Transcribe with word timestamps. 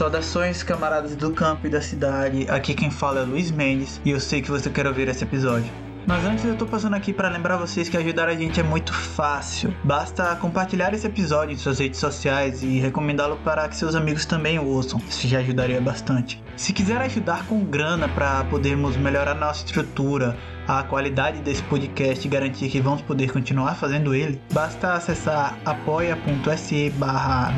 Saudações, 0.00 0.62
camaradas 0.62 1.14
do 1.14 1.30
campo 1.30 1.66
e 1.66 1.68
da 1.68 1.82
cidade. 1.82 2.46
Aqui 2.48 2.72
quem 2.72 2.90
fala 2.90 3.20
é 3.20 3.22
Luiz 3.22 3.50
Mendes 3.50 4.00
e 4.02 4.08
eu 4.08 4.18
sei 4.18 4.40
que 4.40 4.50
você 4.50 4.70
quer 4.70 4.86
ouvir 4.86 5.08
esse 5.08 5.24
episódio. 5.24 5.70
Mas 6.06 6.24
antes 6.24 6.42
eu 6.42 6.56
tô 6.56 6.64
passando 6.64 6.96
aqui 6.96 7.12
para 7.12 7.28
lembrar 7.28 7.58
vocês 7.58 7.86
que 7.86 7.98
ajudar 7.98 8.26
a 8.26 8.34
gente 8.34 8.58
é 8.58 8.62
muito 8.62 8.94
fácil. 8.94 9.74
Basta 9.84 10.34
compartilhar 10.36 10.94
esse 10.94 11.06
episódio 11.06 11.52
em 11.52 11.58
suas 11.58 11.78
redes 11.78 12.00
sociais 12.00 12.62
e 12.62 12.78
recomendá-lo 12.78 13.36
para 13.44 13.68
que 13.68 13.76
seus 13.76 13.94
amigos 13.94 14.24
também 14.24 14.58
ouçam. 14.58 14.98
Isso 15.06 15.28
já 15.28 15.40
ajudaria 15.40 15.82
bastante. 15.82 16.42
Se 16.56 16.72
quiser 16.72 17.02
ajudar 17.02 17.44
com 17.44 17.62
grana 17.62 18.08
para 18.08 18.42
podermos 18.44 18.96
melhorar 18.96 19.34
nossa 19.34 19.66
estrutura, 19.66 20.34
a 20.66 20.82
qualidade 20.82 21.40
desse 21.40 21.62
podcast 21.64 22.26
e 22.26 22.30
garantir 22.30 22.68
que 22.68 22.80
vamos 22.80 23.02
poder 23.02 23.32
continuar 23.32 23.74
fazendo 23.74 24.14
ele, 24.14 24.40
basta 24.52 24.94
acessar 24.94 25.58
apoia.se 25.64 26.90
barra 26.90 27.52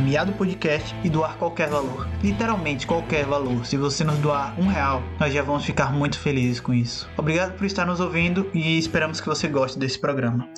e 1.04 1.08
doar 1.08 1.36
qualquer 1.36 1.68
valor. 1.68 2.08
Literalmente 2.22 2.86
qualquer 2.86 3.24
valor. 3.24 3.64
Se 3.66 3.76
você 3.76 4.04
nos 4.04 4.18
doar 4.18 4.54
um 4.58 4.66
real, 4.66 5.02
nós 5.18 5.32
já 5.32 5.42
vamos 5.42 5.64
ficar 5.64 5.92
muito 5.92 6.18
felizes 6.18 6.60
com 6.60 6.72
isso. 6.72 7.08
Obrigado 7.16 7.56
por 7.56 7.66
estar 7.66 7.86
nos 7.86 8.00
ouvindo 8.00 8.48
e 8.54 8.78
esperamos 8.78 9.20
que 9.20 9.26
você 9.26 9.48
goste 9.48 9.78
desse 9.78 9.98
programa. 9.98 10.48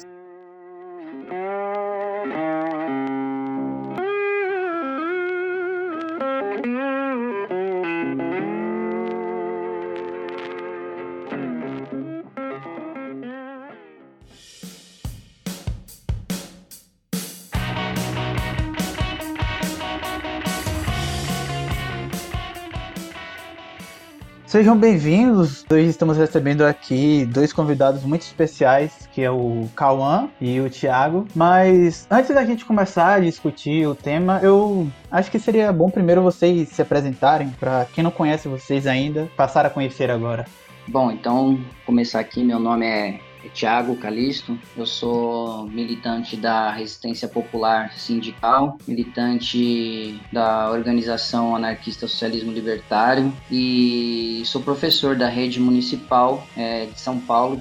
Sejam 24.55 24.79
bem-vindos. 24.79 25.67
Hoje 25.69 25.89
estamos 25.89 26.17
recebendo 26.17 26.63
aqui 26.63 27.27
dois 27.27 27.53
convidados 27.53 28.05
muito 28.05 28.23
especiais, 28.23 29.09
que 29.13 29.21
é 29.21 29.29
o 29.29 29.69
Cauã 29.75 30.29
e 30.41 30.61
o 30.61 30.71
Thiago. 30.71 31.27
Mas 31.35 32.07
antes 32.09 32.33
da 32.33 32.45
gente 32.45 32.65
começar 32.65 33.15
a 33.15 33.19
discutir 33.19 33.85
o 33.89 33.97
tema, 33.97 34.39
eu 34.45 34.87
acho 35.11 35.29
que 35.29 35.41
seria 35.41 35.73
bom 35.73 35.91
primeiro 35.91 36.23
vocês 36.23 36.69
se 36.69 36.81
apresentarem, 36.81 37.49
para 37.59 37.85
quem 37.93 38.05
não 38.05 38.13
conhece 38.13 38.47
vocês 38.47 38.87
ainda, 38.87 39.29
passar 39.37 39.67
a 39.67 39.71
conhecer 39.71 40.09
agora. 40.09 40.47
Bom, 40.87 41.11
então, 41.11 41.59
começar 41.85 42.21
aqui, 42.21 42.45
meu 42.45 42.61
nome 42.61 42.87
é 42.87 43.19
Tiago 43.51 43.97
Calisto, 43.97 44.59
eu 44.77 44.87
sou 44.87 45.67
militante 45.67 46.37
da 46.37 46.71
Resistência 46.71 47.29
Popular 47.29 47.93
Sindical, 47.97 48.79
militante 48.87 50.21
da 50.33 50.71
organização 50.71 51.55
anarquista 51.55 52.07
Socialismo 52.07 52.53
Libertário 52.53 53.33
e 53.51 54.43
sou 54.47 54.63
professor 54.63 55.17
da 55.17 55.29
rede 55.29 55.61
municipal 55.61 56.47
é, 56.57 56.87
de 56.87 57.01
São 57.01 57.19
Paulo. 57.19 57.61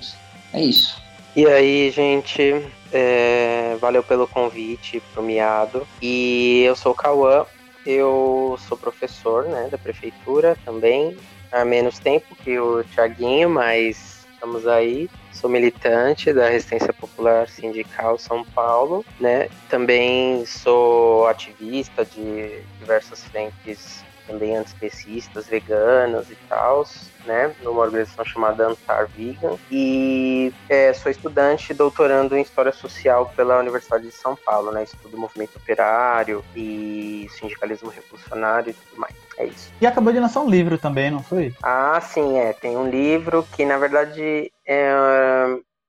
É 0.53 0.61
isso. 0.63 1.01
E 1.35 1.47
aí, 1.47 1.89
gente, 1.89 2.63
é, 2.91 3.75
valeu 3.81 4.03
pelo 4.03 4.27
convite 4.27 5.01
pro 5.13 5.23
Miado. 5.23 5.85
E 6.01 6.61
eu 6.63 6.75
sou 6.75 6.91
o 6.91 6.95
Cauã, 6.95 7.45
eu 7.85 8.57
sou 8.67 8.77
professor 8.77 9.45
né, 9.45 9.67
da 9.69 9.77
prefeitura 9.77 10.55
também, 10.63 11.17
há 11.51 11.65
menos 11.65 11.97
tempo 11.99 12.35
que 12.35 12.57
o 12.59 12.83
Tiaguinho, 12.83 13.49
mas 13.49 14.12
estamos 14.43 14.67
aí 14.67 15.09
sou 15.31 15.49
militante 15.49 16.33
da 16.33 16.49
Resistência 16.49 16.91
Popular 16.91 17.47
Sindical 17.47 18.17
São 18.17 18.43
Paulo, 18.43 19.05
né? 19.17 19.47
Também 19.69 20.45
sou 20.45 21.25
ativista 21.27 22.03
de 22.03 22.59
diversas 22.77 23.23
frentes 23.23 24.03
também 24.27 24.55
antiespecistas, 24.55 25.47
veganas 25.47 26.29
e 26.29 26.35
tal, 26.47 26.85
né, 27.25 27.53
numa 27.61 27.81
organização 27.81 28.23
chamada 28.23 28.67
Antar 28.67 29.07
Vegan, 29.07 29.57
e 29.69 30.53
é, 30.69 30.93
sou 30.93 31.11
estudante 31.11 31.73
doutorando 31.73 32.35
em 32.35 32.41
História 32.41 32.71
Social 32.71 33.31
pela 33.35 33.59
Universidade 33.59 34.05
de 34.05 34.13
São 34.13 34.33
Paulo, 34.35 34.71
né, 34.71 34.83
estudo 34.83 35.17
movimento 35.17 35.57
operário 35.57 36.43
e 36.55 37.27
sindicalismo 37.37 37.89
revolucionário 37.89 38.71
e 38.71 38.73
tudo 38.73 38.99
mais. 38.99 39.22
É 39.37 39.45
isso. 39.45 39.71
E 39.81 39.87
acabou 39.87 40.13
de 40.13 40.19
lançar 40.19 40.41
um 40.41 40.49
livro 40.49 40.77
também, 40.77 41.09
não 41.09 41.23
foi? 41.23 41.53
Ah, 41.61 41.99
sim, 42.01 42.37
é. 42.37 42.53
Tem 42.53 42.77
um 42.77 42.89
livro 42.89 43.43
que, 43.55 43.65
na 43.65 43.77
verdade, 43.77 44.51
é 44.65 44.91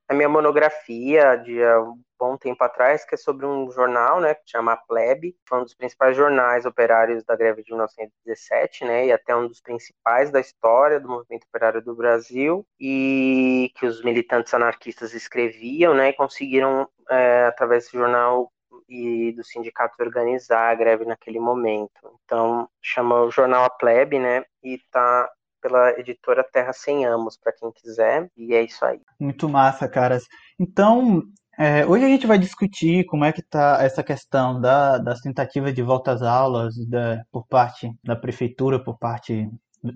a 0.08 0.14
minha 0.14 0.28
monografia 0.28 1.36
de 1.36 1.62
um 1.78 1.98
bom 2.18 2.36
tempo 2.36 2.62
atrás, 2.62 3.04
que 3.04 3.14
é 3.14 3.18
sobre 3.18 3.44
um 3.44 3.70
jornal, 3.70 4.20
né, 4.20 4.34
que 4.34 4.42
chama 4.46 4.76
Plebe, 4.76 5.36
foi 5.46 5.58
um 5.58 5.64
dos 5.64 5.74
principais 5.74 6.16
jornais 6.16 6.64
operários 6.64 7.24
da 7.24 7.36
greve 7.36 7.62
de 7.62 7.70
1917, 7.70 8.84
né, 8.84 9.06
e 9.06 9.12
até 9.12 9.34
um 9.34 9.46
dos 9.46 9.60
principais 9.60 10.30
da 10.30 10.40
história 10.40 11.00
do 11.00 11.08
movimento 11.08 11.44
operário 11.48 11.82
do 11.82 11.94
Brasil, 11.94 12.64
e 12.78 13.70
que 13.76 13.86
os 13.86 14.02
militantes 14.02 14.54
anarquistas 14.54 15.12
escreviam, 15.12 15.94
né, 15.94 16.10
e 16.10 16.14
conseguiram, 16.14 16.88
é, 17.10 17.46
através 17.46 17.84
desse 17.84 17.96
jornal, 17.96 18.50
e 18.94 19.32
do 19.32 19.42
sindicato 19.42 20.00
organizar 20.00 20.70
a 20.70 20.74
greve 20.74 21.04
naquele 21.04 21.40
momento. 21.40 22.18
Então, 22.24 22.68
chama 22.80 23.22
o 23.22 23.30
jornal 23.30 23.64
A 23.64 23.70
Plebe, 23.70 24.18
né? 24.18 24.44
E 24.62 24.78
tá 24.90 25.28
pela 25.60 25.98
editora 25.98 26.44
Terra 26.44 26.72
Sem 26.72 27.06
Amos, 27.06 27.36
para 27.36 27.52
quem 27.52 27.72
quiser, 27.72 28.30
e 28.36 28.54
é 28.54 28.62
isso 28.62 28.84
aí. 28.84 29.00
Muito 29.18 29.48
massa, 29.48 29.88
caras. 29.88 30.24
Então, 30.60 31.22
é, 31.58 31.86
hoje 31.86 32.04
a 32.04 32.08
gente 32.08 32.26
vai 32.26 32.38
discutir 32.38 33.04
como 33.06 33.24
é 33.24 33.32
que 33.32 33.40
está 33.40 33.78
essa 33.82 34.02
questão 34.02 34.60
da, 34.60 34.98
das 34.98 35.20
tentativas 35.20 35.74
de 35.74 35.82
volta 35.82 36.12
às 36.12 36.20
aulas 36.20 36.74
da, 36.86 37.24
por 37.32 37.46
parte 37.46 37.90
da 38.04 38.14
prefeitura, 38.14 38.82
por 38.82 38.98
parte 38.98 39.48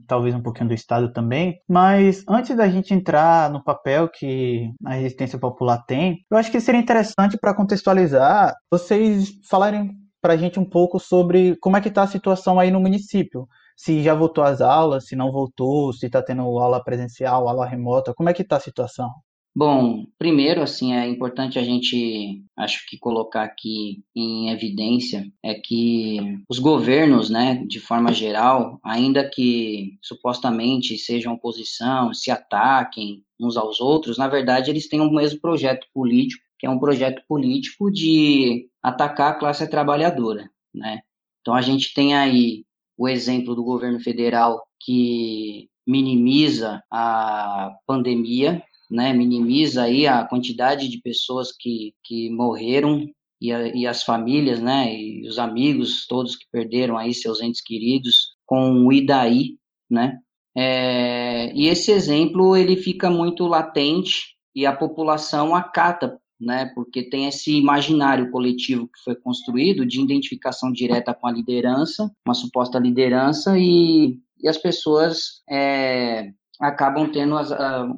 talvez 0.07 0.35
um 0.35 0.43
pouquinho 0.43 0.69
do 0.69 0.75
Estado 0.75 1.13
também, 1.13 1.61
mas 1.69 2.25
antes 2.29 2.57
da 2.57 2.69
gente 2.69 2.93
entrar 2.95 3.51
no 3.51 3.63
papel 3.63 4.09
que 4.09 4.71
a 4.85 4.95
resistência 4.95 5.39
popular 5.39 5.85
tem, 5.87 6.25
eu 6.31 6.37
acho 6.37 6.51
que 6.51 6.61
seria 6.61 6.81
interessante 6.81 7.39
para 7.39 7.55
contextualizar 7.55 8.55
vocês 8.71 9.31
falarem 9.49 9.91
para 10.21 10.35
a 10.35 10.37
gente 10.37 10.59
um 10.59 10.65
pouco 10.65 10.99
sobre 10.99 11.57
como 11.57 11.77
é 11.77 11.81
que 11.81 11.89
está 11.89 12.03
a 12.03 12.07
situação 12.07 12.59
aí 12.59 12.71
no 12.71 12.81
município. 12.81 13.49
Se 13.77 14.03
já 14.03 14.15
voltou 14.15 14.43
às 14.43 14.61
aulas, 14.61 15.07
se 15.07 15.15
não 15.15 15.31
voltou, 15.31 15.93
se 15.93 16.07
está 16.07 16.21
tendo 16.21 16.43
aula 16.43 16.83
presencial, 16.83 17.49
aula 17.49 17.65
remota, 17.67 18.13
como 18.13 18.29
é 18.29 18.35
que 18.35 18.43
está 18.43 18.57
a 18.57 18.61
situação? 18.61 19.11
Bom, 19.59 20.07
primeiro, 20.17 20.63
assim, 20.63 20.95
é 20.95 21.05
importante 21.09 21.59
a 21.59 21.65
gente, 21.65 22.45
acho 22.57 22.87
que 22.89 22.97
colocar 22.97 23.43
aqui 23.43 24.05
em 24.15 24.51
evidência 24.51 25.29
é 25.43 25.53
que 25.53 26.21
os 26.49 26.61
governos, 26.61 27.29
né, 27.29 27.65
de 27.67 27.81
forma 27.81 28.13
geral, 28.13 28.79
ainda 28.85 29.29
que 29.29 29.99
supostamente 30.01 30.97
sejam 30.97 31.35
oposição, 31.35 32.15
se 32.15 32.31
ataquem 32.31 33.25
uns 33.41 33.57
aos 33.57 33.81
outros, 33.81 34.17
na 34.17 34.29
verdade 34.29 34.71
eles 34.71 34.89
têm 34.89 35.01
o 35.01 35.11
mesmo 35.11 35.41
projeto 35.41 35.89
político, 35.93 36.45
que 36.57 36.65
é 36.65 36.71
um 36.71 36.79
projeto 36.79 37.21
político 37.27 37.91
de 37.91 38.69
atacar 38.81 39.33
a 39.33 39.39
classe 39.41 39.69
trabalhadora, 39.69 40.49
né? 40.73 41.01
Então 41.41 41.53
a 41.53 41.63
gente 41.63 41.93
tem 41.93 42.15
aí 42.15 42.65
o 42.97 43.09
exemplo 43.09 43.57
do 43.57 43.65
governo 43.65 43.99
federal 43.99 44.63
que 44.81 45.69
minimiza 45.85 46.81
a 46.93 47.75
pandemia, 47.85 48.63
né, 48.91 49.13
minimiza 49.13 49.83
aí 49.83 50.07
a 50.07 50.25
quantidade 50.25 50.89
de 50.89 51.01
pessoas 51.01 51.53
que, 51.53 51.95
que 52.03 52.31
morreram 52.31 53.07
e, 53.41 53.53
a, 53.53 53.69
e 53.69 53.87
as 53.87 54.03
famílias, 54.03 54.61
né, 54.61 54.95
e 54.95 55.27
os 55.27 55.39
amigos 55.39 56.07
todos 56.07 56.37
que 56.37 56.47
perderam 56.51 56.97
aí 56.97 57.13
seus 57.15 57.41
entes 57.41 57.63
queridos 57.63 58.37
com 58.47 58.87
o 58.87 58.93
Idaí, 58.93 59.57
né, 59.91 60.19
é, 60.57 61.53
e 61.55 61.69
esse 61.69 61.93
exemplo 61.93 62.57
ele 62.57 62.77
fica 62.77 63.11
muito 63.11 63.47
latente 63.47 64.37
e 64.55 64.67
a 64.67 64.75
população 64.75 65.55
acata, 65.55 66.19
né, 66.41 66.71
porque 66.75 67.03
tem 67.03 67.27
esse 67.27 67.57
imaginário 67.57 68.31
coletivo 68.31 68.89
que 68.89 69.03
foi 69.05 69.15
construído 69.15 69.85
de 69.87 70.01
identificação 70.01 70.73
direta 70.73 71.15
com 71.15 71.27
a 71.27 71.33
liderança, 71.33 72.11
uma 72.27 72.35
suposta 72.35 72.79
liderança 72.79 73.59
e, 73.59 74.19
e 74.41 74.49
as 74.49 74.57
pessoas 74.57 75.43
é, 75.49 76.33
acabam 76.61 77.11
tendo 77.11 77.37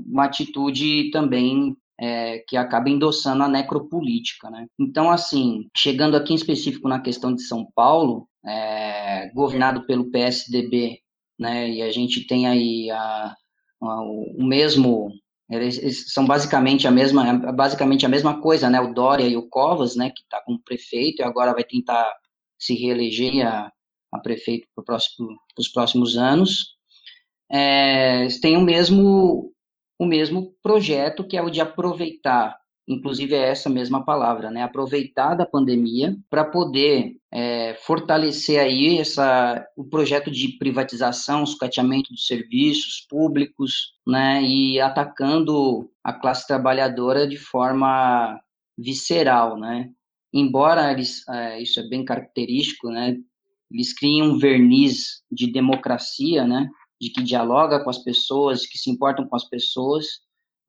uma 0.06 0.24
atitude 0.24 1.10
também 1.10 1.76
é, 2.00 2.38
que 2.48 2.56
acaba 2.56 2.88
endossando 2.88 3.42
a 3.42 3.48
necropolítica, 3.48 4.48
né? 4.50 4.66
Então, 4.78 5.10
assim, 5.10 5.68
chegando 5.76 6.16
aqui 6.16 6.32
em 6.32 6.36
específico 6.36 6.88
na 6.88 7.00
questão 7.00 7.34
de 7.34 7.42
São 7.42 7.66
Paulo, 7.74 8.26
é, 8.46 9.30
governado 9.34 9.86
pelo 9.86 10.10
PSDB, 10.10 10.98
né? 11.38 11.70
E 11.70 11.82
a 11.82 11.90
gente 11.92 12.26
tem 12.26 12.46
aí 12.46 12.90
a, 12.90 13.34
a, 13.82 14.02
o 14.02 14.42
mesmo 14.42 15.10
eles 15.50 16.12
são 16.12 16.24
basicamente 16.26 16.86
a 16.86 16.92
mesma 16.92 17.34
basicamente 17.52 18.06
a 18.06 18.08
mesma 18.08 18.40
coisa, 18.40 18.70
né? 18.70 18.80
O 18.80 18.94
Dória 18.94 19.26
e 19.26 19.36
o 19.36 19.48
Covas, 19.48 19.96
né? 19.96 20.10
Que 20.10 20.22
está 20.22 20.40
como 20.42 20.62
prefeito 20.62 21.20
e 21.20 21.24
agora 21.24 21.52
vai 21.52 21.64
tentar 21.64 22.10
se 22.58 22.74
reeleger 22.74 23.46
a, 23.46 23.70
a 24.12 24.18
prefeito 24.20 24.66
para 24.74 24.84
próximo, 24.84 25.28
os 25.58 25.68
próximos 25.68 26.16
anos 26.16 26.79
é, 27.50 28.28
têm 28.40 28.56
o 28.56 28.60
mesmo, 28.60 29.52
o 29.98 30.06
mesmo 30.06 30.54
projeto, 30.62 31.26
que 31.26 31.36
é 31.36 31.42
o 31.42 31.50
de 31.50 31.60
aproveitar 31.60 32.60
inclusive 32.90 33.34
é 33.34 33.48
essa 33.48 33.70
mesma 33.70 34.04
palavra, 34.04 34.50
né? 34.50 34.62
Aproveitar 34.62 35.34
da 35.34 35.46
pandemia 35.46 36.16
para 36.28 36.44
poder 36.44 37.16
é, 37.32 37.74
fortalecer 37.74 38.58
aí 38.58 38.98
essa, 38.98 39.64
o 39.76 39.84
projeto 39.84 40.30
de 40.30 40.58
privatização, 40.58 41.46
sucateamento 41.46 42.12
dos 42.12 42.26
serviços 42.26 43.06
públicos, 43.08 43.94
né? 44.06 44.42
E 44.42 44.80
atacando 44.80 45.88
a 46.02 46.12
classe 46.12 46.46
trabalhadora 46.46 47.28
de 47.28 47.36
forma 47.36 48.38
visceral, 48.76 49.56
né? 49.56 49.88
Embora 50.32 50.90
eles, 50.90 51.26
é, 51.28 51.62
isso 51.62 51.78
é 51.78 51.88
bem 51.88 52.04
característico, 52.04 52.88
né? 52.90 53.16
Eles 53.70 53.92
criam 53.92 54.30
um 54.30 54.38
verniz 54.38 55.22
de 55.30 55.50
democracia, 55.52 56.44
né? 56.44 56.68
De 57.00 57.10
que 57.10 57.22
dialoga 57.22 57.82
com 57.82 57.90
as 57.90 57.98
pessoas, 57.98 58.66
que 58.66 58.78
se 58.78 58.90
importam 58.90 59.26
com 59.26 59.36
as 59.36 59.48
pessoas, 59.48 60.06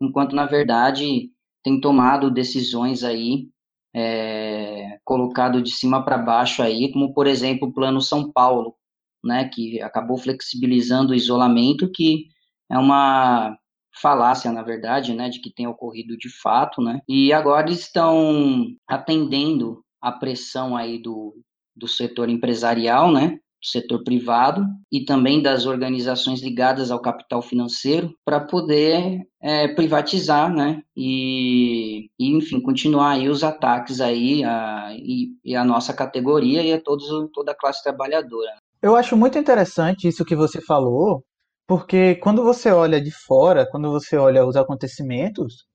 enquanto 0.01 0.35
na 0.35 0.45
verdade 0.45 1.29
tem 1.63 1.79
tomado 1.79 2.31
decisões 2.31 3.03
aí 3.03 3.49
é, 3.93 4.99
colocado 5.03 5.61
de 5.61 5.71
cima 5.71 6.03
para 6.03 6.17
baixo 6.17 6.61
aí, 6.61 6.91
como 6.91 7.13
por 7.13 7.27
exemplo 7.27 7.67
o 7.67 7.73
Plano 7.73 8.01
São 8.01 8.31
Paulo, 8.31 8.75
né, 9.23 9.49
que 9.49 9.81
acabou 9.81 10.17
flexibilizando 10.17 11.11
o 11.11 11.15
isolamento, 11.15 11.91
que 11.91 12.25
é 12.69 12.77
uma 12.77 13.57
falácia, 14.01 14.51
na 14.51 14.63
verdade, 14.63 15.13
né, 15.13 15.29
de 15.29 15.39
que 15.39 15.53
tem 15.53 15.67
ocorrido 15.67 16.17
de 16.17 16.29
fato, 16.29 16.81
né, 16.81 17.01
e 17.07 17.33
agora 17.33 17.69
estão 17.69 18.65
atendendo 18.87 19.83
a 20.01 20.11
pressão 20.11 20.75
aí 20.75 20.97
do, 20.97 21.35
do 21.75 21.87
setor 21.87 22.29
empresarial, 22.29 23.11
né, 23.11 23.37
do 23.61 23.67
setor 23.67 24.03
privado 24.03 24.65
e 24.91 25.05
também 25.05 25.41
das 25.41 25.65
organizações 25.65 26.41
ligadas 26.41 26.89
ao 26.89 26.99
capital 26.99 27.41
financeiro 27.41 28.11
para 28.25 28.39
poder 28.39 29.21
é, 29.41 29.67
privatizar, 29.69 30.51
né, 30.51 30.81
e, 30.97 32.09
e, 32.19 32.35
enfim, 32.35 32.59
continuar 32.59 33.11
aí 33.11 33.29
os 33.29 33.43
ataques 33.43 34.01
aí 34.01 34.43
a, 34.43 34.89
e, 34.93 35.29
e 35.45 35.55
a 35.55 35.63
nossa 35.63 35.93
categoria 35.93 36.63
e 36.63 36.73
a 36.73 36.81
todos, 36.81 37.07
toda 37.31 37.51
a 37.51 37.57
classe 37.57 37.83
trabalhadora. 37.83 38.57
Eu 38.81 38.95
acho 38.95 39.15
muito 39.15 39.37
interessante 39.37 40.07
isso 40.07 40.25
que 40.25 40.35
você 40.35 40.59
falou, 40.59 41.23
porque 41.67 42.15
quando 42.15 42.43
você 42.43 42.71
olha 42.71 42.99
de 42.99 43.11
fora, 43.11 43.67
quando 43.69 43.91
você 43.91 44.17
olha 44.17 44.45
os 44.45 44.55
acontecimentos, 44.55 45.65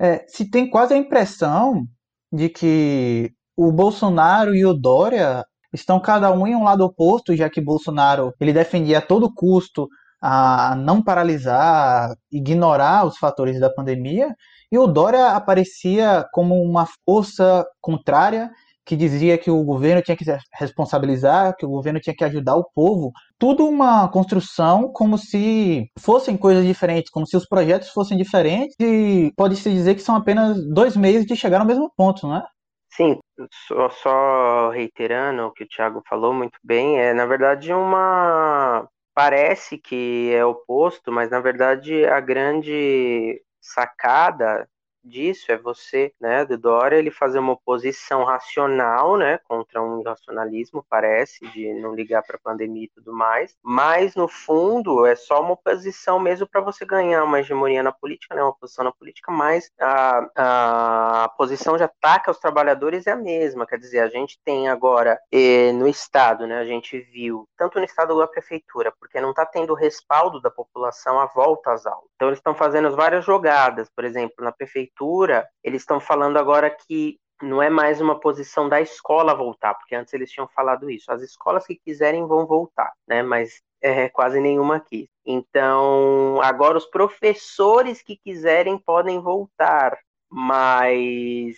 é, 0.00 0.24
se 0.26 0.50
tem 0.50 0.70
quase 0.70 0.94
a 0.94 0.96
impressão 0.96 1.84
de 2.32 2.48
que 2.48 3.30
o 3.56 3.70
Bolsonaro 3.72 4.54
e 4.54 4.64
o 4.64 4.72
Dória 4.72 5.44
estão 5.72 6.00
cada 6.00 6.30
um 6.32 6.46
em 6.46 6.54
um 6.54 6.64
lado 6.64 6.84
oposto, 6.84 7.36
já 7.36 7.48
que 7.50 7.60
Bolsonaro 7.60 8.32
ele 8.40 8.52
defendia 8.52 8.98
a 8.98 9.02
todo 9.02 9.32
custo 9.32 9.88
a 10.20 10.74
não 10.76 11.02
paralisar, 11.02 12.14
ignorar 12.32 13.06
os 13.06 13.16
fatores 13.18 13.60
da 13.60 13.70
pandemia, 13.70 14.34
e 14.70 14.78
o 14.78 14.86
Dória 14.86 15.28
aparecia 15.28 16.26
como 16.32 16.60
uma 16.60 16.86
força 17.04 17.64
contrária 17.80 18.50
que 18.84 18.96
dizia 18.96 19.36
que 19.36 19.50
o 19.50 19.62
governo 19.64 20.00
tinha 20.00 20.16
que 20.16 20.24
se 20.24 20.34
responsabilizar, 20.54 21.54
que 21.56 21.66
o 21.66 21.68
governo 21.68 22.00
tinha 22.00 22.16
que 22.16 22.24
ajudar 22.24 22.56
o 22.56 22.64
povo. 22.74 23.12
Tudo 23.38 23.68
uma 23.68 24.08
construção 24.08 24.90
como 24.92 25.18
se 25.18 25.84
fossem 25.98 26.38
coisas 26.38 26.64
diferentes, 26.64 27.10
como 27.10 27.26
se 27.26 27.36
os 27.36 27.46
projetos 27.46 27.90
fossem 27.90 28.16
diferentes, 28.16 28.74
e 28.80 29.30
pode-se 29.36 29.70
dizer 29.70 29.94
que 29.94 30.00
são 30.00 30.16
apenas 30.16 30.56
dois 30.72 30.96
meios 30.96 31.26
de 31.26 31.36
chegar 31.36 31.60
ao 31.60 31.66
mesmo 31.66 31.92
ponto, 31.94 32.26
não 32.26 32.36
é? 32.36 32.42
Sim, 32.90 33.18
só, 33.66 33.88
só 33.90 34.70
reiterando 34.70 35.42
o 35.46 35.52
que 35.52 35.64
o 35.64 35.68
Thiago 35.68 36.02
falou 36.08 36.32
muito 36.32 36.58
bem, 36.62 36.98
é 37.00 37.12
na 37.12 37.26
verdade 37.26 37.72
uma. 37.72 38.88
Parece 39.14 39.76
que 39.78 40.32
é 40.32 40.44
oposto, 40.44 41.10
mas 41.12 41.28
na 41.30 41.40
verdade 41.40 42.04
a 42.06 42.20
grande 42.20 43.42
sacada 43.60 44.68
disso 45.08 45.50
é 45.50 45.56
você, 45.56 46.12
né, 46.20 46.44
do 46.44 46.58
Dória, 46.58 46.96
ele 46.96 47.10
fazer 47.10 47.38
uma 47.38 47.54
oposição 47.54 48.24
racional, 48.24 49.16
né, 49.16 49.38
contra 49.48 49.82
um 49.82 50.00
irracionalismo, 50.00 50.84
parece, 50.88 51.46
de 51.48 51.72
não 51.74 51.94
ligar 51.94 52.22
para 52.22 52.36
a 52.36 52.40
pandemia 52.40 52.84
e 52.84 52.90
tudo 52.90 53.12
mais, 53.12 53.56
mas 53.62 54.14
no 54.14 54.28
fundo 54.28 55.06
é 55.06 55.16
só 55.16 55.40
uma 55.40 55.52
oposição 55.52 56.20
mesmo 56.20 56.46
para 56.46 56.60
você 56.60 56.84
ganhar 56.84 57.24
uma 57.24 57.40
hegemonia 57.40 57.82
na 57.82 57.92
política, 57.92 58.34
né, 58.34 58.42
uma 58.42 58.54
posição 58.54 58.84
na 58.84 58.92
política, 58.92 59.32
mas 59.32 59.70
a, 59.80 61.24
a 61.24 61.28
posição 61.30 61.76
de 61.76 61.84
ataque 61.84 62.28
aos 62.28 62.38
trabalhadores 62.38 63.06
é 63.06 63.12
a 63.12 63.16
mesma, 63.16 63.66
quer 63.66 63.78
dizer, 63.78 64.00
a 64.00 64.08
gente 64.08 64.38
tem 64.44 64.68
agora 64.68 65.18
eh, 65.32 65.72
no 65.72 65.88
Estado, 65.88 66.46
né, 66.46 66.58
a 66.58 66.64
gente 66.64 67.00
viu, 67.00 67.48
tanto 67.56 67.78
no 67.78 67.84
Estado 67.84 68.18
como 68.18 68.20
na 68.20 68.26
Prefeitura, 68.26 68.92
porque 68.98 69.20
não 69.20 69.30
está 69.30 69.46
tendo 69.46 69.74
respaldo 69.74 70.40
da 70.40 70.50
população 70.50 71.18
à 71.20 71.26
volta 71.26 71.72
às 71.72 71.86
aulas. 71.86 72.08
Então 72.16 72.28
eles 72.28 72.38
estão 72.38 72.54
fazendo 72.54 72.94
várias 72.94 73.24
jogadas, 73.24 73.88
por 73.94 74.04
exemplo, 74.04 74.44
na 74.44 74.52
Prefeitura 74.52 74.97
prefeitura, 74.98 75.48
eles 75.62 75.82
estão 75.82 76.00
falando 76.00 76.36
agora 76.36 76.68
que 76.68 77.18
não 77.40 77.62
é 77.62 77.70
mais 77.70 78.00
uma 78.00 78.18
posição 78.18 78.68
da 78.68 78.80
escola 78.80 79.34
voltar, 79.34 79.74
porque 79.74 79.94
antes 79.94 80.12
eles 80.12 80.30
tinham 80.30 80.48
falado 80.48 80.90
isso. 80.90 81.10
As 81.10 81.22
escolas 81.22 81.64
que 81.64 81.76
quiserem 81.76 82.26
vão 82.26 82.44
voltar, 82.46 82.92
né? 83.06 83.22
Mas 83.22 83.62
é, 83.80 84.08
quase 84.08 84.40
nenhuma 84.40 84.76
aqui. 84.76 85.08
Então, 85.24 86.40
agora 86.42 86.76
os 86.76 86.86
professores 86.86 88.02
que 88.02 88.16
quiserem 88.16 88.76
podem 88.76 89.20
voltar, 89.20 89.96
mas 90.28 91.56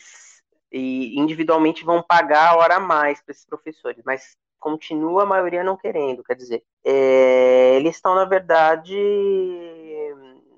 e 0.72 1.18
individualmente 1.18 1.84
vão 1.84 2.00
pagar 2.00 2.50
a 2.50 2.56
hora 2.56 2.76
a 2.76 2.80
mais 2.80 3.20
para 3.20 3.32
esses 3.32 3.44
professores, 3.44 4.00
mas 4.04 4.36
continua 4.60 5.24
a 5.24 5.26
maioria 5.26 5.64
não 5.64 5.76
querendo. 5.76 6.22
Quer 6.22 6.36
dizer, 6.36 6.62
é, 6.84 7.74
eles 7.74 7.96
estão, 7.96 8.14
na 8.14 8.24
verdade, 8.24 8.94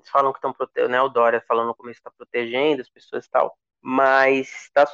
falam 0.09 0.31
que 0.31 0.37
estão 0.37 0.53
protegendo, 0.53 0.91
né, 0.91 1.01
o 1.01 1.09
Dória 1.09 1.43
falando 1.47 1.67
no 1.67 1.75
começo 1.75 1.99
está 1.99 2.11
protegendo 2.11 2.81
as 2.81 2.89
pessoas 2.89 3.25
e 3.25 3.29
tal, 3.29 3.57
mas 3.81 4.47
está 4.63 4.87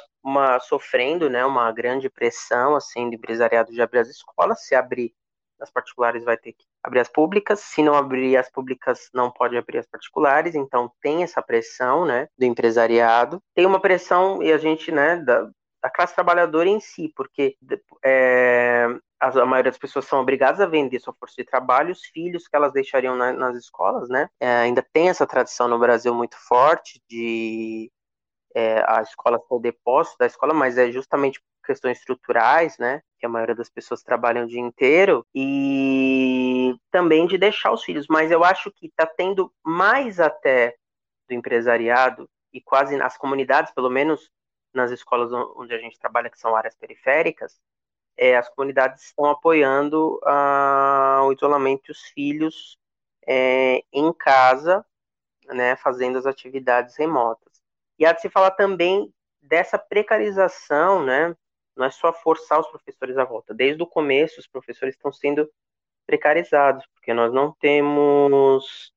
sofrendo, 0.62 1.30
né, 1.30 1.46
uma 1.46 1.72
grande 1.72 2.10
pressão, 2.10 2.76
assim, 2.76 3.10
do 3.10 3.16
empresariado 3.16 3.72
de 3.72 3.82
abrir 3.82 4.00
as 4.00 4.10
escolas, 4.10 4.66
se 4.66 4.76
abrir 4.76 5.14
as 5.60 5.70
particulares 5.70 6.24
vai 6.24 6.38
ter 6.38 6.54
que 6.54 6.66
abrir 6.82 7.02
as 7.02 7.10
públicas, 7.10 7.60
se 7.60 7.84
não 7.84 7.94
abrir 7.94 8.38
as 8.38 8.50
públicas 8.50 9.10
não 9.14 9.30
pode 9.30 9.58
abrir 9.58 9.80
as 9.80 9.86
particulares, 9.86 10.56
então 10.56 10.92
tem 11.02 11.24
essa 11.24 11.42
pressão, 11.42 12.06
né, 12.06 12.28
do 12.38 12.46
empresariado, 12.46 13.42
tem 13.54 13.66
uma 13.66 13.82
pressão 13.82 14.42
e 14.42 14.52
a 14.52 14.58
gente, 14.58 14.92
né, 14.92 15.18
da, 15.18 15.50
da 15.84 15.90
classe 15.90 16.16
trabalhadora 16.16 16.70
em 16.70 16.80
si, 16.80 17.12
porque 17.16 17.58
é, 18.04 18.88
a 19.20 19.46
maioria 19.46 19.72
das 19.72 19.80
pessoas 19.80 20.06
são 20.06 20.22
obrigadas 20.22 20.62
a 20.62 20.66
vender 20.66 21.00
sua 21.00 21.14
força 21.14 21.36
de 21.38 21.44
trabalho, 21.44 21.92
os 21.92 22.04
filhos 22.06 22.48
que 22.48 22.56
elas 22.56 22.72
deixariam 22.72 23.16
na, 23.16 23.34
nas 23.34 23.56
escolas, 23.58 24.10
né? 24.10 24.30
É, 24.40 24.48
ainda 24.48 24.86
tem 24.94 25.10
essa 25.10 25.28
tradição 25.28 25.68
no 25.68 25.78
Brasil 25.80 26.14
muito 26.14 26.38
forte 26.38 27.02
de 27.10 27.92
é, 28.56 28.84
a 28.88 29.02
escola 29.02 29.38
ser 29.38 29.54
o 29.54 29.60
depósito 29.60 30.18
da 30.20 30.26
escola, 30.26 30.54
mas 30.54 30.78
é 30.78 30.92
justamente 30.92 31.42
questões 31.66 32.00
estruturais, 32.00 32.78
né? 32.78 33.02
Que 33.20 33.26
a 33.26 33.30
maioria 33.30 33.56
das 33.56 33.70
pessoas 33.70 34.02
trabalham 34.02 34.46
o 34.46 34.48
dia 34.48 34.62
inteiro 34.62 35.26
e 35.36 36.76
também 36.90 37.28
de 37.28 37.38
deixar 37.38 37.72
os 37.72 37.84
filhos. 37.84 38.08
Mas 38.10 38.32
eu 38.32 38.44
acho 38.44 38.72
que 38.72 38.88
está 38.88 39.06
tendo 39.06 39.54
mais 39.64 40.20
até 40.20 40.76
do 41.28 41.36
empresariado 41.36 42.28
e 42.52 42.60
quase 42.62 42.98
nas 42.98 43.18
comunidades, 43.18 43.72
pelo 43.74 43.90
menos 43.90 44.32
nas 44.74 44.92
escolas 44.92 45.32
onde 45.32 45.74
a 45.74 45.78
gente 45.78 46.00
trabalha, 46.00 46.30
que 46.30 46.40
são 46.40 46.56
áreas 46.56 46.76
periféricas, 46.76 47.60
é, 48.22 48.36
as 48.36 48.50
comunidades 48.50 49.06
estão 49.06 49.26
apoiando 49.28 50.20
ah, 50.26 51.22
o 51.24 51.32
isolamento 51.32 51.88
dos 51.88 52.02
filhos 52.10 52.78
é, 53.26 53.82
em 53.94 54.12
casa, 54.12 54.86
né, 55.48 55.78
fazendo 55.78 56.18
as 56.18 56.26
atividades 56.26 56.98
remotas. 56.98 57.62
E 57.98 58.06
há 58.06 58.12
de 58.12 58.20
se 58.20 58.30
falar 58.30 58.52
também 58.52 59.10
dessa 59.42 59.80
precarização, 59.80 61.02
né, 61.06 61.34
não 61.78 61.86
é 61.86 61.90
só 61.90 62.12
forçar 62.12 62.60
os 62.60 62.68
professores 62.68 63.18
à 63.18 63.24
volta. 63.24 63.54
Desde 63.54 63.82
o 63.82 63.88
começo, 63.88 64.42
os 64.42 64.48
professores 64.48 64.96
estão 64.96 65.14
sendo 65.14 65.50
precarizados, 66.06 66.86
porque 66.88 67.14
nós 67.14 67.32
não 67.32 67.54
temos 67.54 68.92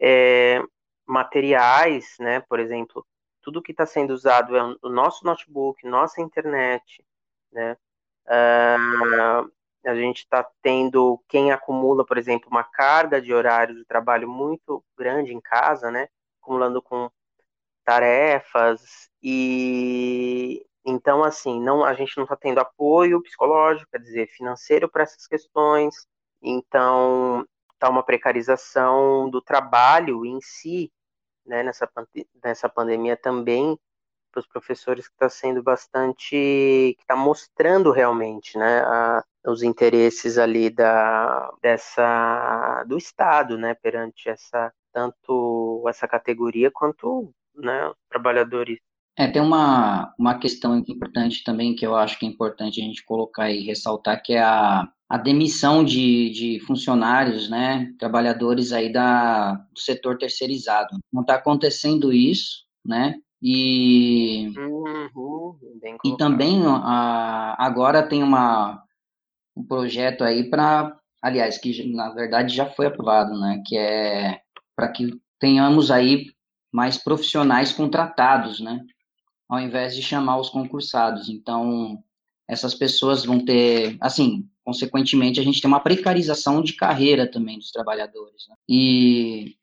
é, 0.00 0.62
materiais, 1.04 2.14
né, 2.20 2.38
por 2.48 2.60
exemplo, 2.60 3.04
tudo 3.42 3.60
que 3.60 3.72
está 3.72 3.84
sendo 3.84 4.12
usado 4.12 4.56
é 4.56 4.62
o 4.82 4.88
nosso 4.88 5.24
notebook, 5.24 5.84
nossa 5.84 6.20
internet, 6.20 7.04
né, 7.50 7.76
Uh, 8.28 9.50
a 9.84 9.94
gente 9.94 10.18
está 10.18 10.46
tendo 10.62 11.22
quem 11.28 11.50
acumula, 11.50 12.04
por 12.04 12.18
exemplo, 12.18 12.48
uma 12.50 12.62
carga 12.62 13.20
de 13.22 13.32
horários 13.32 13.78
de 13.78 13.84
trabalho 13.84 14.28
muito 14.28 14.84
grande 14.96 15.32
em 15.32 15.40
casa, 15.40 15.90
né? 15.90 16.08
Acumulando 16.42 16.82
com 16.82 17.10
tarefas 17.84 19.08
e 19.22 20.64
então 20.84 21.24
assim, 21.24 21.60
não 21.60 21.84
a 21.84 21.94
gente 21.94 22.16
não 22.16 22.24
está 22.24 22.36
tendo 22.36 22.58
apoio 22.60 23.22
psicológico, 23.22 23.90
quer 23.90 24.00
dizer, 24.00 24.28
financeiro 24.28 24.88
para 24.90 25.04
essas 25.04 25.26
questões. 25.26 26.06
Então 26.42 27.46
está 27.72 27.88
uma 27.88 28.02
precarização 28.02 29.30
do 29.30 29.40
trabalho 29.40 30.26
em 30.26 30.40
si, 30.42 30.92
né? 31.46 31.62
Nessa 31.62 31.88
nessa 32.44 32.68
pandemia 32.68 33.16
também 33.16 33.78
para 34.30 34.40
os 34.40 34.46
professores 34.46 35.08
que 35.08 35.14
está 35.14 35.28
sendo 35.28 35.62
bastante, 35.62 36.30
que 36.30 36.96
está 37.00 37.16
mostrando 37.16 37.90
realmente, 37.90 38.56
né, 38.58 38.80
a, 38.80 39.24
os 39.46 39.62
interesses 39.62 40.38
ali 40.38 40.70
da 40.70 41.50
dessa 41.62 42.84
do 42.86 42.96
Estado, 42.96 43.56
né, 43.56 43.74
perante 43.74 44.28
essa 44.28 44.72
tanto 44.92 45.84
essa 45.88 46.08
categoria 46.08 46.70
quanto, 46.70 47.32
né, 47.54 47.92
trabalhadores 48.08 48.78
É, 49.16 49.26
tem 49.28 49.42
uma, 49.42 50.14
uma 50.18 50.38
questão 50.38 50.76
importante 50.76 51.42
também 51.42 51.74
que 51.74 51.84
eu 51.84 51.96
acho 51.96 52.18
que 52.18 52.26
é 52.26 52.28
importante 52.28 52.80
a 52.80 52.84
gente 52.84 53.04
colocar 53.04 53.50
e 53.50 53.64
ressaltar, 53.64 54.22
que 54.22 54.34
é 54.34 54.40
a, 54.42 54.88
a 55.08 55.18
demissão 55.18 55.84
de, 55.84 56.30
de 56.30 56.60
funcionários, 56.60 57.48
né, 57.50 57.92
trabalhadores 57.98 58.72
aí 58.72 58.92
da, 58.92 59.54
do 59.54 59.80
setor 59.80 60.18
terceirizado. 60.18 60.96
Não 61.12 61.22
está 61.22 61.34
acontecendo 61.34 62.12
isso, 62.12 62.64
né, 62.84 63.14
e, 63.42 64.52
Uhum, 64.56 65.58
e 66.04 66.16
também 66.16 66.62
a, 66.66 67.56
agora 67.58 68.06
tem 68.06 68.22
uma, 68.22 68.82
um 69.56 69.64
projeto 69.64 70.24
aí 70.24 70.48
para, 70.50 70.96
aliás, 71.22 71.58
que 71.58 71.92
na 71.92 72.10
verdade 72.10 72.54
já 72.54 72.66
foi 72.66 72.86
aprovado, 72.86 73.38
né, 73.38 73.62
que 73.66 73.76
é 73.76 74.40
para 74.74 74.88
que 74.88 75.10
tenhamos 75.38 75.90
aí 75.90 76.26
mais 76.72 76.98
profissionais 76.98 77.72
contratados, 77.72 78.60
né, 78.60 78.84
ao 79.48 79.60
invés 79.60 79.94
de 79.94 80.02
chamar 80.02 80.38
os 80.38 80.50
concursados. 80.50 81.28
Então, 81.28 82.02
essas 82.48 82.74
pessoas 82.74 83.24
vão 83.24 83.44
ter, 83.44 83.96
assim, 84.00 84.48
consequentemente, 84.64 85.40
a 85.40 85.42
gente 85.42 85.60
tem 85.60 85.68
uma 85.68 85.80
precarização 85.80 86.62
de 86.62 86.74
carreira 86.74 87.30
também 87.30 87.58
dos 87.58 87.70
trabalhadores. 87.70 88.46
Né? 88.48 88.54
E 88.68 89.56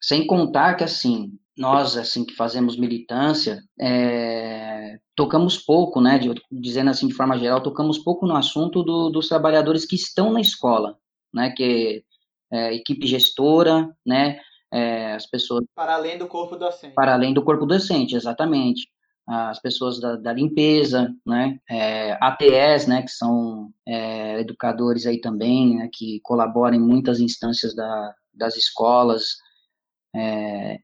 sem 0.00 0.26
contar 0.26 0.74
que, 0.74 0.84
assim, 0.84 1.38
nós, 1.62 1.96
assim, 1.96 2.24
que 2.24 2.34
fazemos 2.34 2.76
militância, 2.76 3.62
é, 3.80 4.98
tocamos 5.14 5.56
pouco, 5.56 6.00
né, 6.00 6.18
de, 6.18 6.34
dizendo 6.50 6.90
assim 6.90 7.06
de 7.06 7.14
forma 7.14 7.38
geral, 7.38 7.62
tocamos 7.62 7.98
pouco 7.98 8.26
no 8.26 8.34
assunto 8.34 8.82
do, 8.82 9.08
dos 9.10 9.28
trabalhadores 9.28 9.86
que 9.86 9.94
estão 9.94 10.32
na 10.32 10.40
escola, 10.40 10.98
né, 11.32 11.50
que 11.50 12.04
é, 12.52 12.74
equipe 12.74 13.06
gestora, 13.06 13.88
né, 14.04 14.40
é, 14.72 15.12
as 15.12 15.24
pessoas 15.24 15.64
Para 15.72 15.94
além 15.94 16.18
do 16.18 16.26
corpo 16.26 16.56
docente. 16.56 16.94
para 16.94 17.14
além 17.14 17.32
do 17.32 17.44
corpo 17.44 17.64
docente, 17.64 18.16
exatamente. 18.16 18.88
As 19.24 19.60
pessoas 19.62 20.00
da, 20.00 20.16
da 20.16 20.32
limpeza, 20.32 21.14
né, 21.24 21.60
é, 21.70 22.18
ATS, 22.20 22.88
né, 22.88 23.02
que 23.02 23.10
são 23.12 23.70
é, 23.86 24.40
educadores 24.40 25.06
aí 25.06 25.20
também, 25.20 25.76
né, 25.76 25.88
que 25.92 26.18
colaboram 26.24 26.76
em 26.76 26.80
muitas 26.80 27.20
instâncias 27.20 27.72
da, 27.72 28.12
das 28.34 28.56
escolas, 28.56 29.36
é, 30.12 30.80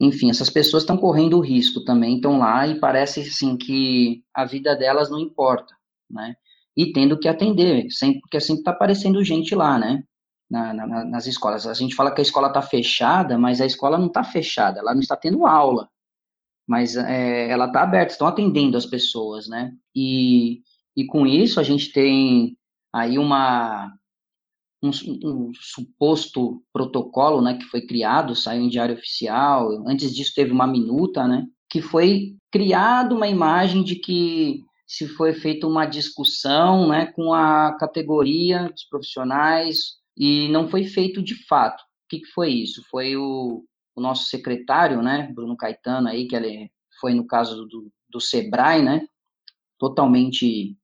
enfim, 0.00 0.30
essas 0.30 0.50
pessoas 0.50 0.82
estão 0.82 0.96
correndo 0.96 1.40
risco 1.40 1.84
também, 1.84 2.16
estão 2.16 2.38
lá 2.38 2.66
e 2.66 2.78
parece, 2.78 3.20
assim, 3.20 3.56
que 3.56 4.22
a 4.32 4.44
vida 4.44 4.76
delas 4.76 5.10
não 5.10 5.18
importa, 5.18 5.74
né, 6.10 6.36
e 6.76 6.92
tendo 6.92 7.18
que 7.18 7.28
atender, 7.28 7.90
sempre, 7.90 8.20
porque 8.20 8.40
sempre 8.40 8.60
está 8.60 8.70
aparecendo 8.70 9.24
gente 9.24 9.54
lá, 9.54 9.78
né, 9.78 10.04
na, 10.50 10.72
na, 10.72 11.04
nas 11.04 11.26
escolas. 11.26 11.66
A 11.66 11.74
gente 11.74 11.94
fala 11.94 12.12
que 12.12 12.20
a 12.20 12.22
escola 12.22 12.48
está 12.48 12.62
fechada, 12.62 13.36
mas 13.36 13.60
a 13.60 13.66
escola 13.66 13.98
não 13.98 14.06
está 14.06 14.24
fechada, 14.24 14.78
ela 14.78 14.94
não 14.94 15.00
está 15.00 15.16
tendo 15.16 15.46
aula, 15.46 15.88
mas 16.66 16.96
é, 16.96 17.48
ela 17.50 17.66
está 17.66 17.82
aberta, 17.82 18.12
estão 18.12 18.26
atendendo 18.26 18.76
as 18.76 18.86
pessoas, 18.86 19.48
né? 19.48 19.72
E, 19.94 20.62
e 20.96 21.06
com 21.06 21.26
isso 21.26 21.58
a 21.58 21.62
gente 21.62 21.92
tem 21.92 22.56
aí 22.92 23.18
uma 23.18 23.92
um, 24.82 24.90
um, 25.24 25.52
suposto 25.54 26.62
protocolo, 26.72 27.42
né, 27.42 27.54
que 27.54 27.64
foi 27.64 27.82
criado, 27.82 28.34
saiu 28.34 28.62
em 28.62 28.68
diário 28.68 28.94
oficial. 28.94 29.70
Antes 29.86 30.14
disso 30.14 30.32
teve 30.34 30.52
uma 30.52 30.66
minuta, 30.66 31.26
né, 31.26 31.46
que 31.68 31.82
foi 31.82 32.36
criado 32.50 33.14
uma 33.14 33.28
imagem 33.28 33.82
de 33.82 33.96
que 33.96 34.62
se 34.86 35.06
foi 35.06 35.34
feita 35.34 35.66
uma 35.66 35.84
discussão, 35.84 36.88
né, 36.88 37.06
com 37.06 37.34
a 37.34 37.76
categoria 37.78 38.70
dos 38.70 38.84
profissionais 38.84 39.98
e 40.16 40.48
não 40.48 40.68
foi 40.68 40.84
feito 40.84 41.22
de 41.22 41.34
fato. 41.46 41.82
O 41.82 42.08
que, 42.08 42.20
que 42.20 42.28
foi 42.28 42.50
isso? 42.50 42.82
Foi 42.90 43.16
o, 43.16 43.64
o 43.94 44.00
nosso 44.00 44.26
secretário, 44.26 45.02
né, 45.02 45.30
Bruno 45.34 45.56
Caetano 45.56 46.08
aí, 46.08 46.26
que 46.26 46.34
ele 46.34 46.70
foi 47.00 47.12
no 47.12 47.26
caso 47.26 47.66
do, 47.66 47.92
do 48.08 48.20
Sebrae, 48.20 48.82
né, 48.82 49.06
totalmente 49.78 50.76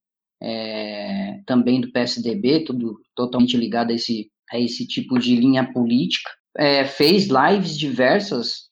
é, 0.42 1.40
também 1.46 1.80
do 1.80 1.90
PSDB, 1.90 2.64
tudo 2.64 3.00
totalmente 3.14 3.56
ligado 3.56 3.90
a 3.90 3.94
esse, 3.94 4.30
a 4.50 4.58
esse 4.58 4.86
tipo 4.86 5.18
de 5.18 5.36
linha 5.36 5.72
política, 5.72 6.30
é, 6.56 6.84
fez 6.84 7.28
lives 7.28 7.78
diversas, 7.78 8.68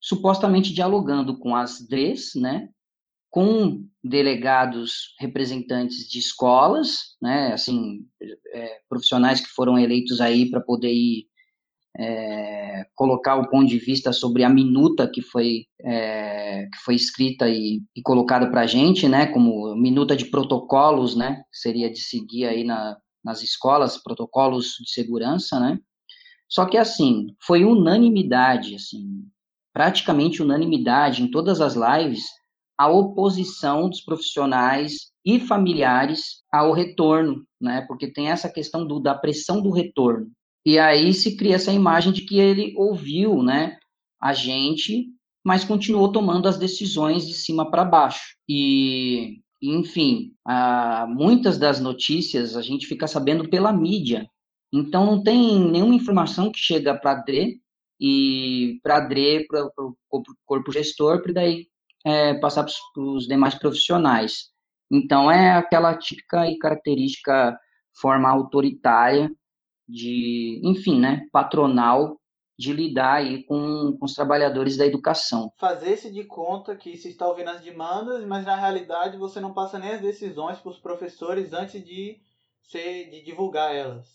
supostamente 0.00 0.72
dialogando 0.72 1.38
com 1.38 1.54
as 1.54 1.80
DREs, 1.86 2.32
né, 2.34 2.68
com 3.30 3.86
delegados 4.02 5.14
representantes 5.18 6.08
de 6.08 6.18
escolas, 6.18 7.16
né, 7.22 7.52
assim, 7.52 8.06
é, 8.52 8.80
profissionais 8.88 9.40
que 9.40 9.48
foram 9.48 9.78
eleitos 9.78 10.20
aí 10.20 10.50
para 10.50 10.60
poder 10.60 10.92
ir 10.92 11.29
é, 11.98 12.86
colocar 12.94 13.36
o 13.36 13.48
ponto 13.48 13.68
de 13.68 13.78
vista 13.78 14.12
sobre 14.12 14.44
a 14.44 14.48
minuta 14.48 15.10
que 15.12 15.22
foi, 15.22 15.64
é, 15.80 16.66
que 16.72 16.78
foi 16.84 16.94
escrita 16.94 17.48
e, 17.48 17.82
e 17.96 18.02
colocada 18.02 18.50
para 18.50 18.62
a 18.62 18.66
gente, 18.66 19.08
né, 19.08 19.26
como 19.26 19.74
minuta 19.74 20.16
de 20.16 20.26
protocolos, 20.26 21.16
né, 21.16 21.42
seria 21.52 21.90
de 21.90 22.00
seguir 22.00 22.46
aí 22.46 22.64
na, 22.64 22.96
nas 23.24 23.42
escolas, 23.42 24.02
protocolos 24.02 24.76
de 24.80 24.90
segurança, 24.90 25.58
né, 25.58 25.78
só 26.48 26.66
que 26.66 26.76
assim, 26.76 27.28
foi 27.44 27.64
unanimidade, 27.64 28.74
assim, 28.74 29.24
praticamente 29.72 30.42
unanimidade 30.42 31.22
em 31.22 31.30
todas 31.30 31.60
as 31.60 31.74
lives, 31.74 32.24
a 32.78 32.88
oposição 32.88 33.88
dos 33.88 34.00
profissionais 34.00 35.10
e 35.24 35.38
familiares 35.38 36.42
ao 36.52 36.72
retorno, 36.72 37.44
né, 37.60 37.84
porque 37.86 38.10
tem 38.10 38.30
essa 38.30 38.48
questão 38.48 38.86
do, 38.86 39.00
da 39.00 39.14
pressão 39.14 39.60
do 39.60 39.70
retorno, 39.70 40.30
e 40.64 40.78
aí 40.78 41.12
se 41.14 41.36
cria 41.36 41.56
essa 41.56 41.72
imagem 41.72 42.12
de 42.12 42.22
que 42.22 42.38
ele 42.38 42.74
ouviu, 42.76 43.42
né, 43.42 43.78
a 44.20 44.32
gente, 44.32 45.06
mas 45.44 45.64
continuou 45.64 46.12
tomando 46.12 46.46
as 46.48 46.58
decisões 46.58 47.26
de 47.26 47.32
cima 47.34 47.70
para 47.70 47.84
baixo. 47.84 48.36
E, 48.48 49.40
enfim, 49.62 50.32
a, 50.46 51.06
muitas 51.08 51.58
das 51.58 51.80
notícias 51.80 52.56
a 52.56 52.62
gente 52.62 52.86
fica 52.86 53.06
sabendo 53.06 53.48
pela 53.48 53.72
mídia. 53.72 54.28
Então 54.72 55.06
não 55.06 55.22
tem 55.22 55.58
nenhuma 55.70 55.94
informação 55.94 56.52
que 56.52 56.58
chega 56.58 56.94
para 56.94 57.12
a 57.12 57.22
DRE 57.22 57.60
e 57.98 58.78
para 58.82 59.00
DRE, 59.00 59.46
para 59.46 59.66
o 59.76 59.96
corpo 60.46 60.72
gestor, 60.72 61.22
para 61.22 61.32
daí 61.32 61.66
é, 62.04 62.34
passar 62.34 62.64
para 62.64 63.02
os 63.02 63.26
demais 63.26 63.54
profissionais. 63.54 64.50
Então 64.90 65.30
é 65.30 65.52
aquela 65.52 65.96
típica 65.96 66.48
e 66.48 66.58
característica 66.58 67.58
forma 68.00 68.28
autoritária 68.30 69.30
de, 69.90 70.60
enfim, 70.64 70.98
né, 71.00 71.26
patronal 71.32 72.20
de 72.60 72.74
lidar 72.74 73.14
aí 73.14 73.42
com, 73.44 73.96
com 73.98 74.04
os 74.04 74.12
trabalhadores 74.12 74.76
da 74.76 74.86
educação. 74.86 75.50
Fazer-se 75.56 76.12
de 76.12 76.24
conta 76.24 76.76
que 76.76 76.94
se 76.98 77.08
está 77.08 77.26
ouvindo 77.26 77.48
as 77.48 77.62
demandas, 77.62 78.22
mas 78.26 78.44
na 78.44 78.54
realidade 78.54 79.16
você 79.16 79.40
não 79.40 79.54
passa 79.54 79.78
nem 79.78 79.92
as 79.92 80.00
decisões 80.02 80.58
para 80.58 80.70
os 80.70 80.78
professores 80.78 81.54
antes 81.54 81.82
de, 81.82 82.20
ser, 82.62 83.08
de 83.10 83.24
divulgar 83.24 83.74
elas. 83.74 84.06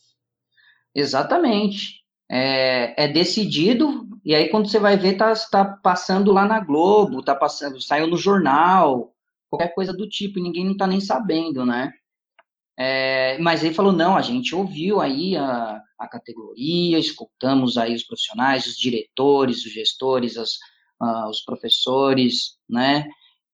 Exatamente. 0.93 2.03
É, 2.29 3.05
é, 3.05 3.07
decidido, 3.07 4.07
e 4.23 4.33
aí 4.33 4.49
quando 4.49 4.67
você 4.67 4.79
vai 4.79 4.95
ver, 4.95 5.17
tá, 5.17 5.33
tá 5.51 5.65
passando 5.65 6.31
lá 6.31 6.45
na 6.45 6.59
Globo, 6.59 7.23
tá 7.23 7.35
passando, 7.35 7.81
saiu 7.81 8.07
no 8.07 8.17
jornal, 8.17 9.13
qualquer 9.49 9.73
coisa 9.73 9.91
do 9.91 10.07
tipo, 10.07 10.37
e 10.37 10.41
ninguém 10.41 10.65
não 10.65 10.77
tá 10.77 10.85
nem 10.85 10.99
sabendo, 10.99 11.65
né? 11.65 11.91
É, 12.77 13.37
mas 13.39 13.63
ele 13.63 13.73
falou, 13.73 13.93
não, 13.93 14.17
a 14.17 14.21
gente 14.21 14.53
ouviu 14.53 14.99
aí 14.99 15.37
a, 15.37 15.81
a 15.97 16.07
categoria, 16.07 16.99
escutamos 16.99 17.77
aí 17.77 17.95
os 17.95 18.03
profissionais, 18.03 18.67
os 18.67 18.77
diretores, 18.77 19.65
os 19.65 19.71
gestores, 19.71 20.37
as, 20.37 20.55
uh, 21.01 21.29
os 21.29 21.41
professores, 21.41 22.57
né, 22.69 23.07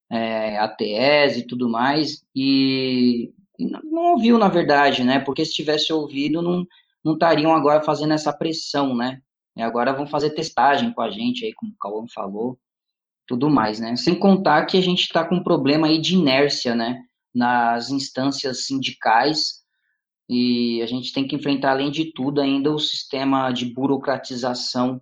é, 0.10 0.58
ATS 0.58 1.38
e 1.38 1.48
tudo 1.48 1.70
mais, 1.70 2.24
e, 2.36 3.32
e, 3.60 3.66
não 3.84 4.14
ouviu, 4.14 4.38
na 4.38 4.48
verdade, 4.48 5.04
né, 5.04 5.20
porque 5.20 5.46
se 5.46 5.54
tivesse 5.54 5.94
ouvido, 5.94 6.42
não, 6.42 6.66
não 7.04 7.14
estariam 7.14 7.54
agora 7.54 7.84
fazendo 7.84 8.14
essa 8.14 8.34
pressão, 8.34 8.96
né, 8.96 9.22
e 9.56 9.62
agora 9.62 9.94
vão 9.94 10.08
fazer 10.08 10.32
testagem 10.32 10.92
com 10.94 11.02
a 11.02 11.12
gente 11.12 11.46
aí, 11.46 11.54
como 11.54 11.72
o 11.72 11.78
Cauã 11.78 12.06
falou, 12.14 12.58
tudo 13.28 13.50
mais, 13.52 13.80
né, 13.80 13.96
sem 13.96 14.16
contar 14.16 14.66
que 14.66 14.78
a 14.78 14.82
gente 14.82 15.02
está 15.02 15.24
com 15.24 15.36
um 15.36 15.44
problema 15.44 15.88
aí 15.88 16.00
de 16.00 16.16
inércia, 16.16 16.76
né, 16.76 17.04
nas 17.34 17.90
instâncias 17.90 18.66
sindicais 18.66 19.62
e 20.34 20.82
a 20.82 20.86
gente 20.86 21.12
tem 21.12 21.28
que 21.28 21.36
enfrentar, 21.36 21.72
além 21.72 21.92
de 21.92 22.14
tudo, 22.14 22.40
ainda 22.40 22.72
o 22.72 22.80
sistema 22.80 23.52
de 23.52 23.66
burocratização 23.66 25.02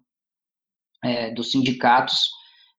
é, 1.04 1.32
dos 1.32 1.52
sindicatos, 1.52 2.30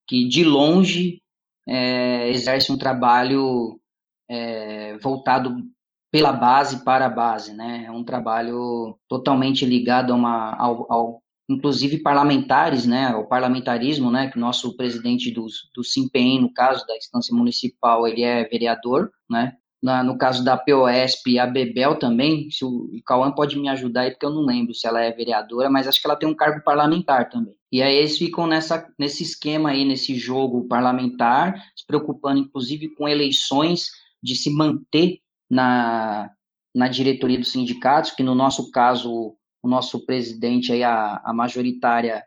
que 0.05 0.27
de 0.27 0.43
longe 0.43 1.23
é, 1.65 2.29
exerce 2.29 2.73
um 2.73 2.77
trabalho 2.77 3.81
é, 4.29 4.99
voltado 4.99 5.63
pela 6.11 6.33
base 6.33 6.85
para 6.85 7.07
a 7.07 7.09
base, 7.09 7.55
né? 7.55 7.85
É 7.87 7.91
um 7.93 8.03
trabalho 8.03 8.99
totalmente 9.07 9.65
ligado 9.65 10.13
a 10.13 10.17
uma, 10.17 10.57
ao, 10.57 10.93
ao 10.93 11.23
inclusive 11.51 11.99
parlamentares, 11.99 12.87
né, 12.87 13.15
o 13.17 13.27
parlamentarismo, 13.27 14.11
né, 14.11 14.31
que 14.31 14.37
o 14.37 14.41
nosso 14.41 14.77
presidente 14.77 15.31
do, 15.31 15.47
do 15.75 15.83
SIMPEM, 15.83 16.41
no 16.41 16.53
caso 16.53 16.87
da 16.87 16.97
instância 16.97 17.37
municipal, 17.37 18.07
ele 18.07 18.23
é 18.23 18.45
vereador, 18.45 19.11
né, 19.29 19.55
na, 19.83 20.05
no 20.05 20.17
caso 20.17 20.45
da 20.45 20.57
POSP 20.57 21.39
a 21.39 21.47
Bebel 21.47 21.99
também, 21.99 22.51
se 22.51 22.65
o, 22.65 22.69
o 22.69 23.03
Cauã 23.05 23.33
pode 23.33 23.59
me 23.59 23.69
ajudar 23.69 24.03
aí, 24.03 24.11
porque 24.11 24.27
eu 24.27 24.31
não 24.31 24.43
lembro 24.43 24.75
se 24.75 24.87
ela 24.87 25.01
é 25.01 25.11
vereadora, 25.11 25.71
mas 25.71 25.89
acho 25.89 26.01
que 26.01 26.07
ela 26.07 26.17
tem 26.17 26.29
um 26.29 26.35
cargo 26.35 26.63
parlamentar 26.63 27.31
também. 27.31 27.55
E 27.73 27.83
aí 27.83 27.97
eles 27.97 28.19
ficam 28.19 28.47
nessa, 28.47 28.87
nesse 28.99 29.23
esquema 29.23 29.71
aí, 29.71 29.85
nesse 29.85 30.15
jogo 30.17 30.69
parlamentar, 30.69 31.55
se 31.75 31.87
preocupando 31.87 32.41
inclusive 32.41 32.95
com 32.95 33.09
eleições, 33.09 33.89
de 34.23 34.37
se 34.37 34.51
manter 34.51 35.19
na, 35.51 36.31
na 36.75 36.89
diretoria 36.89 37.39
dos 37.39 37.53
sindicatos, 37.53 38.11
que 38.11 38.23
no 38.23 38.35
nosso 38.35 38.71
caso, 38.71 39.35
o 39.63 39.69
nosso 39.69 40.05
presidente 40.05 40.73
aí, 40.73 40.83
a, 40.83 41.21
a 41.25 41.33
majoritária, 41.33 42.25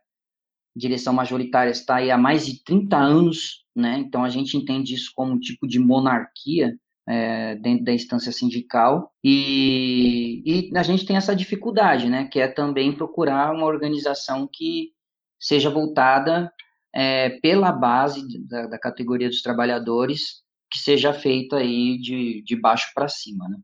direção 0.76 1.14
majoritária 1.14 1.72
está 1.72 1.96
aí 1.98 2.12
há 2.12 2.18
mais 2.18 2.46
de 2.46 2.64
30 2.64 2.98
anos, 2.98 3.66
né? 3.76 3.98
Então 4.00 4.24
a 4.24 4.30
gente 4.30 4.58
entende 4.58 4.94
isso 4.94 5.12
como 5.16 5.34
um 5.34 5.40
tipo 5.40 5.68
de 5.68 5.80
monarquia, 5.80 6.78
é, 7.08 7.56
dentro 7.56 7.84
da 7.86 7.94
instância 7.94 8.32
sindical 8.32 9.12
e, 9.24 10.42
e, 10.46 10.78
a 10.78 10.84
gente 10.84 11.06
tem 11.06 11.18
essa 11.18 11.36
dificuldade, 11.36 12.10
né, 12.10 12.26
que 12.26 12.40
é 12.40 12.48
também 12.48 12.96
procurar 12.96 13.54
uma 13.54 13.66
organização 13.66 14.48
que 14.52 14.92
seja 15.40 15.70
voltada 15.70 16.52
é, 16.96 17.32
pela 17.42 17.72
base 17.72 18.22
da, 18.48 18.68
da, 18.68 18.80
categoria 18.80 19.28
dos 19.28 19.42
trabalhadores, 19.42 20.44
que 20.72 20.80
seja 20.80 21.14
feita 21.14 21.58
aí 21.58 21.98
de, 22.00 22.42
de 22.44 22.56
baixo 22.56 22.90
para 22.96 23.10
cima, 23.10 23.50
né. 23.50 23.58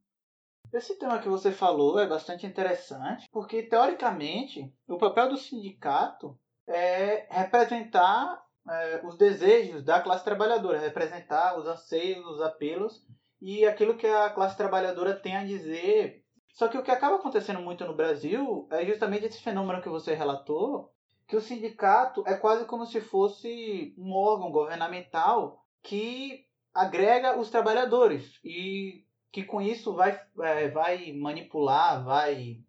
Esse 0.71 0.97
tema 0.99 1.19
que 1.19 1.27
você 1.27 1.51
falou 1.51 1.99
é 1.99 2.07
bastante 2.07 2.45
interessante, 2.45 3.27
porque 3.31 3.63
teoricamente 3.63 4.71
o 4.87 4.97
papel 4.97 5.29
do 5.29 5.37
sindicato 5.37 6.37
é 6.67 7.27
representar 7.29 8.39
é, 8.69 9.01
os 9.03 9.17
desejos 9.17 9.83
da 9.83 9.99
classe 9.99 10.23
trabalhadora, 10.23 10.79
representar 10.79 11.57
os 11.57 11.65
anseios, 11.65 12.23
os 12.25 12.41
apelos 12.41 13.03
e 13.41 13.65
aquilo 13.65 13.97
que 13.97 14.05
a 14.05 14.29
classe 14.29 14.55
trabalhadora 14.55 15.15
tem 15.15 15.35
a 15.35 15.45
dizer. 15.45 16.23
Só 16.53 16.67
que 16.67 16.77
o 16.77 16.83
que 16.83 16.91
acaba 16.91 17.15
acontecendo 17.15 17.61
muito 17.61 17.85
no 17.85 17.95
Brasil 17.95 18.67
é 18.71 18.85
justamente 18.85 19.25
esse 19.25 19.41
fenômeno 19.41 19.81
que 19.81 19.89
você 19.89 20.13
relatou, 20.13 20.91
que 21.27 21.35
o 21.35 21.41
sindicato 21.41 22.23
é 22.27 22.35
quase 22.35 22.65
como 22.65 22.85
se 22.85 23.01
fosse 23.01 23.95
um 23.97 24.13
órgão 24.13 24.51
governamental 24.51 25.63
que 25.81 26.45
agrega 26.73 27.39
os 27.39 27.49
trabalhadores 27.49 28.39
e 28.43 29.03
que 29.31 29.43
com 29.43 29.61
isso 29.61 29.93
vai, 29.93 30.19
é, 30.41 30.67
vai 30.69 31.11
manipular, 31.13 32.03
vai 32.03 32.59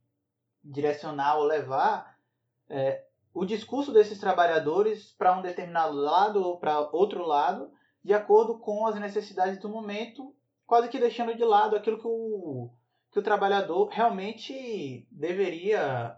direcionar 0.62 1.38
ou 1.38 1.44
levar 1.44 2.18
é, 2.68 3.04
o 3.32 3.44
discurso 3.44 3.92
desses 3.92 4.18
trabalhadores 4.18 5.12
para 5.12 5.36
um 5.36 5.42
determinado 5.42 5.94
lado 5.94 6.42
ou 6.42 6.58
para 6.58 6.80
outro 6.92 7.24
lado, 7.24 7.70
de 8.04 8.12
acordo 8.12 8.58
com 8.58 8.86
as 8.86 8.98
necessidades 8.98 9.58
do 9.58 9.68
momento 9.68 10.34
quase 10.70 10.88
que 10.88 11.00
deixando 11.00 11.34
de 11.34 11.44
lado 11.44 11.74
aquilo 11.74 11.98
que 11.98 12.06
o, 12.06 12.70
que 13.10 13.18
o 13.18 13.22
trabalhador 13.22 13.88
realmente 13.88 15.04
deveria 15.10 16.16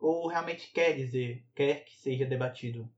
ou 0.00 0.26
realmente 0.26 0.72
quer 0.72 0.92
dizer, 0.92 1.44
quer 1.54 1.84
que 1.84 1.96
seja 2.00 2.26
debatido. 2.26 2.88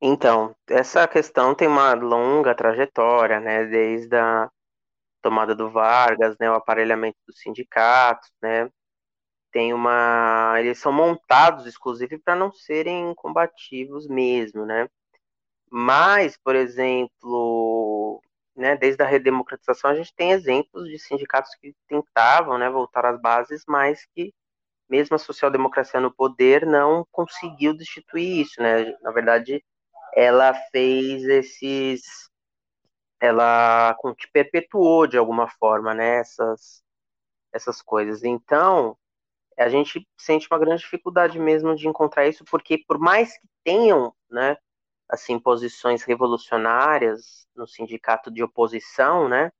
Então, 0.00 0.54
essa 0.68 1.08
questão 1.08 1.54
tem 1.54 1.66
uma 1.66 1.94
longa 1.94 2.54
trajetória, 2.54 3.40
né, 3.40 3.64
desde 3.64 4.14
a 4.14 4.50
tomada 5.22 5.54
do 5.54 5.70
Vargas, 5.70 6.36
né, 6.38 6.50
o 6.50 6.54
aparelhamento 6.54 7.18
dos 7.26 7.38
sindicatos, 7.40 8.30
né, 8.42 8.70
tem 9.52 9.72
uma, 9.74 10.54
eles 10.58 10.78
são 10.78 10.92
montados 10.92 11.66
exclusive 11.66 12.18
para 12.18 12.36
não 12.36 12.52
serem 12.52 13.14
combativos 13.14 14.08
mesmo, 14.08 14.66
né, 14.66 14.88
mas, 15.70 16.36
por 16.38 16.54
exemplo, 16.56 18.22
né, 18.56 18.76
desde 18.76 19.02
a 19.02 19.06
redemocratização, 19.06 19.90
a 19.90 19.94
gente 19.94 20.14
tem 20.14 20.32
exemplos 20.32 20.88
de 20.88 20.98
sindicatos 20.98 21.54
que 21.56 21.74
tentavam 21.88 22.58
né, 22.58 22.70
voltar 22.70 23.04
às 23.06 23.20
bases, 23.20 23.64
mas 23.68 24.06
que, 24.14 24.32
mesmo 24.88 25.16
a 25.16 25.18
social-democracia 25.18 26.00
no 26.00 26.14
poder, 26.14 26.64
não 26.66 27.06
conseguiu 27.12 27.76
destituir 27.76 28.42
isso. 28.42 28.60
Né? 28.62 28.94
Na 29.02 29.10
verdade, 29.12 29.62
ela 30.14 30.54
fez 30.72 31.24
esses. 31.24 32.02
Ela 33.20 33.96
perpetuou, 34.32 35.06
de 35.06 35.16
alguma 35.16 35.48
forma, 35.48 35.94
né, 35.94 36.18
essas, 36.18 36.82
essas 37.52 37.80
coisas. 37.82 38.22
Então, 38.24 38.96
a 39.58 39.68
gente 39.68 40.06
sente 40.16 40.46
uma 40.50 40.58
grande 40.58 40.82
dificuldade 40.82 41.38
mesmo 41.38 41.74
de 41.74 41.88
encontrar 41.88 42.28
isso, 42.28 42.44
porque, 42.44 42.78
por 42.86 42.98
mais 42.98 43.38
que 43.38 43.48
tenham 43.64 44.14
né, 44.30 44.56
assim 45.08 45.38
posições 45.38 46.02
revolucionárias 46.02 47.46
no 47.54 47.66
sindicato 47.66 48.30
de 48.30 48.42
oposição, 48.42 49.28
né? 49.28 49.52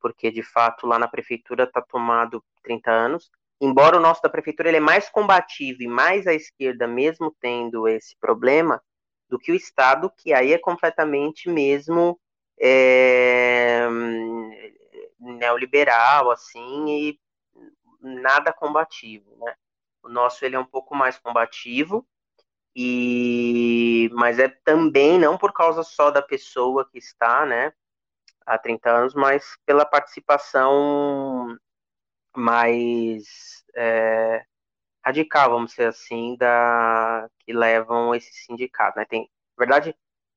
Porque 0.00 0.30
de 0.30 0.42
fato 0.42 0.86
lá 0.86 0.98
na 0.98 1.08
prefeitura 1.08 1.64
está 1.64 1.80
tomado 1.82 2.42
30 2.62 2.90
anos. 2.90 3.30
Embora 3.60 3.96
o 3.96 4.00
nosso 4.00 4.20
da 4.22 4.28
prefeitura 4.28 4.68
ele 4.68 4.78
é 4.78 4.80
mais 4.80 5.08
combativo 5.08 5.82
e 5.82 5.88
mais 5.88 6.26
à 6.26 6.34
esquerda, 6.34 6.86
mesmo 6.86 7.34
tendo 7.40 7.88
esse 7.88 8.16
problema, 8.18 8.82
do 9.28 9.38
que 9.38 9.50
o 9.50 9.54
Estado, 9.54 10.10
que 10.18 10.32
aí 10.32 10.52
é 10.52 10.58
completamente 10.58 11.48
mesmo 11.48 12.18
é, 12.58 13.86
neoliberal, 15.18 16.30
assim, 16.30 16.88
e 16.88 17.20
nada 18.00 18.52
combativo, 18.52 19.36
né? 19.36 19.54
O 20.02 20.08
nosso 20.08 20.44
ele 20.44 20.56
é 20.56 20.58
um 20.58 20.64
pouco 20.64 20.94
mais 20.94 21.18
combativo, 21.18 22.06
e 22.74 24.10
mas 24.12 24.38
é 24.38 24.48
também 24.48 25.18
não 25.18 25.38
por 25.38 25.52
causa 25.52 25.82
só 25.82 26.10
da 26.10 26.22
pessoa 26.22 26.88
que 26.88 26.98
está, 26.98 27.46
né, 27.46 27.72
há 28.46 28.58
30 28.58 28.90
anos, 28.90 29.14
mas 29.14 29.56
pela 29.66 29.84
participação 29.84 31.56
mais 32.36 33.64
é, 33.74 34.44
radical, 35.04 35.50
vamos 35.50 35.70
dizer 35.70 35.88
assim, 35.88 36.36
da 36.36 37.28
que 37.40 37.52
levam 37.52 38.14
esse 38.14 38.32
sindicato, 38.44 38.98
né? 38.98 39.04
Tem, 39.06 39.22
na 39.56 39.66
verdade, 39.66 39.96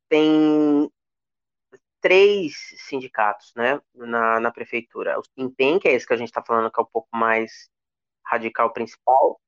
tem 0.09 0.91
três 2.01 2.53
sindicatos, 2.87 3.53
né, 3.55 3.79
na, 3.93 4.39
na 4.39 4.51
prefeitura. 4.51 5.19
O 5.19 5.23
Impem, 5.37 5.79
que 5.79 5.87
é 5.87 5.93
esse 5.93 6.05
que 6.07 6.13
a 6.13 6.17
gente 6.17 6.29
está 6.29 6.43
falando, 6.43 6.71
que 6.71 6.79
é 6.79 6.83
um 6.83 6.89
pouco 6.91 7.09
mais 7.13 7.69
radical 8.25 8.71
principal, 8.71 9.39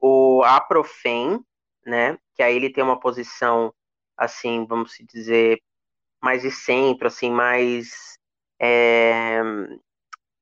o 0.00 0.42
Aprofem, 0.44 1.44
né? 1.84 2.18
Que 2.34 2.42
aí 2.42 2.54
ele 2.54 2.72
tem 2.72 2.84
uma 2.84 3.00
posição, 3.00 3.74
assim, 4.16 4.64
vamos 4.66 4.92
dizer, 5.12 5.60
mais 6.22 6.42
de 6.42 6.50
centro, 6.50 7.08
assim, 7.08 7.30
mais 7.30 8.16
é, 8.60 9.40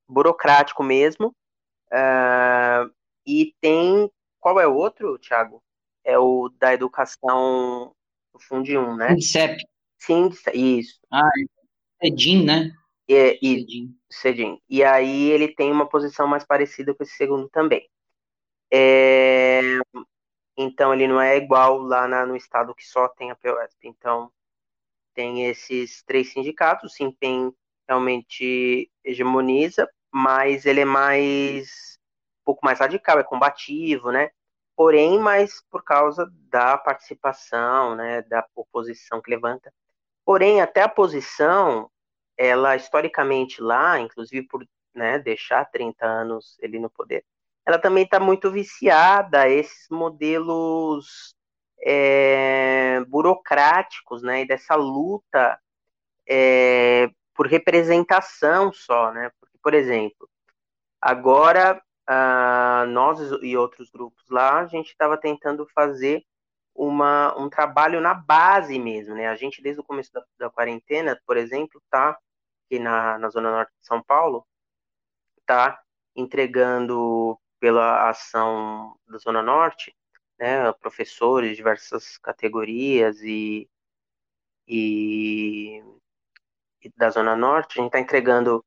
burocrático 0.09 0.83
mesmo. 0.83 1.35
Uh, 1.93 2.93
e 3.27 3.55
tem. 3.61 4.11
Qual 4.41 4.61
é 4.61 4.67
o 4.67 4.75
outro, 4.75 5.19
Thiago? 5.19 5.63
É 6.05 6.19
o 6.19 6.49
da 6.59 6.73
educação 6.73 7.93
do 8.33 8.39
Fundo 8.39 8.69
1, 8.69 8.97
né? 8.97 9.17
Sim, 9.99 10.31
isso. 10.55 11.01
Ah, 11.11 11.31
Cedim, 12.03 12.45
né? 12.45 12.71
É, 13.09 13.39
e, 13.43 13.89
Cedim. 14.11 14.61
E 14.69 14.83
aí 14.83 15.31
ele 15.31 15.49
tem 15.49 15.71
uma 15.71 15.89
posição 15.89 16.27
mais 16.27 16.45
parecida 16.45 16.95
com 16.95 17.03
esse 17.03 17.17
segundo 17.17 17.49
também. 17.49 17.89
É, 18.73 19.61
então 20.57 20.93
ele 20.93 21.07
não 21.07 21.21
é 21.21 21.37
igual 21.37 21.79
lá 21.79 22.09
na, 22.09 22.27
no 22.27 22.37
estado 22.37 22.75
que 22.75 22.85
só 22.85 23.09
tem 23.09 23.31
a 23.31 23.37
POSP. 23.37 23.89
Então 23.89 24.31
tem 25.15 25.47
esses 25.47 26.03
três 26.03 26.33
sindicatos, 26.33 26.93
o 26.93 26.95
Simpem 26.95 27.53
realmente 27.89 28.91
hegemoniza, 29.05 29.89
mas 30.13 30.67
ele 30.67 30.81
é 30.81 30.85
mais 30.85 31.99
um 32.43 32.45
pouco 32.45 32.65
mais 32.65 32.79
radical, 32.81 33.19
é 33.19 33.25
combativo, 33.25 34.11
né? 34.11 34.31
Porém, 34.77 35.19
mais 35.19 35.63
por 35.71 35.83
causa 35.83 36.31
da 36.51 36.77
participação, 36.77 37.97
né, 37.97 38.23
da 38.23 38.47
oposição 38.55 39.23
que 39.23 39.31
levanta. 39.31 39.73
Porém, 40.27 40.61
até 40.61 40.83
a 40.83 40.89
posição, 40.89 41.89
ela 42.37 42.75
historicamente 42.75 43.63
lá, 43.63 44.01
inclusive 44.01 44.45
por 44.49 44.67
né, 44.93 45.21
deixar 45.21 45.65
30 45.67 46.05
anos 46.05 46.59
ele 46.61 46.81
no 46.81 46.91
poder, 46.91 47.25
ela 47.65 47.79
também 47.79 48.03
está 48.03 48.19
muito 48.19 48.51
viciada 48.51 49.43
a 49.43 49.49
esses 49.49 49.89
modelos 49.89 51.33
é, 51.81 53.01
burocráticos, 53.07 54.21
né, 54.23 54.43
e 54.43 54.47
dessa 54.49 54.75
luta 54.75 55.61
é, 56.29 57.09
por 57.33 57.47
representação 57.47 58.73
só, 58.73 59.13
né, 59.13 59.31
porque, 59.39 59.57
por 59.63 59.75
exemplo, 59.75 60.29
agora 61.01 61.81
uh, 62.11 62.87
nós 62.89 63.21
e 63.43 63.57
outros 63.57 63.91
grupos 63.91 64.25
lá, 64.29 64.61
a 64.61 64.67
gente 64.67 64.89
estava 64.89 65.17
tentando 65.17 65.69
fazer 65.73 66.25
uma, 66.77 67.37
um 67.39 67.49
trabalho 67.49 68.01
na 68.01 68.15
base 68.15 68.79
mesmo, 68.79 69.15
né, 69.15 69.29
a 69.29 69.35
gente 69.35 69.63
desde 69.63 69.81
o 69.81 69.85
começo 69.85 70.13
da, 70.13 70.25
da 70.39 70.51
quarentena, 70.51 71.21
por 71.27 71.37
exemplo, 71.37 71.83
tá 71.91 72.19
aqui 72.67 72.79
na, 72.79 73.19
na 73.19 73.31
zona 73.31 73.51
norte 73.51 73.73
de 73.81 73.87
São 73.87 74.03
Paulo, 74.03 74.47
tá 75.47 75.81
entregando 76.15 77.39
pela 77.59 78.09
ação 78.11 78.97
da 79.07 79.19
Zona 79.19 79.43
Norte, 79.43 79.97
né, 80.39 80.71
professores 80.75 81.51
de 81.51 81.57
diversas 81.57 82.19
categorias 82.19 83.23
e, 83.23 83.69
e, 84.69 85.83
e 86.83 86.93
da 86.97 87.11
Zona 87.11 87.35
Norte, 87.37 87.79
a 87.79 87.83
gente 87.83 87.89
está 87.89 88.01
entregando 88.01 88.65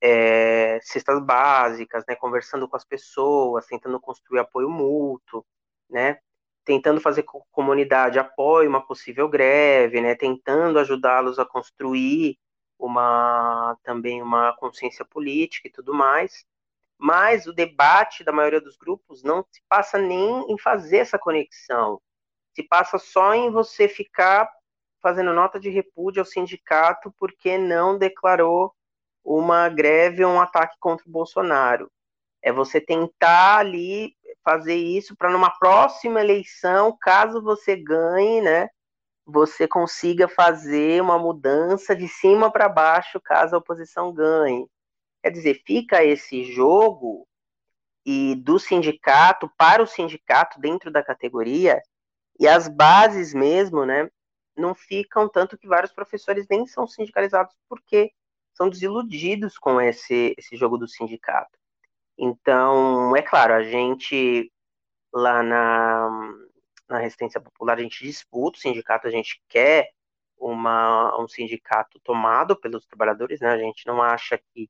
é, 0.00 0.80
cestas 0.82 1.22
básicas, 1.22 2.04
né, 2.08 2.14
conversando 2.16 2.68
com 2.68 2.76
as 2.76 2.84
pessoas, 2.84 3.66
tentando 3.66 4.00
construir 4.00 4.38
apoio 4.40 4.70
mútuo, 4.70 5.44
né, 5.90 6.20
tentando 6.68 7.00
fazer 7.00 7.22
com 7.22 7.38
a 7.38 7.42
comunidade 7.50 8.18
apoie 8.18 8.68
uma 8.68 8.86
possível 8.86 9.26
greve, 9.26 10.02
né, 10.02 10.14
tentando 10.14 10.78
ajudá-los 10.78 11.38
a 11.38 11.46
construir 11.46 12.38
uma 12.78 13.74
também 13.82 14.20
uma 14.20 14.54
consciência 14.54 15.02
política 15.02 15.66
e 15.66 15.72
tudo 15.72 15.94
mais. 15.94 16.44
Mas 16.98 17.46
o 17.46 17.54
debate 17.54 18.22
da 18.22 18.32
maioria 18.32 18.60
dos 18.60 18.76
grupos 18.76 19.22
não 19.22 19.42
se 19.50 19.62
passa 19.66 19.98
nem 19.98 20.52
em 20.52 20.58
fazer 20.58 20.98
essa 20.98 21.18
conexão, 21.18 22.02
se 22.54 22.62
passa 22.62 22.98
só 22.98 23.32
em 23.32 23.50
você 23.50 23.88
ficar 23.88 24.50
fazendo 25.00 25.32
nota 25.32 25.58
de 25.58 25.70
repúdio 25.70 26.20
ao 26.20 26.26
sindicato 26.26 27.10
porque 27.18 27.56
não 27.56 27.96
declarou 27.96 28.74
uma 29.24 29.70
greve 29.70 30.22
ou 30.22 30.34
um 30.34 30.40
ataque 30.40 30.76
contra 30.78 31.08
o 31.08 31.10
Bolsonaro. 31.10 31.90
É 32.42 32.52
você 32.52 32.78
tentar 32.78 33.58
ali 33.58 34.14
fazer 34.48 34.76
isso 34.76 35.14
para 35.14 35.28
numa 35.28 35.50
próxima 35.50 36.20
eleição, 36.20 36.96
caso 36.98 37.42
você 37.42 37.76
ganhe, 37.76 38.40
né, 38.40 38.66
você 39.26 39.68
consiga 39.68 40.26
fazer 40.26 41.02
uma 41.02 41.18
mudança 41.18 41.94
de 41.94 42.08
cima 42.08 42.50
para 42.50 42.66
baixo 42.66 43.20
caso 43.20 43.54
a 43.54 43.58
oposição 43.58 44.10
ganhe. 44.10 44.66
Quer 45.22 45.32
dizer, 45.32 45.62
fica 45.66 46.02
esse 46.02 46.44
jogo 46.44 47.28
e 48.06 48.36
do 48.36 48.58
sindicato 48.58 49.52
para 49.54 49.82
o 49.82 49.86
sindicato 49.86 50.58
dentro 50.58 50.90
da 50.90 51.02
categoria 51.02 51.82
e 52.40 52.48
as 52.48 52.68
bases 52.68 53.34
mesmo, 53.34 53.84
né, 53.84 54.08
não 54.56 54.74
ficam 54.74 55.28
tanto 55.28 55.58
que 55.58 55.68
vários 55.68 55.92
professores 55.92 56.46
nem 56.48 56.66
são 56.66 56.86
sindicalizados 56.86 57.54
porque 57.68 58.12
são 58.54 58.70
desiludidos 58.70 59.58
com 59.58 59.78
esse, 59.78 60.34
esse 60.38 60.56
jogo 60.56 60.78
do 60.78 60.88
sindicato. 60.88 61.57
Então, 62.18 63.16
é 63.16 63.22
claro, 63.22 63.54
a 63.54 63.62
gente 63.62 64.52
lá 65.12 65.42
na, 65.42 66.10
na 66.88 66.98
resistência 66.98 67.40
popular, 67.40 67.78
a 67.78 67.82
gente 67.82 68.04
disputa 68.04 68.58
o 68.58 68.60
sindicato, 68.60 69.06
a 69.06 69.10
gente 69.10 69.40
quer 69.48 69.90
uma, 70.36 71.20
um 71.20 71.28
sindicato 71.28 72.00
tomado 72.00 72.58
pelos 72.58 72.86
trabalhadores, 72.86 73.40
né? 73.40 73.50
A 73.50 73.58
gente 73.58 73.86
não 73.86 74.02
acha 74.02 74.38
que 74.38 74.68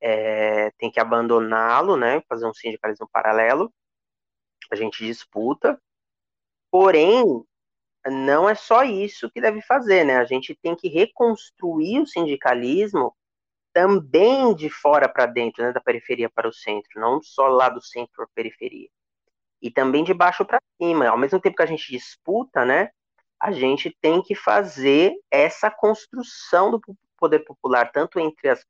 é, 0.00 0.70
tem 0.72 0.90
que 0.90 1.00
abandoná-lo, 1.00 1.96
né? 1.96 2.22
Fazer 2.28 2.46
um 2.46 2.54
sindicalismo 2.54 3.08
paralelo. 3.10 3.72
A 4.70 4.76
gente 4.76 5.04
disputa. 5.04 5.80
Porém, 6.70 7.44
não 8.06 8.48
é 8.48 8.54
só 8.54 8.82
isso 8.84 9.30
que 9.30 9.40
deve 9.40 9.62
fazer, 9.62 10.04
né? 10.04 10.16
A 10.18 10.24
gente 10.24 10.54
tem 10.54 10.74
que 10.76 10.88
reconstruir 10.88 12.00
o 12.00 12.06
sindicalismo 12.06 13.14
também 13.74 14.54
de 14.54 14.70
fora 14.70 15.08
para 15.08 15.26
dentro, 15.26 15.64
né, 15.64 15.72
da 15.72 15.80
periferia 15.80 16.30
para 16.30 16.48
o 16.48 16.52
centro, 16.52 17.00
não 17.00 17.20
só 17.20 17.48
lá 17.48 17.68
do 17.68 17.82
centro 17.82 18.12
para 18.14 18.24
a 18.24 18.34
periferia. 18.34 18.88
E 19.60 19.70
também 19.70 20.04
de 20.04 20.14
baixo 20.14 20.44
para 20.44 20.62
cima. 20.80 21.08
Ao 21.08 21.18
mesmo 21.18 21.40
tempo 21.40 21.56
que 21.56 21.62
a 21.62 21.66
gente 21.66 21.90
disputa, 21.90 22.64
né, 22.64 22.90
a 23.40 23.50
gente 23.50 23.94
tem 24.00 24.22
que 24.22 24.34
fazer 24.34 25.12
essa 25.30 25.70
construção 25.70 26.70
do 26.70 26.80
poder 27.18 27.40
popular, 27.40 27.90
tanto 27.90 28.20
entre 28.20 28.48
as, 28.48 28.64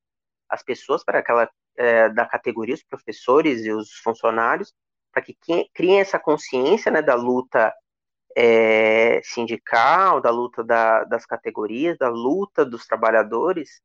as 0.48 0.62
pessoas 0.62 1.04
para 1.04 1.18
aquela 1.18 1.50
é, 1.76 2.08
da 2.08 2.24
categoria, 2.24 2.74
os 2.74 2.82
professores 2.82 3.64
e 3.64 3.72
os 3.72 3.92
funcionários, 3.98 4.72
para 5.12 5.22
que 5.22 5.36
criem 5.74 6.00
essa 6.00 6.18
consciência 6.18 6.90
né, 6.90 7.02
da 7.02 7.14
luta 7.14 7.74
é, 8.36 9.20
sindical, 9.22 10.20
da 10.20 10.30
luta 10.30 10.64
da, 10.64 11.04
das 11.04 11.26
categorias, 11.26 11.98
da 11.98 12.08
luta 12.08 12.64
dos 12.64 12.86
trabalhadores, 12.86 13.80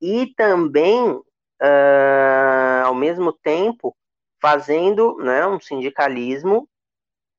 e 0.00 0.34
também, 0.34 1.10
uh, 1.10 2.84
ao 2.84 2.94
mesmo 2.94 3.32
tempo, 3.32 3.96
fazendo 4.40 5.16
né, 5.18 5.46
um 5.46 5.60
sindicalismo 5.60 6.68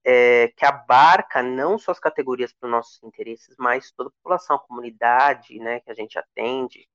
é, 0.05 0.49
que 0.49 0.65
abarca 0.65 1.41
não 1.41 1.77
só 1.77 1.91
as 1.91 1.99
categorias 1.99 2.53
para 2.53 2.67
os 2.67 2.71
nossos 2.71 3.03
interesses, 3.03 3.55
mas 3.57 3.91
toda 3.91 4.09
a 4.09 4.13
população, 4.13 4.55
a 4.55 4.59
comunidade 4.59 5.59
né, 5.59 5.79
que 5.81 5.91
a 5.91 5.93
gente 5.93 6.17
atende, 6.17 6.87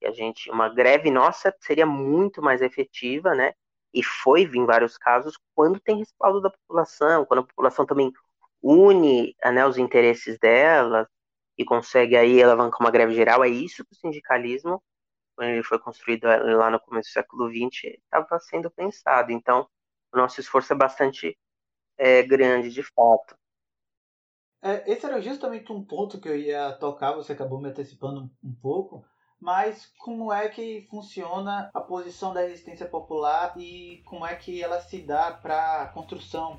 que 0.00 0.06
a 0.06 0.12
gente, 0.12 0.50
uma 0.50 0.68
greve 0.68 1.10
nossa 1.10 1.54
seria 1.60 1.86
muito 1.86 2.42
mais 2.42 2.62
efetiva, 2.62 3.34
né? 3.34 3.54
E 3.92 4.02
foi 4.02 4.42
em 4.42 4.66
vários 4.66 4.98
casos 4.98 5.38
quando 5.54 5.80
tem 5.80 5.98
respaldo 5.98 6.40
da 6.40 6.50
população, 6.50 7.24
quando 7.24 7.40
a 7.40 7.46
população 7.46 7.86
também 7.86 8.12
une 8.62 9.36
né, 9.44 9.66
os 9.66 9.78
interesses 9.78 10.38
dela 10.38 11.08
e 11.56 11.64
consegue 11.64 12.16
aí 12.16 12.42
alavancar 12.42 12.80
uma 12.80 12.90
greve 12.90 13.14
geral, 13.14 13.44
é 13.44 13.48
isso 13.48 13.84
que 13.84 13.92
o 13.92 13.96
sindicalismo, 13.96 14.82
quando 15.34 15.50
ele 15.50 15.62
foi 15.62 15.78
construído 15.78 16.24
lá 16.24 16.70
no 16.70 16.80
começo 16.80 17.08
do 17.10 17.12
século 17.12 17.48
XX, 17.48 17.94
estava 18.02 18.38
sendo 18.40 18.70
pensado. 18.70 19.32
Então, 19.32 19.68
o 20.12 20.16
nosso 20.16 20.40
esforço 20.40 20.72
é 20.72 20.76
bastante 20.76 21.36
é, 21.96 22.22
grande, 22.22 22.70
de 22.70 22.82
fato. 22.82 23.36
É, 24.62 24.90
esse 24.90 25.04
era 25.04 25.20
justamente 25.20 25.70
um 25.72 25.84
ponto 25.84 26.18
que 26.18 26.28
eu 26.28 26.36
ia 26.36 26.72
tocar, 26.72 27.12
você 27.12 27.32
acabou 27.32 27.60
me 27.60 27.68
antecipando 27.68 28.30
um 28.42 28.54
pouco, 28.54 29.04
mas 29.38 29.92
como 29.98 30.32
é 30.32 30.48
que 30.48 30.86
funciona 30.88 31.70
a 31.74 31.80
posição 31.80 32.32
da 32.32 32.40
resistência 32.40 32.88
popular 32.88 33.52
e 33.58 34.02
como 34.06 34.24
é 34.24 34.34
que 34.34 34.62
ela 34.62 34.80
se 34.80 35.02
dá 35.02 35.32
para 35.32 35.82
a 35.82 35.88
construção 35.88 36.58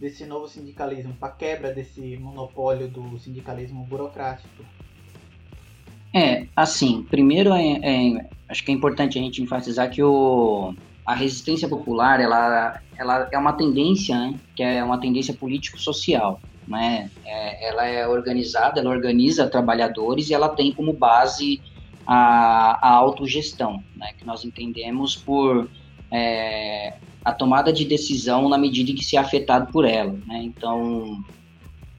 desse 0.00 0.24
novo 0.24 0.48
sindicalismo, 0.48 1.14
para 1.18 1.28
a 1.28 1.36
quebra 1.36 1.74
desse 1.74 2.16
monopólio 2.16 2.88
do 2.88 3.18
sindicalismo 3.18 3.84
burocrático? 3.84 4.64
É, 6.14 6.46
assim, 6.54 7.04
primeiro 7.10 7.52
é, 7.52 7.80
é, 7.82 8.26
acho 8.48 8.64
que 8.64 8.70
é 8.70 8.74
importante 8.74 9.18
a 9.18 9.22
gente 9.22 9.42
enfatizar 9.42 9.90
que 9.90 10.00
o, 10.00 10.72
a 11.04 11.12
resistência 11.12 11.68
popular 11.68 12.20
ela, 12.20 12.80
ela 12.96 13.28
é 13.32 13.36
uma 13.36 13.52
tendência, 13.52 14.16
né, 14.16 14.38
que 14.54 14.62
é 14.62 14.82
uma 14.84 15.00
tendência 15.00 15.34
político-social. 15.34 16.40
Né? 16.68 17.10
É, 17.24 17.68
ela 17.68 17.84
é 17.84 18.06
organizada, 18.06 18.80
ela 18.80 18.90
organiza 18.90 19.48
trabalhadores 19.48 20.30
e 20.30 20.34
ela 20.34 20.48
tem 20.48 20.72
como 20.72 20.92
base 20.92 21.60
a, 22.06 22.78
a 22.80 22.92
autogestão, 22.92 23.82
né, 23.96 24.12
que 24.16 24.24
nós 24.24 24.44
entendemos 24.44 25.16
por 25.16 25.68
é, 26.12 26.94
a 27.24 27.32
tomada 27.32 27.72
de 27.72 27.84
decisão 27.84 28.48
na 28.48 28.56
medida 28.56 28.92
em 28.92 28.94
que 28.94 29.04
se 29.04 29.16
é 29.16 29.18
afetado 29.18 29.72
por 29.72 29.84
ela. 29.84 30.12
Né? 30.26 30.42
Então, 30.44 31.24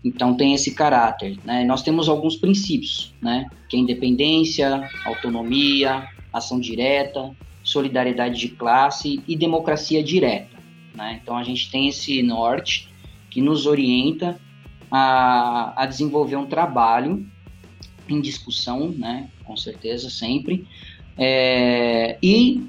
então 0.05 0.37
tem 0.37 0.53
esse 0.53 0.75
caráter. 0.75 1.35
Né? 1.43 1.63
Nós 1.65 1.81
temos 1.81 2.07
alguns 2.07 2.35
princípios, 2.35 3.11
né? 3.19 3.49
que 3.67 3.75
é 3.75 3.79
independência, 3.79 4.87
autonomia, 5.03 6.07
ação 6.31 6.59
direta, 6.59 7.35
solidariedade 7.63 8.39
de 8.39 8.49
classe 8.49 9.23
e 9.27 9.35
democracia 9.35 10.03
direta. 10.03 10.55
Né? 10.93 11.19
Então 11.21 11.35
a 11.35 11.43
gente 11.43 11.71
tem 11.71 11.87
esse 11.87 12.21
norte 12.21 12.87
que 13.31 13.41
nos 13.41 13.65
orienta 13.65 14.39
a, 14.91 15.73
a 15.75 15.85
desenvolver 15.87 16.35
um 16.35 16.45
trabalho 16.45 17.25
em 18.07 18.21
discussão, 18.21 18.89
né? 18.89 19.27
com 19.43 19.57
certeza, 19.57 20.07
sempre, 20.11 20.67
é, 21.17 22.17
e 22.21 22.63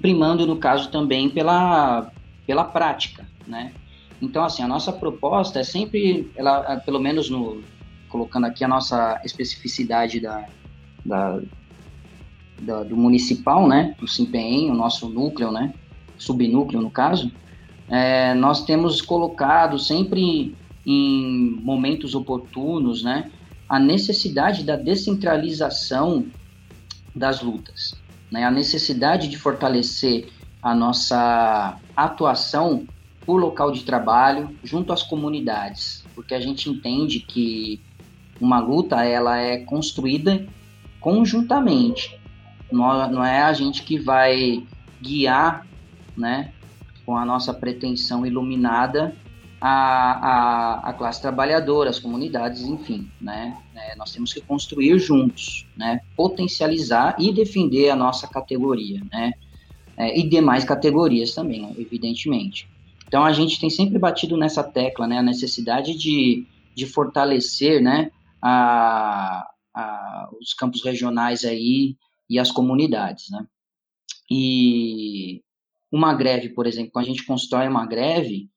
primando, 0.00 0.46
no 0.46 0.56
caso, 0.56 0.90
também 0.90 1.28
pela, 1.28 2.10
pela 2.46 2.64
prática, 2.64 3.26
né? 3.46 3.72
Então, 4.24 4.44
assim, 4.44 4.62
a 4.62 4.68
nossa 4.68 4.92
proposta 4.92 5.60
é 5.60 5.64
sempre, 5.64 6.30
ela, 6.36 6.76
pelo 6.80 7.00
menos 7.00 7.30
no, 7.30 7.62
colocando 8.08 8.46
aqui 8.46 8.64
a 8.64 8.68
nossa 8.68 9.20
especificidade 9.24 10.20
da, 10.20 10.46
da, 11.04 11.40
da 12.60 12.82
do 12.82 12.96
municipal, 12.96 13.68
né, 13.68 13.94
do 13.98 14.06
SIMPEM, 14.06 14.70
o 14.70 14.74
nosso 14.74 15.08
núcleo, 15.08 15.52
né, 15.52 15.72
subnúcleo 16.18 16.80
no 16.80 16.90
caso, 16.90 17.30
é, 17.88 18.34
nós 18.34 18.64
temos 18.64 19.02
colocado 19.02 19.78
sempre 19.78 20.54
em 20.86 21.58
momentos 21.62 22.14
oportunos, 22.14 23.02
né, 23.02 23.30
a 23.68 23.78
necessidade 23.78 24.64
da 24.64 24.76
descentralização 24.76 26.26
das 27.14 27.40
lutas 27.40 28.04
né, 28.34 28.44
a 28.44 28.50
necessidade 28.50 29.28
de 29.28 29.38
fortalecer 29.38 30.28
a 30.60 30.74
nossa 30.74 31.78
atuação 31.96 32.84
por 33.24 33.40
local 33.40 33.72
de 33.72 33.84
trabalho 33.84 34.54
junto 34.62 34.92
às 34.92 35.02
comunidades, 35.02 36.04
porque 36.14 36.34
a 36.34 36.40
gente 36.40 36.68
entende 36.68 37.20
que 37.20 37.80
uma 38.40 38.58
luta 38.60 39.04
ela 39.04 39.38
é 39.38 39.58
construída 39.58 40.46
conjuntamente. 41.00 42.18
Não, 42.70 43.10
não 43.10 43.24
é 43.24 43.42
a 43.42 43.52
gente 43.52 43.82
que 43.82 43.98
vai 43.98 44.66
guiar, 45.00 45.66
né, 46.16 46.52
com 47.04 47.16
a 47.16 47.24
nossa 47.24 47.52
pretensão 47.52 48.26
iluminada 48.26 49.14
a, 49.66 49.70
a, 49.70 50.90
a 50.90 50.92
classe 50.92 51.22
trabalhadora, 51.22 51.88
as 51.88 51.98
comunidades, 51.98 52.60
enfim, 52.62 53.10
né? 53.18 53.56
É, 53.74 53.96
nós 53.96 54.12
temos 54.12 54.30
que 54.30 54.40
construir 54.42 54.98
juntos, 54.98 55.66
né? 55.74 56.00
Potencializar 56.14 57.16
e 57.18 57.32
defender 57.32 57.88
a 57.88 57.96
nossa 57.96 58.28
categoria, 58.28 59.00
né? 59.10 59.32
É, 59.96 60.18
e 60.18 60.28
demais 60.28 60.64
categorias 60.64 61.34
também, 61.34 61.74
evidentemente. 61.78 62.68
Então 63.06 63.24
a 63.24 63.32
gente 63.32 63.60
tem 63.60 63.70
sempre 63.70 63.98
batido 63.98 64.36
nessa 64.36 64.62
tecla, 64.62 65.06
né? 65.06 65.18
A 65.18 65.22
necessidade 65.22 65.96
de, 65.96 66.46
de 66.74 66.86
fortalecer, 66.86 67.82
né? 67.82 68.10
A, 68.42 69.46
a, 69.74 70.28
os 70.40 70.52
campos 70.54 70.82
regionais 70.82 71.44
aí 71.44 71.96
e 72.28 72.38
as 72.38 72.50
comunidades, 72.50 73.30
né? 73.30 73.46
E 74.30 75.42
uma 75.90 76.14
greve, 76.14 76.48
por 76.48 76.66
exemplo, 76.66 76.90
quando 76.92 77.04
a 77.04 77.08
gente 77.08 77.24
constrói 77.24 77.68
uma 77.68 77.86
greve, 77.86 78.50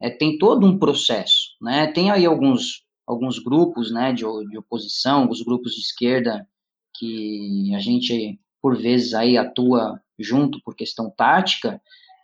é, 0.00 0.08
tem 0.08 0.38
todo 0.38 0.66
um 0.66 0.78
processo, 0.78 1.56
né? 1.60 1.86
Tem 1.88 2.10
aí 2.10 2.24
alguns, 2.24 2.84
alguns 3.06 3.38
grupos, 3.38 3.90
né, 3.90 4.12
de, 4.12 4.24
de 4.48 4.58
oposição, 4.58 5.28
os 5.28 5.42
grupos 5.42 5.74
de 5.74 5.80
esquerda 5.80 6.46
que 6.94 7.74
a 7.74 7.78
gente, 7.78 8.38
por 8.60 8.76
vezes, 8.76 9.14
aí 9.14 9.36
atua 9.36 10.00
junto 10.18 10.60
por 10.62 10.74
questão 10.74 11.10
tática, 11.10 11.80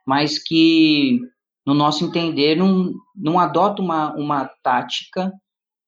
mas 0.07 0.39
que, 0.39 1.21
no 1.67 1.75
nosso 1.75 2.05
entender, 2.05 2.57
não, 2.57 2.93
não 3.17 3.39
adota 3.39 3.81
uma, 3.81 4.15
uma 4.15 4.47
tática 4.63 5.33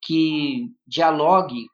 que 0.02 0.70
dialogue 0.86 1.66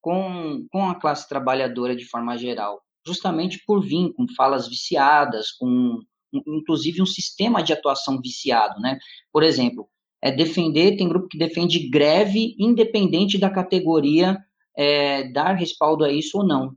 com, 0.00 0.66
com 0.70 0.88
a 0.88 0.94
classe 0.94 1.28
trabalhadora 1.28 1.94
de 1.94 2.04
forma 2.04 2.36
geral, 2.36 2.82
justamente 3.06 3.62
por 3.66 3.80
vir 3.80 4.12
com 4.14 4.26
falas 4.36 4.68
viciadas, 4.68 5.50
com 5.52 6.00
inclusive 6.32 7.00
um 7.00 7.06
sistema 7.06 7.62
de 7.62 7.72
atuação 7.72 8.20
viciado, 8.20 8.80
né? 8.80 8.98
Por 9.32 9.42
exemplo, 9.42 9.88
é 10.20 10.32
defender, 10.32 10.96
tem 10.96 11.08
grupo 11.08 11.28
que 11.28 11.38
defende 11.38 11.88
greve 11.88 12.56
independente 12.58 13.38
da 13.38 13.48
categoria 13.48 14.38
é, 14.76 15.28
dar 15.30 15.52
respaldo 15.52 16.04
a 16.04 16.10
isso 16.10 16.38
ou 16.38 16.46
não. 16.46 16.74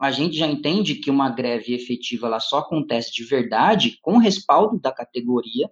A 0.00 0.10
gente 0.10 0.36
já 0.36 0.46
entende 0.46 0.96
que 0.96 1.10
uma 1.10 1.30
greve 1.30 1.72
efetiva 1.72 2.26
ela 2.26 2.40
só 2.40 2.58
acontece 2.58 3.12
de 3.12 3.24
verdade 3.24 3.98
com 4.02 4.18
respaldo 4.18 4.78
da 4.80 4.92
categoria 4.92 5.70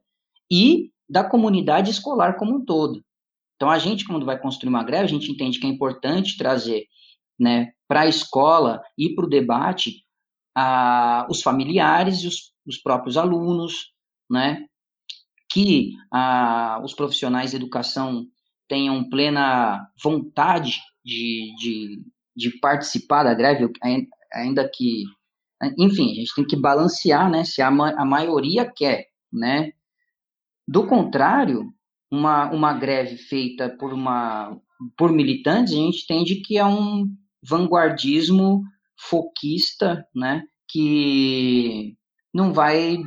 e 0.54 0.92
da 1.08 1.24
comunidade 1.24 1.90
escolar 1.90 2.36
como 2.36 2.54
um 2.54 2.64
todo. 2.64 3.04
Então, 3.56 3.68
a 3.68 3.78
gente, 3.78 4.06
quando 4.06 4.24
vai 4.24 4.38
construir 4.38 4.68
uma 4.68 4.84
greve, 4.84 5.04
a 5.04 5.08
gente 5.08 5.32
entende 5.32 5.58
que 5.58 5.66
é 5.66 5.68
importante 5.68 6.36
trazer 6.36 6.86
né, 7.38 7.72
para 7.88 8.02
a 8.02 8.06
escola 8.06 8.80
e 8.96 9.12
para 9.16 9.24
o 9.24 9.28
debate 9.28 10.04
a, 10.54 11.26
os 11.28 11.42
familiares 11.42 12.22
e 12.22 12.28
os, 12.28 12.52
os 12.64 12.78
próprios 12.78 13.16
alunos, 13.16 13.92
né, 14.30 14.64
que 15.50 15.90
a, 16.12 16.80
os 16.84 16.94
profissionais 16.94 17.50
de 17.50 17.56
educação 17.56 18.24
tenham 18.68 19.08
plena 19.08 19.84
vontade 20.02 20.80
de, 21.04 21.52
de, 21.58 22.02
de 22.36 22.58
participar 22.60 23.24
da 23.24 23.34
greve, 23.34 23.68
ainda 24.32 24.70
que, 24.72 25.02
enfim, 25.76 26.12
a 26.12 26.14
gente 26.14 26.34
tem 26.34 26.46
que 26.46 26.56
balancear, 26.56 27.28
né, 27.28 27.44
se 27.44 27.60
a, 27.60 27.68
a 27.68 28.04
maioria 28.04 28.64
quer, 28.64 29.06
né, 29.32 29.72
do 30.66 30.87
contrário, 30.87 31.72
uma, 32.11 32.50
uma 32.50 32.72
greve 32.74 33.16
feita 33.16 33.68
por 33.68 33.92
uma 33.92 34.59
por 34.96 35.12
militantes, 35.12 35.72
a 35.72 35.77
gente 35.77 36.03
entende 36.03 36.37
que 36.37 36.59
é 36.59 36.64
um 36.64 37.07
vanguardismo 37.42 38.62
foquista, 38.98 40.07
né, 40.14 40.42
que 40.68 41.96
não 42.33 42.53
vai 42.53 42.98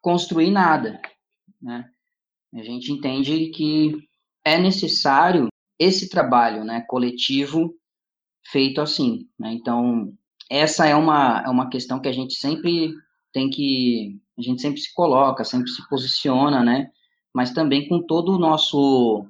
construir 0.00 0.50
nada, 0.50 1.00
né? 1.60 1.84
A 2.54 2.62
gente 2.62 2.92
entende 2.92 3.50
que 3.50 3.96
é 4.44 4.58
necessário 4.58 5.48
esse 5.78 6.08
trabalho, 6.08 6.64
né, 6.64 6.84
coletivo 6.88 7.74
feito 8.50 8.80
assim, 8.80 9.28
né? 9.38 9.52
Então, 9.52 10.12
essa 10.50 10.86
é 10.86 10.94
uma, 10.94 11.42
é 11.44 11.48
uma 11.48 11.68
questão 11.68 12.00
que 12.00 12.08
a 12.08 12.12
gente 12.12 12.34
sempre 12.34 12.94
tem 13.32 13.50
que, 13.50 14.18
a 14.38 14.42
gente 14.42 14.62
sempre 14.62 14.80
se 14.80 14.94
coloca, 14.94 15.44
sempre 15.44 15.68
se 15.68 15.86
posiciona, 15.88 16.62
né? 16.62 16.90
Mas 17.34 17.52
também 17.52 17.88
com 17.88 18.00
todo 18.00 18.32
o 18.32 18.38
nosso, 18.38 19.26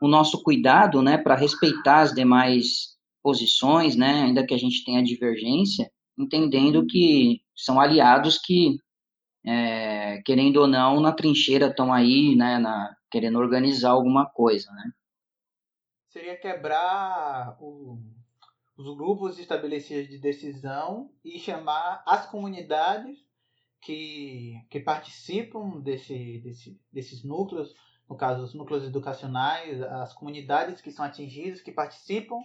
o 0.00 0.08
nosso 0.08 0.42
cuidado, 0.42 1.02
né, 1.02 1.18
para 1.18 1.34
respeitar 1.34 2.00
as 2.00 2.14
demais 2.14 2.94
posições, 3.22 3.96
né, 3.96 4.22
ainda 4.22 4.46
que 4.46 4.54
a 4.54 4.58
gente 4.58 4.84
tenha 4.84 5.02
divergência, 5.02 5.90
entendendo 6.16 6.86
que 6.86 7.40
são 7.56 7.80
aliados 7.80 8.38
que, 8.38 8.78
é, 9.44 10.22
querendo 10.24 10.58
ou 10.58 10.66
não, 10.66 11.00
na 11.00 11.12
trincheira 11.12 11.66
estão 11.66 11.92
aí, 11.92 12.36
né, 12.36 12.58
na, 12.58 12.94
querendo 13.10 13.38
organizar 13.38 13.90
alguma 13.90 14.26
coisa, 14.26 14.70
né? 14.72 14.90
Seria 16.08 16.36
quebrar 16.36 17.56
o, 17.60 17.98
os 18.76 18.96
grupos 18.96 19.38
estabelecidos 19.38 20.08
de 20.08 20.18
decisão 20.18 21.10
e 21.24 21.38
chamar 21.40 22.02
as 22.06 22.26
comunidades 22.26 23.23
que, 23.84 24.54
que 24.70 24.80
participam 24.80 25.78
desse, 25.80 26.38
desse, 26.38 26.80
desses 26.90 27.22
núcleos, 27.22 27.74
no 28.08 28.16
caso, 28.16 28.42
os 28.42 28.54
núcleos 28.54 28.84
educacionais, 28.84 29.80
as 29.82 30.12
comunidades 30.14 30.80
que 30.80 30.90
são 30.90 31.04
atingidas, 31.04 31.60
que 31.60 31.70
participam, 31.70 32.42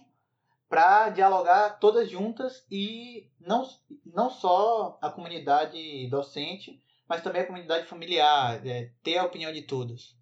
para 0.68 1.08
dialogar 1.08 1.80
todas 1.80 2.10
juntas 2.10 2.64
e 2.70 3.28
não, 3.40 3.66
não 4.06 4.30
só 4.30 4.98
a 5.02 5.10
comunidade 5.10 6.08
docente, 6.08 6.80
mas 7.08 7.22
também 7.22 7.42
a 7.42 7.46
comunidade 7.46 7.86
familiar, 7.86 8.64
é, 8.64 8.92
ter 9.02 9.18
a 9.18 9.24
opinião 9.24 9.52
de 9.52 9.62
todos. 9.62 10.16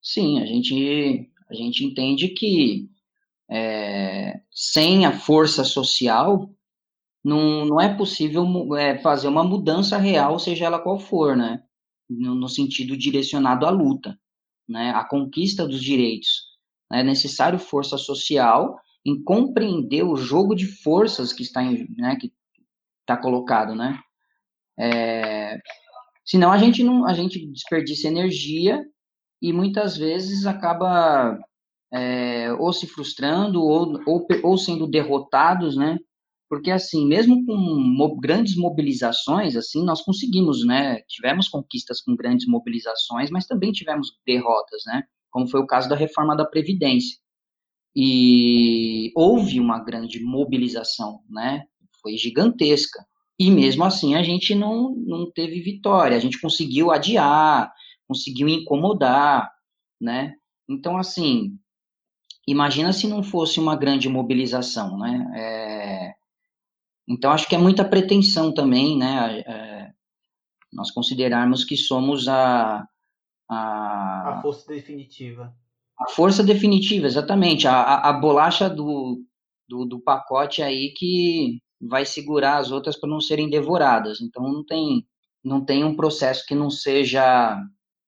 Sim, 0.00 0.40
a 0.40 0.46
gente, 0.46 1.32
a 1.48 1.54
gente 1.54 1.84
entende 1.84 2.28
que 2.28 2.88
é, 3.50 4.40
sem 4.52 5.04
a 5.06 5.18
força 5.18 5.64
social, 5.64 6.54
não, 7.24 7.64
não 7.64 7.80
é 7.80 7.94
possível 7.94 8.44
é, 8.76 8.98
fazer 8.98 9.28
uma 9.28 9.44
mudança 9.44 9.98
real, 9.98 10.38
seja 10.38 10.64
ela 10.66 10.78
qual 10.78 10.98
for, 10.98 11.36
né? 11.36 11.62
No, 12.08 12.34
no, 12.34 12.48
sentido 12.48 12.96
direcionado 12.96 13.66
à 13.66 13.70
luta, 13.70 14.18
né? 14.68 14.90
A 14.90 15.04
conquista 15.04 15.66
dos 15.66 15.82
direitos. 15.82 16.50
É 16.92 17.02
necessário 17.04 17.58
força 17.58 17.96
social 17.96 18.80
em 19.04 19.22
compreender 19.22 20.02
o 20.02 20.16
jogo 20.16 20.54
de 20.54 20.66
forças 20.66 21.32
que 21.32 21.42
está, 21.42 21.62
em, 21.62 21.86
né, 21.96 22.16
que 22.16 22.32
está 23.00 23.16
colocado, 23.16 23.74
né? 23.74 23.98
É, 24.78 25.58
senão 26.24 26.50
a 26.50 26.58
gente 26.58 26.82
não, 26.82 27.06
a 27.06 27.12
gente 27.12 27.46
desperdiça 27.46 28.08
energia 28.08 28.84
e 29.40 29.52
muitas 29.52 29.96
vezes 29.96 30.46
acaba 30.46 31.38
é, 31.92 32.52
ou 32.54 32.72
se 32.72 32.86
frustrando 32.86 33.62
ou, 33.62 34.00
ou, 34.06 34.26
ou 34.42 34.58
sendo 34.58 34.86
derrotados, 34.86 35.76
né? 35.76 35.98
Porque 36.50 36.72
assim, 36.72 37.06
mesmo 37.06 37.46
com 37.46 37.54
mo 37.56 38.18
grandes 38.20 38.56
mobilizações, 38.56 39.54
assim, 39.54 39.84
nós 39.84 40.02
conseguimos, 40.02 40.66
né? 40.66 41.00
Tivemos 41.02 41.48
conquistas 41.48 42.02
com 42.02 42.16
grandes 42.16 42.44
mobilizações, 42.48 43.30
mas 43.30 43.46
também 43.46 43.70
tivemos 43.70 44.08
derrotas, 44.26 44.82
né? 44.84 45.04
Como 45.30 45.46
foi 45.46 45.60
o 45.60 45.66
caso 45.66 45.88
da 45.88 45.94
reforma 45.94 46.36
da 46.36 46.44
previdência. 46.44 47.16
E 47.94 49.12
houve 49.14 49.60
uma 49.60 49.78
grande 49.78 50.20
mobilização, 50.24 51.20
né? 51.30 51.62
Foi 52.02 52.16
gigantesca. 52.16 52.98
E 53.38 53.48
mesmo 53.48 53.84
assim 53.84 54.16
a 54.16 54.22
gente 54.24 54.52
não, 54.52 54.92
não 54.96 55.30
teve 55.30 55.60
vitória. 55.60 56.16
A 56.16 56.20
gente 56.20 56.40
conseguiu 56.40 56.90
adiar, 56.90 57.72
conseguiu 58.08 58.48
incomodar, 58.48 59.48
né? 60.00 60.34
Então, 60.68 60.96
assim, 60.98 61.56
imagina 62.44 62.92
se 62.92 63.06
não 63.06 63.22
fosse 63.22 63.60
uma 63.60 63.76
grande 63.76 64.08
mobilização, 64.08 64.98
né? 64.98 65.32
É, 65.36 66.19
então, 67.10 67.32
acho 67.32 67.48
que 67.48 67.56
é 67.56 67.58
muita 67.58 67.84
pretensão 67.84 68.54
também, 68.54 68.96
né? 68.96 69.40
É, 69.40 69.90
nós 70.72 70.92
considerarmos 70.92 71.64
que 71.64 71.76
somos 71.76 72.28
a, 72.28 72.86
a... 73.48 74.38
A 74.38 74.40
força 74.40 74.72
definitiva. 74.72 75.52
A 75.98 76.08
força 76.10 76.44
definitiva, 76.44 77.08
exatamente. 77.08 77.66
A, 77.66 77.72
a, 77.72 78.10
a 78.10 78.12
bolacha 78.12 78.70
do, 78.70 79.24
do, 79.68 79.84
do, 79.84 80.00
pacote 80.00 80.62
aí 80.62 80.94
que 80.96 81.58
vai 81.80 82.06
segurar 82.06 82.58
as 82.58 82.70
outras 82.70 82.96
para 82.96 83.10
não 83.10 83.20
serem 83.20 83.50
devoradas. 83.50 84.20
Então, 84.20 84.44
não 84.44 84.64
tem, 84.64 85.04
não 85.42 85.64
tem 85.64 85.82
um 85.82 85.96
processo 85.96 86.46
que 86.46 86.54
não 86.54 86.70
seja 86.70 87.60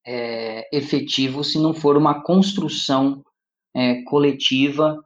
é, 0.06 0.68
efetivo 0.72 1.42
se 1.42 1.58
não 1.58 1.74
for 1.74 1.96
uma 1.96 2.22
construção 2.22 3.24
é, 3.74 4.00
coletiva 4.04 5.04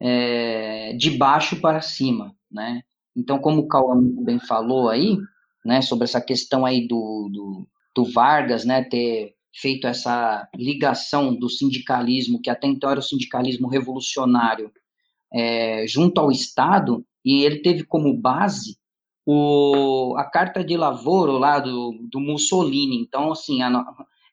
é, 0.00 0.94
de 0.94 1.10
baixo 1.10 1.60
para 1.60 1.82
cima, 1.82 2.34
né? 2.50 2.82
Então, 3.16 3.38
como 3.38 3.62
o 3.62 3.68
Cauã 3.68 4.00
bem 4.00 4.38
falou 4.38 4.88
aí, 4.88 5.16
né, 5.64 5.80
sobre 5.80 6.04
essa 6.04 6.20
questão 6.20 6.64
aí 6.66 6.86
do, 6.86 7.30
do, 7.32 7.68
do 7.94 8.04
Vargas, 8.12 8.64
né, 8.64 8.82
ter 8.82 9.34
feito 9.54 9.86
essa 9.86 10.48
ligação 10.56 11.34
do 11.34 11.48
sindicalismo, 11.48 12.40
que 12.42 12.50
até 12.50 12.66
então 12.66 12.90
era 12.90 13.00
o 13.00 13.02
sindicalismo 13.02 13.68
revolucionário, 13.68 14.70
é, 15.32 15.86
junto 15.86 16.20
ao 16.20 16.30
Estado, 16.30 17.04
e 17.24 17.44
ele 17.44 17.62
teve 17.62 17.84
como 17.84 18.16
base 18.16 18.76
o, 19.24 20.14
a 20.18 20.24
carta 20.24 20.62
de 20.62 20.76
lavoro 20.76 21.38
lá 21.38 21.58
do, 21.58 22.06
do 22.10 22.20
Mussolini. 22.20 22.98
Então, 22.98 23.32
assim, 23.32 23.62
a, 23.62 23.84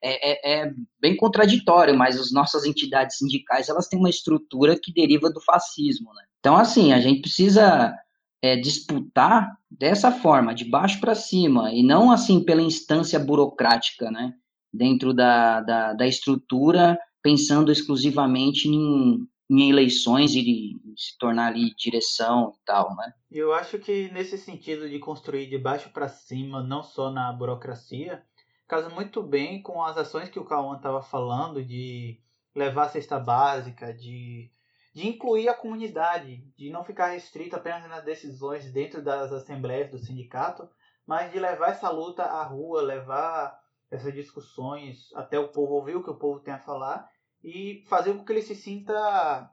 é, 0.04 0.32
é, 0.32 0.64
é, 0.64 0.74
bem 1.00 1.16
contraditório, 1.16 1.96
mas 1.96 2.20
as 2.20 2.32
nossas 2.32 2.66
entidades 2.66 3.18
sindicais 3.18 3.70
elas 3.70 3.88
têm 3.88 4.00
uma 4.00 4.10
estrutura 4.10 4.78
que 4.78 4.92
deriva 4.92 5.30
do 5.32 5.40
fascismo, 5.40 6.12
né? 6.14 6.24
Então, 6.40 6.58
assim, 6.58 6.92
a 6.92 7.00
gente 7.00 7.22
precisa 7.22 7.96
é, 8.42 8.56
disputar 8.56 9.58
dessa 9.70 10.12
forma, 10.12 10.54
de 10.54 10.66
baixo 10.66 11.00
para 11.00 11.16
cima, 11.16 11.72
e 11.72 11.84
não 11.84 12.12
assim 12.12 12.44
pela 12.44 12.62
instância 12.62 13.20
burocrática, 13.20 14.10
né? 14.10 14.34
Dentro 14.74 15.14
da, 15.14 15.62
da, 15.62 15.94
da 15.94 16.08
estrutura, 16.08 16.98
pensando 17.22 17.72
exclusivamente 17.72 18.68
em, 18.68 19.28
em 19.50 19.70
eleições 19.70 20.34
e 20.34 20.80
se 20.96 21.18
tornar 21.20 21.48
ali 21.48 21.74
direção 21.76 22.54
e 22.56 22.66
tal, 22.66 22.96
né? 22.96 23.14
Eu 23.30 23.54
acho 23.54 23.78
que 23.80 24.10
nesse 24.12 24.38
sentido 24.38 24.90
de 24.90 24.98
construir 24.98 25.48
de 25.48 25.58
baixo 25.58 25.90
para 25.92 26.08
cima, 26.08 26.64
não 26.64 26.82
só 26.82 27.12
na 27.12 27.32
burocracia, 27.32 28.24
casa 28.68 28.90
muito 28.90 29.22
bem 29.22 29.62
com 29.62 29.84
as 29.84 29.98
ações 29.98 30.30
que 30.30 30.40
o 30.40 30.46
Cauã 30.46 30.78
estava 30.78 31.02
falando 31.02 31.64
de 31.64 32.18
levar 32.56 32.86
a 32.86 32.90
cesta 32.90 33.20
básica, 33.20 33.94
de, 33.94 34.50
de 34.94 35.08
incluir 35.08 35.48
a 35.48 35.54
comunidade, 35.54 36.38
de 36.58 36.70
não 36.70 36.84
ficar 36.84 37.08
restrito 37.08 37.56
apenas 37.56 37.88
nas 37.88 38.04
decisões 38.04 38.72
dentro 38.72 39.02
das 39.02 39.32
assembleias 39.32 39.90
do 39.90 39.98
sindicato, 39.98 40.70
mas 41.06 41.32
de 41.32 41.40
levar 41.40 41.70
essa 41.70 41.90
luta 41.90 42.24
à 42.24 42.44
rua, 42.44 42.82
levar 42.82 43.60
essas 43.90 44.14
discussões 44.14 45.10
até 45.16 45.40
o 45.40 45.50
povo 45.50 45.74
ouvir 45.74 45.96
o 45.96 46.04
que 46.04 46.10
o 46.10 46.18
povo 46.18 46.40
tem 46.40 46.54
a 46.54 46.60
falar 46.60 47.10
e 47.44 47.84
fazer 47.88 48.14
com 48.14 48.24
que 48.24 48.32
ele 48.32 48.42
se 48.42 48.56
sinta 48.56 49.50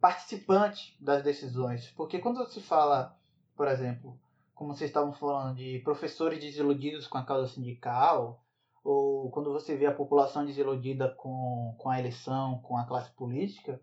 participante 0.00 0.96
das 1.00 1.22
decisões. 1.22 1.90
Porque 1.92 2.18
quando 2.18 2.44
se 2.46 2.60
fala, 2.60 3.16
por 3.56 3.66
exemplo, 3.68 4.18
como 4.54 4.74
vocês 4.74 4.90
estavam 4.90 5.12
falando, 5.12 5.56
de 5.56 5.80
professores 5.80 6.40
desiludidos 6.40 7.06
com 7.06 7.18
a 7.18 7.24
causa 7.24 7.52
sindical, 7.52 8.42
ou 8.84 9.30
quando 9.30 9.52
você 9.52 9.76
vê 9.76 9.86
a 9.86 9.94
população 9.94 10.46
desiludida 10.46 11.12
com, 11.16 11.74
com 11.78 11.90
a 11.90 11.98
eleição, 11.98 12.60
com 12.62 12.76
a 12.76 12.86
classe 12.86 13.10
política, 13.14 13.80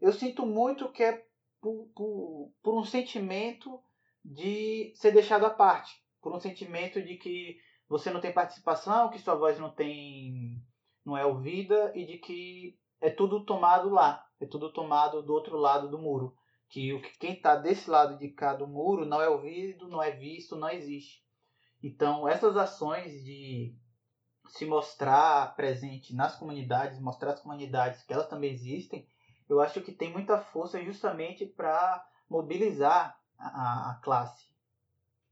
eu 0.00 0.12
sinto 0.12 0.46
muito 0.46 0.90
que 0.90 1.02
é 1.02 1.24
por, 1.60 1.88
por, 1.94 2.52
por 2.62 2.78
um 2.78 2.84
sentimento 2.84 3.82
de 4.24 4.92
ser 4.96 5.12
deixado 5.12 5.46
à 5.46 5.50
parte, 5.50 5.92
por 6.20 6.34
um 6.34 6.40
sentimento 6.40 7.02
de 7.02 7.16
que 7.16 7.58
você 7.88 8.10
não 8.10 8.20
tem 8.20 8.32
participação, 8.32 9.10
que 9.10 9.18
sua 9.18 9.34
voz 9.34 9.58
não 9.58 9.70
tem 9.70 10.62
não 11.04 11.16
é 11.16 11.24
ouvida 11.24 11.92
e 11.94 12.04
de 12.04 12.18
que 12.18 12.76
é 13.00 13.08
tudo 13.08 13.44
tomado 13.44 13.88
lá, 13.88 14.26
é 14.40 14.46
tudo 14.46 14.72
tomado 14.72 15.22
do 15.22 15.32
outro 15.32 15.56
lado 15.56 15.88
do 15.88 15.98
muro, 15.98 16.36
que 16.68 16.92
o 16.92 17.00
que 17.00 17.16
quem 17.16 17.34
está 17.34 17.54
desse 17.54 17.88
lado 17.88 18.18
de 18.18 18.28
cá 18.30 18.54
do 18.54 18.66
muro 18.66 19.06
não 19.06 19.22
é 19.22 19.28
ouvido, 19.28 19.88
não 19.88 20.02
é 20.02 20.10
visto, 20.10 20.56
não 20.56 20.68
existe. 20.68 21.24
Então 21.80 22.26
essas 22.26 22.56
ações 22.56 23.22
de 23.22 23.76
se 24.48 24.64
mostrar 24.64 25.54
presente 25.54 26.14
nas 26.14 26.36
comunidades, 26.36 27.00
mostrar 27.00 27.32
às 27.32 27.40
comunidades 27.40 28.02
que 28.02 28.12
elas 28.12 28.28
também 28.28 28.52
existem, 28.52 29.06
eu 29.48 29.60
acho 29.60 29.80
que 29.80 29.92
tem 29.92 30.12
muita 30.12 30.38
força 30.38 30.82
justamente 30.82 31.46
para 31.46 32.04
mobilizar 32.28 33.18
a, 33.38 33.90
a, 33.90 33.94
classe. 34.02 34.46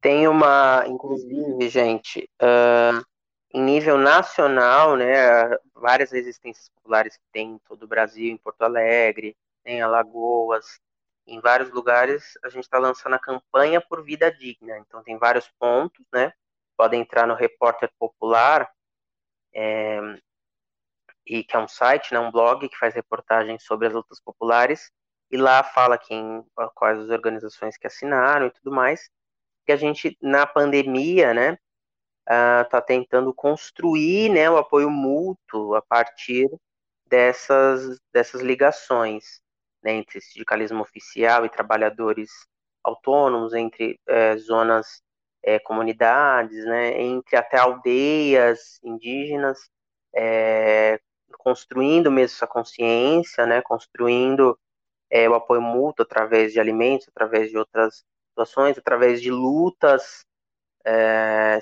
Tem 0.01 0.29
uma, 0.29 0.85
inclusive, 0.87 1.69
gente, 1.69 2.31
uh, 2.41 3.05
em 3.53 3.63
nível 3.63 3.97
nacional, 3.97 4.97
né, 4.97 5.49
várias 5.75 6.13
resistências 6.13 6.69
populares 6.69 7.17
que 7.17 7.25
tem 7.33 7.53
em 7.53 7.59
todo 7.59 7.85
o 7.85 7.89
Brasil, 7.89 8.31
em 8.31 8.37
Porto 8.37 8.63
Alegre, 8.63 9.37
em 9.65 9.81
Alagoas, 9.81 10.79
em 11.27 11.41
vários 11.41 11.71
lugares, 11.71 12.39
a 12.45 12.49
gente 12.51 12.65
está 12.65 12.79
lançando 12.79 13.15
a 13.15 13.19
campanha 13.19 13.81
por 13.81 14.05
vida 14.05 14.31
digna. 14.31 14.79
Então 14.79 15.03
tem 15.03 15.17
vários 15.17 15.49
pontos, 15.59 16.05
né? 16.13 16.33
Podem 16.77 17.01
entrar 17.01 17.27
no 17.27 17.35
Repórter 17.35 17.91
Popular, 17.99 18.71
é, 19.53 20.01
e 21.27 21.45
que 21.45 21.57
é 21.57 21.59
um 21.59 21.69
site, 21.69 22.13
né, 22.13 22.21
um 22.21 22.31
blog 22.31 22.69
que 22.69 22.77
faz 22.77 22.95
reportagens 22.95 23.65
sobre 23.65 23.87
as 23.89 23.93
lutas 23.95 24.21
populares, 24.21 24.91
e 25.31 25.37
lá 25.37 25.63
fala 25.65 25.99
quem, 25.99 26.45
quais 26.75 26.99
as 26.99 27.11
organizações 27.11 27.77
que 27.77 27.87
assinaram 27.87 28.47
e 28.47 28.51
tudo 28.51 28.71
mais. 28.71 29.11
Que 29.67 29.73
a 29.73 29.77
gente 29.77 30.17
na 30.23 30.47
pandemia, 30.47 31.35
né, 31.35 31.59
está 32.63 32.79
ah, 32.79 32.83
tentando 32.83 33.33
construir 33.35 34.31
né, 34.31 34.49
o 34.51 34.57
apoio 34.57 34.91
mútuo 34.91 35.75
a 35.75 35.83
partir 35.83 36.49
dessas, 37.07 37.99
dessas 38.13 38.41
ligações 38.43 39.43
né, 39.83 39.93
entre 39.93 40.21
sindicalismo 40.21 40.81
oficial 40.83 41.45
e 41.45 41.51
trabalhadores 41.51 42.31
autônomos, 42.83 43.55
entre 43.55 44.01
é, 44.09 44.37
zonas, 44.37 45.03
é, 45.43 45.59
comunidades, 45.59 46.65
né, 46.65 47.01
entre 47.01 47.37
até 47.37 47.59
aldeias 47.59 48.79
indígenas, 48.83 49.59
é, 50.15 50.99
construindo 51.39 52.11
mesmo 52.11 52.35
essa 52.35 52.47
consciência, 52.47 53.47
né, 53.47 53.63
construindo 53.63 54.59
o 55.31 55.35
apoio 55.35 55.63
mútuo 55.63 56.03
através 56.03 56.53
de 56.53 56.59
alimentos, 56.59 57.07
através 57.09 57.51
de 57.51 57.57
outras 57.57 58.05
situações, 58.31 58.77
através 58.77 59.23
de 59.23 59.31
lutas 59.31 60.25
é, 60.85 61.59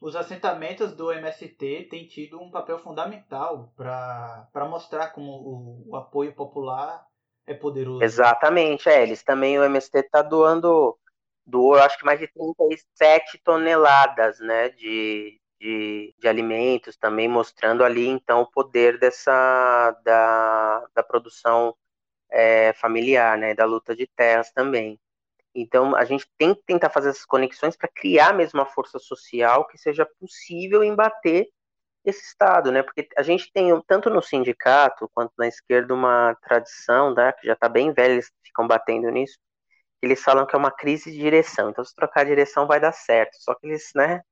os 0.00 0.16
assentamentos 0.16 0.92
do 0.92 1.12
MST 1.12 1.88
têm 1.90 2.06
tido 2.06 2.40
um 2.40 2.50
papel 2.50 2.78
fundamental 2.78 3.72
para 3.76 4.66
mostrar 4.68 5.08
como 5.08 5.30
o, 5.30 5.90
o, 5.90 5.96
apoio 5.96 6.34
popular 6.34 7.06
é 7.46 7.54
poderoso. 7.54 8.02
Exatamente, 8.02 8.88
é, 8.88 9.02
eles 9.02 9.22
também, 9.22 9.58
o 9.58 9.64
MST 9.64 9.98
está 9.98 10.22
doando, 10.22 10.98
doou, 11.44 11.74
acho 11.74 11.98
que 11.98 12.04
mais 12.04 12.20
de 12.20 12.28
37 12.28 13.38
toneladas, 13.44 14.38
né, 14.40 14.68
de, 14.70 15.39
de, 15.60 16.14
de, 16.18 16.28
alimentos, 16.28 16.96
também 16.96 17.28
mostrando 17.28 17.84
ali, 17.84 18.06
então, 18.08 18.42
o 18.42 18.50
poder 18.50 18.98
dessa, 18.98 19.90
da, 20.04 20.86
da 20.94 21.02
produção 21.02 21.76
é, 22.30 22.72
familiar, 22.74 23.36
né, 23.38 23.54
da 23.54 23.64
luta 23.64 23.94
de 23.94 24.06
terras 24.16 24.50
também. 24.52 24.98
Então, 25.54 25.96
a 25.96 26.04
gente 26.04 26.26
tem 26.38 26.54
que 26.54 26.62
tentar 26.64 26.90
fazer 26.90 27.10
essas 27.10 27.24
conexões 27.24 27.76
para 27.76 27.88
criar 27.88 28.32
mesmo 28.34 28.60
uma 28.60 28.66
força 28.66 28.98
social 28.98 29.66
que 29.66 29.78
seja 29.78 30.06
possível 30.18 30.82
embater 30.84 31.48
esse 32.04 32.22
Estado, 32.24 32.72
né? 32.72 32.82
Porque 32.82 33.08
a 33.16 33.22
gente 33.22 33.52
tem, 33.52 33.68
tanto 33.86 34.10
no 34.10 34.22
sindicato 34.22 35.10
quanto 35.12 35.32
na 35.38 35.48
esquerda, 35.48 35.94
uma 35.94 36.34
tradição, 36.42 37.14
né, 37.14 37.32
que 37.32 37.46
já 37.46 37.54
está 37.54 37.68
bem 37.68 37.92
velha, 37.92 38.12
eles 38.12 38.30
ficam 38.44 38.66
batendo 38.66 39.10
nisso, 39.10 39.38
eles 40.02 40.22
falam 40.22 40.46
que 40.46 40.54
é 40.56 40.58
uma 40.58 40.70
crise 40.70 41.10
de 41.12 41.18
direção. 41.18 41.70
Então, 41.70 41.84
se 41.84 41.94
trocar 41.94 42.22
a 42.22 42.24
direção, 42.24 42.66
vai 42.66 42.80
dar 42.80 42.92
certo. 42.92 43.34
Só 43.40 43.54
que 43.54 43.66
eles, 43.66 43.90
né, 43.94 44.22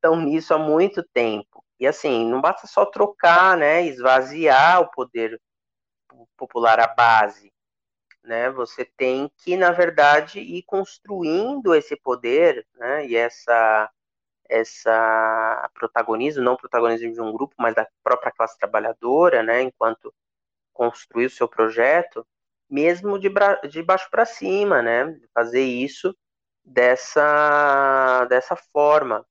estão 0.00 0.16
nisso 0.20 0.54
há 0.54 0.58
muito 0.58 1.02
tempo. 1.14 1.64
E 1.78 1.86
assim, 1.86 2.26
não 2.28 2.40
basta 2.40 2.66
só 2.66 2.84
trocar, 2.86 3.56
né, 3.56 3.84
esvaziar 3.86 4.80
o 4.82 4.90
poder 4.90 5.40
popular 6.36 6.80
à 6.80 6.86
base 6.88 7.52
né? 8.24 8.50
Você 8.50 8.84
tem 8.84 9.30
que, 9.38 9.56
na 9.56 9.70
verdade, 9.72 10.40
ir 10.40 10.62
construindo 10.64 11.74
esse 11.74 11.96
poder, 11.96 12.66
né? 12.76 13.06
E 13.06 13.16
essa 13.16 13.90
essa 14.48 15.70
protagonismo, 15.74 16.42
não 16.42 16.56
protagonismo 16.56 17.12
de 17.12 17.20
um 17.20 17.32
grupo, 17.32 17.54
mas 17.58 17.74
da 17.74 17.86
própria 18.04 18.32
classe 18.32 18.58
trabalhadora, 18.58 19.42
né? 19.42 19.62
Enquanto 19.62 20.14
construir 20.74 21.26
o 21.26 21.30
seu 21.30 21.48
projeto, 21.48 22.26
mesmo 22.70 23.18
de, 23.18 23.30
de 23.70 23.82
baixo 23.82 24.08
para 24.10 24.24
cima, 24.26 24.82
né? 24.82 25.18
Fazer 25.34 25.62
isso 25.62 26.16
dessa 26.64 28.26
dessa 28.30 28.56
forma. 28.56 29.26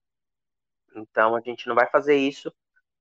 Então 0.95 1.35
a 1.35 1.41
gente 1.41 1.67
não 1.67 1.75
vai 1.75 1.87
fazer 1.89 2.15
isso 2.15 2.53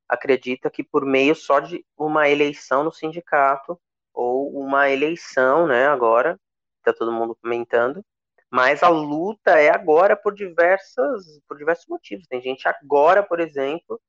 acredita 0.09 0.70
que 0.70 0.83
por 0.83 1.05
meio 1.05 1.35
só 1.35 1.61
de 1.61 1.85
uma 1.96 2.29
eleição 2.29 2.83
no 2.83 2.92
sindicato 2.92 3.79
ou 4.14 4.59
uma 4.59 4.88
eleição, 4.90 5.66
né, 5.66 5.87
agora, 5.87 6.40
está 6.79 6.92
todo 6.92 7.12
mundo 7.12 7.37
comentando, 7.40 8.05
mas 8.51 8.83
a 8.83 8.88
luta 8.88 9.61
é 9.61 9.68
agora 9.70 10.16
por 10.16 10.35
diversas 10.35 11.38
por 11.46 11.59
diversos 11.59 11.87
motivos. 11.87 12.27
Tem 12.27 12.40
gente 12.40 12.66
agora, 12.66 13.22
por 13.22 13.40
exemplo, 13.40 14.01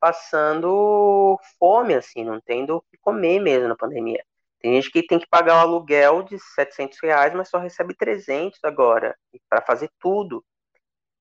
passando 0.00 1.38
fome, 1.58 1.94
assim, 1.94 2.24
não 2.24 2.40
tendo 2.40 2.76
o 2.76 2.82
que 2.82 2.96
comer 2.98 3.40
mesmo 3.40 3.68
na 3.68 3.76
pandemia. 3.76 4.24
Tem 4.60 4.74
gente 4.74 4.90
que 4.90 5.06
tem 5.06 5.18
que 5.18 5.26
pagar 5.28 5.56
o 5.56 5.58
aluguel 5.60 6.22
de 6.22 6.38
700 6.38 6.98
reais, 7.02 7.34
mas 7.34 7.48
só 7.48 7.58
recebe 7.58 7.94
300 7.94 8.58
agora, 8.64 9.16
para 9.48 9.62
fazer 9.62 9.90
tudo, 10.00 10.44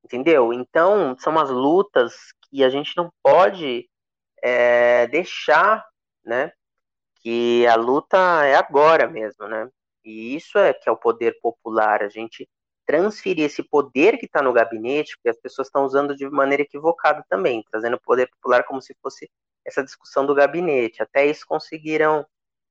entendeu? 0.04 0.54
Então, 0.54 1.16
são 1.20 1.34
umas 1.34 1.50
lutas 1.50 2.14
que 2.50 2.64
a 2.64 2.70
gente 2.70 2.96
não 2.96 3.12
pode 3.24 3.90
é, 4.42 5.08
deixar, 5.08 5.86
né, 6.26 6.52
que 7.22 7.66
a 7.68 7.76
luta 7.76 8.18
é 8.46 8.56
agora 8.56 9.08
mesmo, 9.08 9.48
né? 9.48 9.70
E 10.04 10.36
isso 10.36 10.58
é 10.58 10.74
que 10.74 10.88
é 10.88 10.92
o 10.92 10.98
poder 10.98 11.38
popular, 11.42 12.02
a 12.02 12.10
gente 12.10 12.48
transferir 12.86 13.46
esse 13.46 13.62
poder 13.62 14.18
que 14.18 14.26
está 14.26 14.42
no 14.42 14.54
gabinete, 14.54 15.18
porque 15.18 15.30
as 15.30 15.38
pessoas 15.38 15.68
estão 15.68 15.84
usando 15.84 16.16
de 16.16 16.28
maneira 16.30 16.64
equivocada 16.64 17.24
também, 17.30 17.62
trazendo 17.70 17.98
o 17.98 18.02
poder 18.02 18.30
popular 18.30 18.64
como 18.64 18.82
se 18.82 18.96
fosse 19.02 19.30
essa 19.66 19.84
discussão 19.84 20.26
do 20.26 20.34
gabinete. 20.34 21.04
Até 21.04 21.26
isso 21.26 21.46
conseguiram 21.46 22.26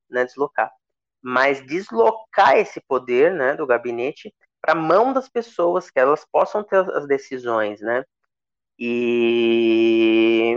né, 0.09 0.25
deslocar. 0.25 0.73
Mas 1.21 1.65
deslocar 1.67 2.57
esse 2.57 2.81
poder 2.81 3.35
né, 3.35 3.55
do 3.55 3.67
gabinete 3.67 4.35
para 4.61 4.73
a 4.73 4.81
mão 4.81 5.13
das 5.13 5.29
pessoas, 5.29 5.91
que 5.91 5.99
elas 5.99 6.27
possam 6.31 6.63
ter 6.63 6.79
as 6.91 7.07
decisões, 7.07 7.81
né? 7.81 8.05
E, 8.79 10.57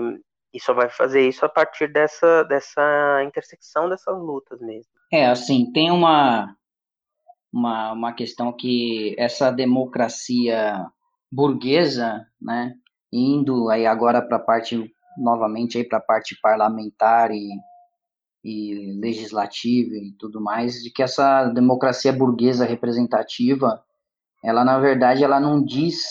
e 0.54 0.60
só 0.60 0.74
vai 0.74 0.89
fazer 0.89 1.28
isso 1.28 1.45
a 1.45 1.50
partir 1.50 1.91
dessa, 1.91 2.43
dessa 2.43 3.24
intersecção 3.24 3.89
dessas 3.89 4.18
lutas 4.18 4.60
mesmo. 4.60 4.91
É, 5.12 5.26
assim, 5.26 5.72
tem 5.72 5.91
uma, 5.91 6.56
uma, 7.52 7.93
uma 7.93 8.14
questão 8.14 8.52
que 8.52 9.16
essa 9.18 9.52
democracia 9.52 10.86
burguesa, 11.32 12.28
né, 12.41 12.76
indo 13.12 13.70
aí 13.70 13.86
agora 13.86 14.22
para 14.22 14.38
a 14.38 14.41
parte, 14.41 14.91
novamente 15.18 15.78
aí 15.78 15.84
para 15.84 16.00
a 16.00 16.02
parte 16.02 16.38
parlamentar 16.41 17.32
e 17.32 17.50
e 18.43 18.97
legislativa 19.00 19.95
e 19.95 20.14
tudo 20.14 20.41
mais, 20.41 20.82
de 20.82 20.91
que 20.91 21.04
essa 21.04 21.45
democracia 21.50 22.12
burguesa 22.14 22.66
representativa, 22.66 23.84
ela 24.44 24.64
na 24.64 24.80
verdade 24.80 25.24
ela 25.24 25.40
não 25.40 25.64
diz 25.64 26.04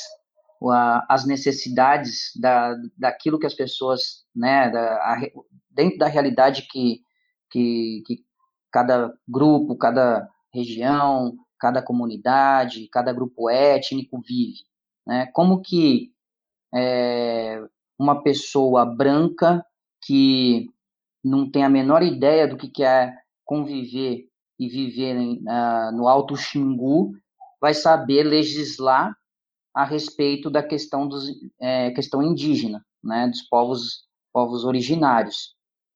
as 1.09 1.24
necessidades 1.24 2.33
da, 2.41 2.74
daquilo 2.97 3.39
que 3.39 3.47
as 3.47 3.55
pessoas, 3.55 4.24
né, 4.35 4.68
da, 4.70 4.97
a, 4.97 5.20
dentro 5.70 5.99
da 5.99 6.09
realidade 6.09 6.66
que, 6.70 7.01
que, 7.51 8.03
que 8.05 8.24
cada 8.72 9.12
grupo, 9.26 9.76
cada 9.76 10.29
região, 10.53 11.37
cada 11.61 11.83
comunidade, 11.83 12.89
cada 12.89 13.12
grupo 13.12 13.49
étnico 13.49 14.20
vive, 14.20 14.59
né? 15.07 15.26
Como 15.33 15.61
que 15.61 16.12
é, 16.74 17.62
uma 17.99 18.22
pessoa 18.22 18.85
branca 18.85 19.64
que 20.05 20.68
não 21.24 21.51
tem 21.51 21.64
a 21.64 21.68
menor 21.68 22.03
ideia 22.03 22.47
do 22.47 22.57
que 22.57 22.85
é 22.85 23.12
conviver 23.45 24.29
e 24.59 24.68
viver 24.68 25.16
uh, 25.16 25.93
no 25.93 26.07
Alto 26.09 26.37
Xingu 26.37 27.12
vai 27.61 27.75
saber 27.75 28.23
legislar 28.23 29.17
a 29.75 29.85
respeito 29.85 30.51
da 30.51 30.63
questão 30.63 31.07
dos 31.07 31.29
é, 31.61 31.91
questão 31.93 32.23
indígena, 32.23 32.85
né, 33.03 33.29
dos 33.29 33.43
povos 33.43 34.07
povos 34.33 34.65
originários. 34.65 35.55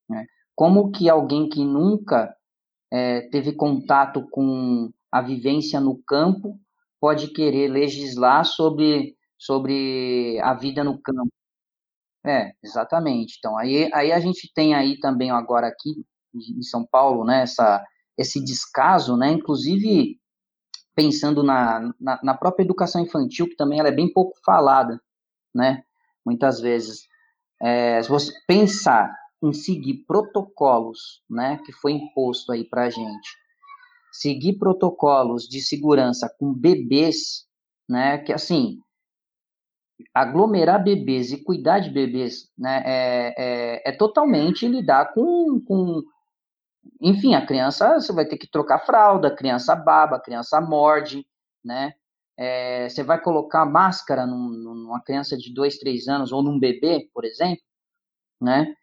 Né? 0.08 0.26
Como 0.54 0.90
que 0.90 1.08
alguém 1.08 1.48
que 1.48 1.64
nunca 1.64 2.34
é, 2.90 3.22
teve 3.28 3.52
contato 3.52 4.26
com 4.30 4.90
a 5.10 5.20
vivência 5.20 5.80
no 5.80 6.02
campo 6.04 6.58
pode 7.00 7.28
querer 7.28 7.68
legislar 7.68 8.44
sobre 8.44 9.16
sobre 9.38 10.38
a 10.42 10.54
vida 10.54 10.84
no 10.84 11.00
campo? 11.00 11.32
É, 12.24 12.52
exatamente. 12.62 13.36
Então, 13.38 13.58
aí, 13.58 13.90
aí 13.92 14.12
a 14.12 14.20
gente 14.20 14.50
tem 14.54 14.74
aí 14.74 14.98
também 15.00 15.30
agora 15.30 15.66
aqui 15.66 16.04
em 16.34 16.62
São 16.62 16.86
Paulo, 16.86 17.24
né, 17.24 17.42
essa, 17.42 17.84
esse 18.16 18.42
descaso, 18.42 19.16
né, 19.16 19.32
inclusive 19.32 20.18
pensando 20.94 21.42
na, 21.42 21.92
na, 22.00 22.20
na, 22.22 22.34
própria 22.34 22.64
educação 22.64 23.02
infantil, 23.02 23.48
que 23.48 23.56
também 23.56 23.78
ela 23.78 23.88
é 23.88 23.92
bem 23.92 24.12
pouco 24.12 24.38
falada, 24.44 25.00
né, 25.54 25.82
muitas 26.24 26.60
vezes. 26.60 27.06
É, 27.60 28.02
se 28.02 28.08
você 28.08 28.32
pensar 28.46 29.14
em 29.42 29.52
seguir 29.52 30.04
protocolos, 30.06 31.22
né, 31.28 31.58
que 31.64 31.72
foi 31.72 31.92
imposto 31.92 32.52
aí 32.52 32.64
para 32.64 32.90
gente, 32.90 33.30
seguir 34.12 34.58
protocolos 34.58 35.48
de 35.48 35.60
segurança 35.60 36.32
com 36.38 36.52
bebês, 36.52 37.46
né, 37.88 38.18
que 38.18 38.32
assim, 38.32 38.78
aglomerar 40.14 40.82
bebês 40.82 41.32
e 41.32 41.42
cuidar 41.42 41.80
de 41.80 41.90
bebês 41.90 42.50
né, 42.58 42.82
é, 42.84 43.34
é, 43.36 43.90
é, 43.90 43.92
totalmente 43.92 44.66
lidar 44.66 45.12
com, 45.12 45.60
com. 45.66 46.02
Enfim, 47.00 47.34
a 47.34 47.44
criança, 47.46 48.00
você 48.00 48.12
vai 48.12 48.26
ter 48.26 48.38
que 48.38 48.50
trocar 48.50 48.80
fralda, 48.80 49.28
a 49.28 49.36
criança 49.36 49.74
baba, 49.74 50.16
a 50.16 50.20
criança 50.20 50.60
morde, 50.60 51.26
né? 51.64 51.94
É, 52.36 52.88
você 52.88 53.02
vai 53.02 53.20
colocar 53.20 53.64
máscara 53.66 54.26
num, 54.26 54.48
numa 54.48 55.02
criança 55.02 55.36
de 55.36 55.52
2, 55.52 55.78
3 55.78 56.08
anos 56.08 56.32
ou 56.32 56.42
num 56.42 56.58
bebê, 56.58 57.08
por 57.14 57.24
exemplo, 57.24 57.62
né? 58.40 58.74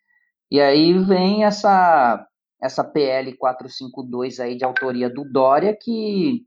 E 0.52 0.60
aí 0.62 0.97
vem 1.00 1.45
essa, 1.45 2.26
essa 2.62 2.84
PL 2.84 3.36
452 3.38 4.39
aí 4.39 4.58
de 4.58 4.64
autoria 4.66 5.10
do 5.10 5.24
Dória 5.24 5.76
que 5.80 6.45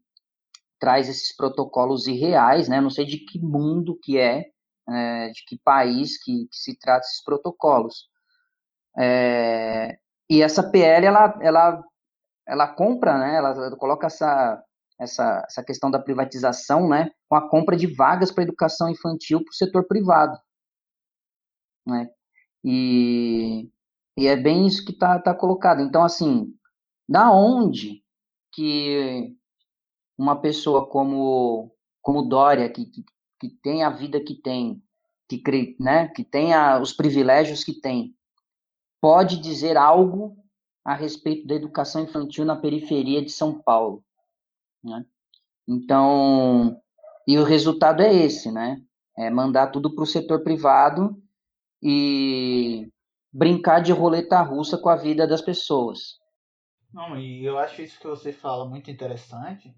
traz 0.81 1.09
esses 1.09 1.35
protocolos 1.37 2.07
irreais, 2.07 2.69
né? 2.69 2.81
Não 2.81 2.91
sei 2.91 3.05
de 3.07 3.19
que 3.19 3.39
mundo 3.39 3.99
que 4.03 4.19
é, 4.19 4.47
é, 4.89 5.29
de 5.31 5.45
que 5.47 5.59
país 5.59 6.23
que, 6.23 6.47
que, 6.49 6.57
se 6.57 6.79
trata 6.79 7.07
esses 7.07 7.23
protocolos. 7.23 8.09
É, 8.99 9.99
e 10.33 10.41
essa 10.41 10.63
PL, 10.63 11.05
ela, 11.05 11.39
ela, 11.43 11.85
ela 12.49 12.67
compra, 12.67 13.19
né, 13.19 13.37
ela 13.37 13.77
coloca 13.77 14.07
essa, 14.07 14.65
essa, 14.99 15.45
essa 15.47 15.63
questão 15.63 15.91
da 15.91 15.99
privatização, 15.99 16.89
né, 16.89 17.11
com 17.29 17.37
a 17.37 17.51
compra 17.51 17.77
de 17.77 17.87
vagas 17.87 18.33
para 18.33 18.45
educação 18.45 18.89
infantil 18.89 19.45
para 19.45 19.51
o 19.51 19.55
setor 19.55 19.87
privado. 19.87 20.39
Né? 21.87 22.09
E, 22.65 23.71
e 24.17 24.27
é 24.27 24.35
bem 24.35 24.67
isso 24.67 24.83
que 24.87 24.93
está 24.93 25.19
tá 25.19 25.35
colocado. 25.35 25.83
Então, 25.83 26.03
assim, 26.03 26.51
da 27.07 27.31
onde 27.31 28.03
que 28.55 29.37
uma 30.17 30.41
pessoa 30.41 30.89
como, 30.89 31.77
como 32.01 32.23
Dória, 32.23 32.71
que, 32.71 32.87
que, 32.87 33.05
que 33.39 33.51
tem 33.63 33.83
a 33.83 33.91
vida 33.91 34.19
que 34.19 34.35
tem, 34.35 34.83
que, 35.29 35.77
né, 35.79 36.09
que 36.09 36.25
tem 36.25 36.53
os 36.81 36.95
privilégios 36.95 37.63
que 37.63 37.79
tem, 37.79 38.17
pode 39.03 39.39
dizer 39.39 39.77
algo 39.77 40.37
a 40.85 40.95
respeito 40.95 41.45
da 41.45 41.57
educação 41.57 42.05
infantil 42.05 42.45
na 42.45 42.55
periferia 42.55 43.21
de 43.21 43.31
São 43.31 43.61
Paulo. 43.61 44.05
Né? 44.83 45.05
Então, 45.69 46.81
e 47.27 47.37
o 47.37 47.43
resultado 47.43 48.01
é 48.01 48.15
esse, 48.15 48.53
né? 48.53 48.81
É 49.19 49.29
mandar 49.29 49.67
tudo 49.69 49.93
para 49.93 50.05
o 50.05 50.07
setor 50.07 50.43
privado 50.45 51.21
e 51.83 52.89
brincar 53.33 53.81
de 53.81 53.93
roleta 53.93 54.41
russa 54.41 54.79
com 54.79 54.89
a 54.89 54.97
vida 54.97 55.27
das 55.27 55.43
pessoas. 55.43 56.19
Não, 56.93 57.19
e 57.19 57.45
eu 57.45 57.59
acho 57.59 57.83
isso 57.83 57.99
que 57.99 58.07
você 58.07 58.33
fala 58.33 58.69
muito 58.69 58.91
interessante, 58.91 59.75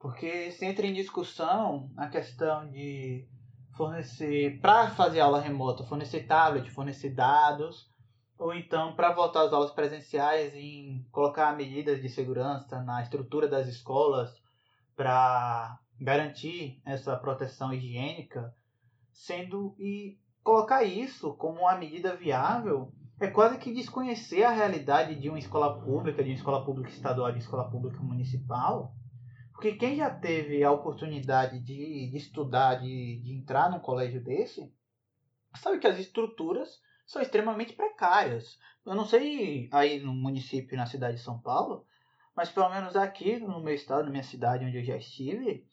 porque 0.00 0.50
se 0.50 0.66
entra 0.66 0.86
em 0.86 0.92
discussão 0.92 1.90
a 1.96 2.08
questão 2.08 2.68
de 2.68 3.28
fornecer, 3.76 4.60
para 4.60 4.90
fazer 4.90 5.20
aula 5.20 5.40
remota, 5.40 5.84
fornecer 5.84 6.26
tablet, 6.26 6.70
fornecer 6.70 7.10
dados, 7.10 7.88
ou 8.38 8.54
então 8.54 8.94
para 8.94 9.12
voltar 9.12 9.42
às 9.42 9.52
aulas 9.52 9.72
presenciais 9.72 10.54
em 10.54 11.04
colocar 11.10 11.56
medidas 11.56 12.00
de 12.00 12.08
segurança 12.08 12.80
na 12.82 13.02
estrutura 13.02 13.48
das 13.48 13.66
escolas 13.66 14.32
para 14.94 15.78
garantir 16.00 16.80
essa 16.86 17.16
proteção 17.16 17.72
higiênica, 17.72 18.54
sendo 19.12 19.74
e 19.78 20.16
colocar 20.42 20.84
isso 20.84 21.34
como 21.34 21.60
uma 21.62 21.76
medida 21.76 22.14
viável 22.14 22.92
é 23.20 23.26
quase 23.26 23.58
que 23.58 23.74
desconhecer 23.74 24.44
a 24.44 24.50
realidade 24.50 25.16
de 25.16 25.28
uma 25.28 25.38
escola 25.38 25.80
pública, 25.80 26.22
de 26.22 26.30
uma 26.30 26.36
escola 26.36 26.64
pública 26.64 26.90
estadual, 26.90 27.28
de 27.28 27.38
uma 27.38 27.42
escola 27.42 27.68
pública 27.68 28.00
municipal, 28.00 28.94
porque 29.52 29.72
quem 29.72 29.96
já 29.96 30.08
teve 30.08 30.62
a 30.62 30.70
oportunidade 30.70 31.58
de, 31.58 32.10
de 32.10 32.16
estudar, 32.16 32.76
de, 32.76 33.20
de 33.20 33.32
entrar 33.32 33.68
num 33.68 33.80
colégio 33.80 34.22
desse, 34.22 34.72
sabe 35.56 35.80
que 35.80 35.86
as 35.88 35.98
estruturas 35.98 36.68
são 37.08 37.22
extremamente 37.22 37.72
precárias. 37.72 38.58
Eu 38.84 38.94
não 38.94 39.06
sei 39.06 39.68
aí 39.72 39.98
no 39.98 40.12
município, 40.12 40.76
na 40.76 40.86
cidade 40.86 41.16
de 41.16 41.22
São 41.22 41.40
Paulo, 41.40 41.86
mas 42.36 42.50
pelo 42.50 42.68
menos 42.68 42.94
aqui 42.94 43.38
no 43.38 43.60
meu 43.60 43.74
estado, 43.74 44.04
na 44.04 44.10
minha 44.10 44.22
cidade 44.22 44.64
onde 44.64 44.76
eu 44.76 44.84
já 44.84 44.96
estive, 44.96 45.66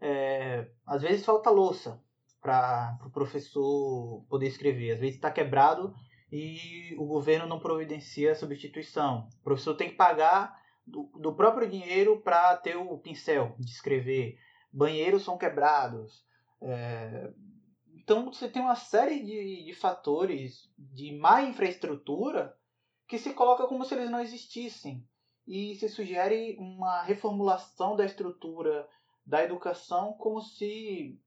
é, 0.00 0.68
às 0.84 1.00
vezes 1.00 1.24
falta 1.24 1.48
louça 1.48 2.02
para 2.40 2.96
o 2.96 2.98
pro 2.98 3.10
professor 3.10 4.24
poder 4.28 4.48
escrever. 4.48 4.90
Às 4.90 4.98
vezes 4.98 5.14
está 5.14 5.30
quebrado 5.30 5.94
e 6.30 6.94
o 6.98 7.06
governo 7.06 7.46
não 7.46 7.60
providencia 7.60 8.32
a 8.32 8.34
substituição. 8.34 9.28
O 9.40 9.44
professor 9.44 9.76
tem 9.76 9.90
que 9.90 9.96
pagar 9.96 10.60
do, 10.84 11.04
do 11.16 11.32
próprio 11.34 11.70
dinheiro 11.70 12.20
para 12.20 12.56
ter 12.56 12.76
o 12.76 12.98
pincel 12.98 13.54
de 13.56 13.70
escrever. 13.70 14.36
Banheiros 14.72 15.22
são 15.22 15.38
quebrados. 15.38 16.24
É, 16.60 17.30
então 18.02 18.24
você 18.24 18.48
tem 18.48 18.60
uma 18.60 18.74
série 18.74 19.22
de, 19.22 19.64
de 19.64 19.74
fatores 19.74 20.68
de 20.76 21.16
má 21.16 21.42
infraestrutura 21.42 22.52
que 23.06 23.16
se 23.16 23.32
coloca 23.32 23.66
como 23.68 23.84
se 23.84 23.94
eles 23.94 24.10
não 24.10 24.20
existissem. 24.20 25.06
E 25.46 25.76
se 25.76 25.88
sugere 25.88 26.56
uma 26.58 27.02
reformulação 27.02 27.96
da 27.96 28.04
estrutura 28.04 28.88
da 29.24 29.42
educação 29.44 30.14
como 30.14 30.40
se 30.40 31.20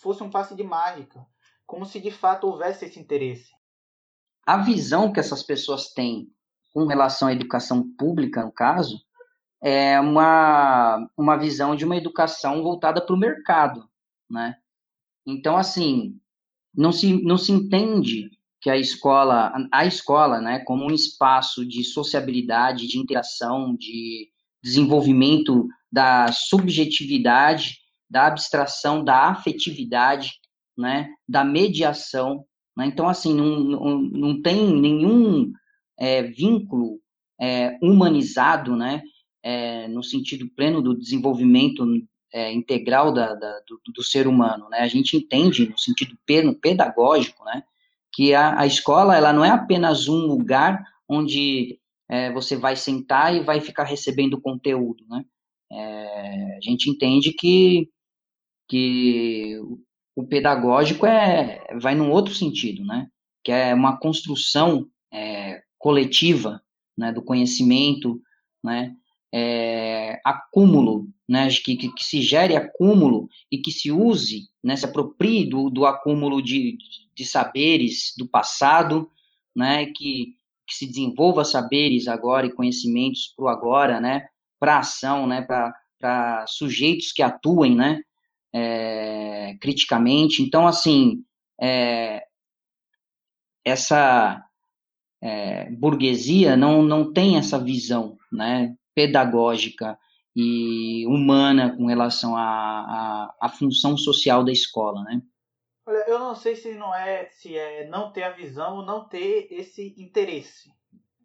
fosse 0.00 0.22
um 0.22 0.30
passe 0.30 0.54
de 0.54 0.62
mágica, 0.62 1.26
como 1.66 1.84
se 1.84 2.00
de 2.00 2.12
fato 2.12 2.46
houvesse 2.46 2.84
esse 2.84 3.00
interesse. 3.00 3.50
A 4.46 4.58
visão 4.58 5.12
que 5.12 5.18
essas 5.18 5.42
pessoas 5.42 5.92
têm 5.92 6.32
com 6.72 6.86
relação 6.86 7.26
à 7.26 7.32
educação 7.32 7.92
pública, 7.96 8.44
no 8.44 8.52
caso, 8.52 9.00
é 9.60 9.98
uma, 9.98 11.08
uma 11.16 11.36
visão 11.36 11.74
de 11.74 11.84
uma 11.84 11.96
educação 11.96 12.62
voltada 12.62 13.04
para 13.04 13.14
o 13.14 13.18
mercado, 13.18 13.88
né? 14.28 14.59
Então, 15.30 15.56
assim, 15.56 16.16
não 16.74 16.92
se, 16.92 17.22
não 17.22 17.38
se 17.38 17.52
entende 17.52 18.30
que 18.60 18.68
a 18.68 18.76
escola, 18.76 19.52
a 19.72 19.86
escola, 19.86 20.40
né, 20.40 20.60
como 20.60 20.84
um 20.84 20.94
espaço 20.94 21.66
de 21.66 21.82
sociabilidade, 21.82 22.86
de 22.86 22.98
interação, 22.98 23.74
de 23.74 24.28
desenvolvimento 24.62 25.66
da 25.90 26.30
subjetividade, 26.32 27.78
da 28.08 28.26
abstração, 28.26 29.02
da 29.02 29.28
afetividade, 29.28 30.32
né, 30.76 31.08
da 31.28 31.44
mediação, 31.44 32.44
né? 32.76 32.86
Então, 32.86 33.08
assim, 33.08 33.34
não, 33.34 33.60
não, 33.60 33.98
não 34.02 34.42
tem 34.42 34.72
nenhum 34.74 35.52
é, 35.98 36.22
vínculo 36.22 36.98
é, 37.40 37.78
humanizado, 37.82 38.76
né, 38.76 39.02
é, 39.42 39.88
no 39.88 40.02
sentido 40.02 40.48
pleno 40.54 40.82
do 40.82 40.96
desenvolvimento 40.96 41.86
é, 42.32 42.52
integral 42.52 43.12
da, 43.12 43.34
da, 43.34 43.60
do, 43.60 43.80
do, 43.94 44.02
ser 44.02 44.26
humano, 44.26 44.68
né? 44.68 44.78
A 44.78 44.88
gente 44.88 45.16
entende 45.16 45.68
no 45.68 45.78
sentido 45.78 46.16
pedagógico, 46.60 47.44
né, 47.44 47.62
que 48.12 48.34
a, 48.34 48.60
a 48.60 48.66
escola 48.66 49.16
ela 49.16 49.32
não 49.32 49.44
é 49.44 49.50
apenas 49.50 50.08
um 50.08 50.26
lugar 50.26 50.84
onde 51.08 51.78
é, 52.08 52.32
você 52.32 52.56
vai 52.56 52.76
sentar 52.76 53.34
e 53.34 53.40
vai 53.40 53.60
ficar 53.60 53.84
recebendo 53.84 54.40
conteúdo, 54.40 55.04
né? 55.08 55.24
É, 55.72 56.56
a 56.56 56.60
gente 56.60 56.90
entende 56.90 57.32
que, 57.32 57.88
que 58.68 59.60
o 60.16 60.26
pedagógico 60.26 61.06
é, 61.06 61.64
vai 61.80 61.94
num 61.94 62.10
outro 62.10 62.34
sentido, 62.34 62.84
né? 62.84 63.08
Que 63.44 63.52
é 63.52 63.74
uma 63.74 63.96
construção 63.96 64.88
é, 65.12 65.62
coletiva 65.78 66.60
né, 66.96 67.12
do 67.12 67.22
conhecimento, 67.22 68.20
né? 68.62 68.94
É, 69.32 70.20
acúmulo, 70.24 71.06
né, 71.28 71.48
que, 71.48 71.76
que, 71.76 71.92
que, 71.94 72.04
se 72.04 72.20
gere 72.20 72.56
acúmulo 72.56 73.28
e 73.50 73.58
que 73.58 73.70
se 73.70 73.92
use, 73.92 74.48
né, 74.62 74.74
se 74.74 74.84
aproprie 74.84 75.48
do, 75.48 75.70
do 75.70 75.86
acúmulo 75.86 76.42
de, 76.42 76.76
de 77.14 77.24
saberes 77.24 78.12
do 78.18 78.26
passado, 78.26 79.08
né, 79.54 79.86
que, 79.86 80.34
que 80.66 80.74
se 80.74 80.86
desenvolva 80.86 81.44
saberes 81.44 82.08
agora 82.08 82.46
e 82.46 82.52
conhecimentos 82.52 83.32
para 83.36 83.44
o 83.44 83.48
agora, 83.48 84.00
né, 84.00 84.26
para 84.58 84.78
ação, 84.78 85.26
né, 85.26 85.42
para 85.42 86.44
sujeitos 86.48 87.12
que 87.12 87.22
atuem, 87.22 87.76
né, 87.76 88.00
é, 88.52 89.56
criticamente. 89.60 90.42
Então, 90.42 90.66
assim, 90.66 91.24
é, 91.60 92.24
essa 93.64 94.44
é, 95.22 95.70
burguesia 95.70 96.56
não, 96.56 96.82
não 96.82 97.12
tem 97.12 97.36
essa 97.36 97.58
visão, 97.62 98.16
né, 98.32 98.74
pedagógica 98.94 99.98
e 100.34 101.06
humana 101.06 101.76
com 101.76 101.86
relação 101.86 102.36
à, 102.36 102.42
à, 102.42 103.34
à 103.40 103.48
função 103.48 103.96
social 103.96 104.44
da 104.44 104.52
escola, 104.52 105.02
né. 105.02 105.22
Olha, 105.86 106.04
eu 106.08 106.18
não 106.18 106.34
sei 106.34 106.54
se 106.54 106.74
não 106.74 106.94
é 106.94 107.28
se 107.30 107.56
é 107.56 107.88
não 107.88 108.12
ter 108.12 108.22
a 108.22 108.30
visão 108.30 108.76
ou 108.76 108.84
não 108.84 109.08
ter 109.08 109.48
esse 109.50 109.94
interesse, 109.98 110.70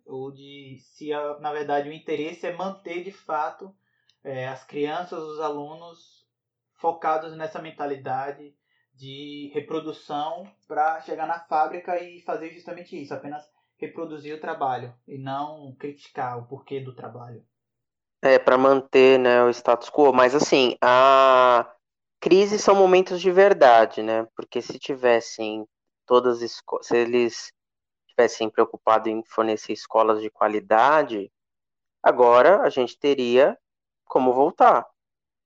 ou 0.05 0.31
de 0.31 0.77
se 0.79 1.09
na 1.39 1.51
verdade 1.51 1.89
o 1.89 1.93
interesse 1.93 2.47
é 2.47 2.55
manter 2.55 3.03
de 3.03 3.11
fato 3.11 3.75
é, 4.23 4.47
as 4.47 4.63
crianças, 4.63 5.21
os 5.21 5.39
alunos 5.39 6.25
focados 6.73 7.35
nessa 7.37 7.61
mentalidade 7.61 8.55
de 8.93 9.51
reprodução 9.53 10.49
para 10.67 10.99
chegar 11.01 11.27
na 11.27 11.39
fábrica 11.39 12.01
e 12.01 12.21
fazer 12.21 12.49
justamente 12.51 12.99
isso, 12.99 13.13
apenas 13.13 13.43
reproduzir 13.77 14.35
o 14.35 14.39
trabalho 14.39 14.93
e 15.07 15.17
não 15.17 15.75
criticar 15.75 16.39
o 16.39 16.47
porquê 16.47 16.79
do 16.79 16.95
trabalho. 16.95 17.45
É, 18.25 18.39
para 18.39 18.57
manter 18.57 19.19
né, 19.19 19.43
o 19.43 19.51
status 19.51 19.87
quo, 19.87 20.11
mas 20.11 20.33
assim, 20.33 20.75
a 20.81 21.71
crises 22.19 22.59
são 22.63 22.73
momentos 22.73 23.21
de 23.21 23.29
verdade, 23.29 24.01
né? 24.01 24.27
Porque 24.35 24.63
se 24.63 24.79
tivessem 24.79 25.67
todas 26.07 26.39
se 26.81 26.97
eles 26.97 27.53
tivessem 28.07 28.49
preocupado 28.49 29.09
em 29.09 29.23
fornecer 29.27 29.73
escolas 29.73 30.23
de 30.23 30.31
qualidade, 30.31 31.31
agora 32.01 32.61
a 32.61 32.69
gente 32.71 32.97
teria 32.97 33.55
como 34.05 34.33
voltar, 34.33 34.87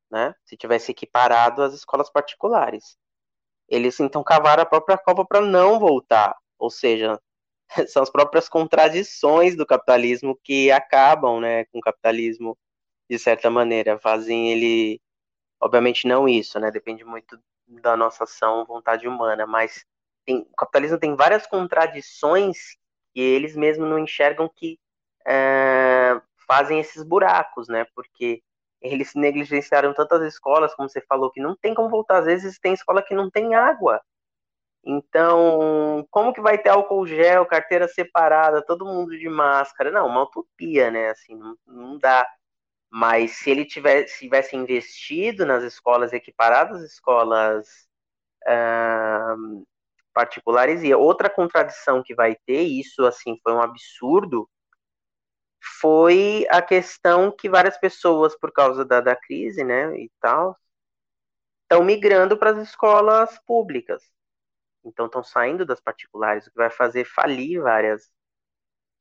né? 0.10 0.34
Se 0.46 0.56
tivesse 0.56 0.92
equiparado 0.92 1.62
as 1.62 1.74
escolas 1.74 2.10
particulares. 2.10 2.98
Eles 3.68 4.00
então 4.00 4.24
cavaram 4.24 4.64
a 4.64 4.66
própria 4.66 4.98
cova 4.98 5.26
para 5.26 5.42
não 5.42 5.80
voltar, 5.80 6.34
ou 6.58 6.70
seja, 6.70 7.20
são 7.90 8.02
as 8.02 8.10
próprias 8.10 8.48
contradições 8.48 9.54
do 9.58 9.66
capitalismo 9.66 10.40
que 10.42 10.72
acabam, 10.72 11.42
né, 11.42 11.66
com 11.66 11.80
o 11.80 11.82
capitalismo 11.82 12.58
de 13.10 13.20
certa 13.20 13.50
maneira, 13.50 14.00
fazem 14.00 14.52
ele 14.52 15.02
Obviamente 15.62 16.08
não 16.08 16.28
isso, 16.28 16.60
né? 16.60 16.72
Depende 16.72 17.04
muito 17.04 17.38
da 17.68 17.96
nossa 17.98 18.24
ação, 18.24 18.66
vontade 18.66 19.08
humana, 19.08 19.46
mas 19.46 19.86
tem, 20.26 20.40
o 20.42 20.56
capitalismo 20.56 20.98
tem 21.00 21.16
várias 21.16 21.46
contradições 21.46 22.58
que 23.14 23.20
eles 23.20 23.56
mesmos 23.56 23.90
não 23.90 24.00
enxergam 24.00 24.50
que 24.56 24.80
é, 25.28 26.20
fazem 26.48 26.80
esses 26.80 27.04
buracos, 27.04 27.68
né? 27.68 27.86
Porque 27.94 28.42
eles 28.82 29.14
negligenciaram 29.16 29.94
tantas 29.94 30.22
escolas, 30.24 30.74
como 30.76 30.90
você 30.90 31.02
falou, 31.02 31.32
que 31.32 31.42
não 31.42 31.56
tem 31.58 31.74
como 31.74 31.90
voltar. 31.90 32.20
Às 32.20 32.26
vezes 32.26 32.60
tem 32.60 32.74
escola 32.74 33.04
que 33.04 33.14
não 33.14 33.30
tem 33.30 33.54
água. 33.56 34.02
Então, 34.84 36.08
como 36.10 36.34
que 36.34 36.42
vai 36.42 36.58
ter 36.58 36.70
álcool 36.70 37.06
gel, 37.06 37.46
carteira 37.46 37.88
separada, 37.88 38.66
todo 38.66 38.86
mundo 38.86 39.18
de 39.18 39.28
máscara? 39.30 39.92
Não, 39.92 40.08
uma 40.08 40.24
utopia, 40.24 40.90
né? 40.90 41.10
Assim, 41.10 41.36
não, 41.36 41.56
não 41.68 41.98
dá. 42.00 42.26
Mas 42.92 43.38
se 43.38 43.52
ele 43.52 43.66
tivesse, 43.66 44.20
tivesse 44.20 44.56
investido 44.56 45.46
nas 45.46 45.64
escolas 45.64 46.12
equiparadas, 46.14 46.82
escolas 46.82 47.68
uh, 48.48 49.68
particulares, 50.14 50.84
e 50.84 50.94
outra 50.94 51.30
contradição 51.30 52.02
que 52.04 52.16
vai 52.16 52.36
ter, 52.46 52.64
isso 52.64 53.06
assim 53.06 53.40
foi 53.44 53.54
um 53.54 53.62
absurdo, 53.62 54.50
foi 55.80 56.46
a 56.50 56.62
questão 56.62 57.32
que 57.32 57.50
várias 57.50 57.78
pessoas, 57.78 58.36
por 58.38 58.52
causa 58.52 58.84
da, 58.86 59.02
da 59.02 59.16
crise, 59.16 59.64
né, 59.64 59.96
e 59.98 60.12
tal, 60.20 60.58
estão 61.64 61.84
migrando 61.84 62.38
para 62.38 62.52
as 62.52 62.58
escolas 62.58 63.40
públicas. 63.46 64.04
Então 64.84 65.06
estão 65.08 65.24
saindo 65.24 65.66
das 65.66 65.80
particulares, 65.82 66.48
o 66.48 66.52
que 66.52 66.58
vai 66.58 66.70
fazer 66.70 67.06
falir 67.06 67.62
várias 67.62 68.06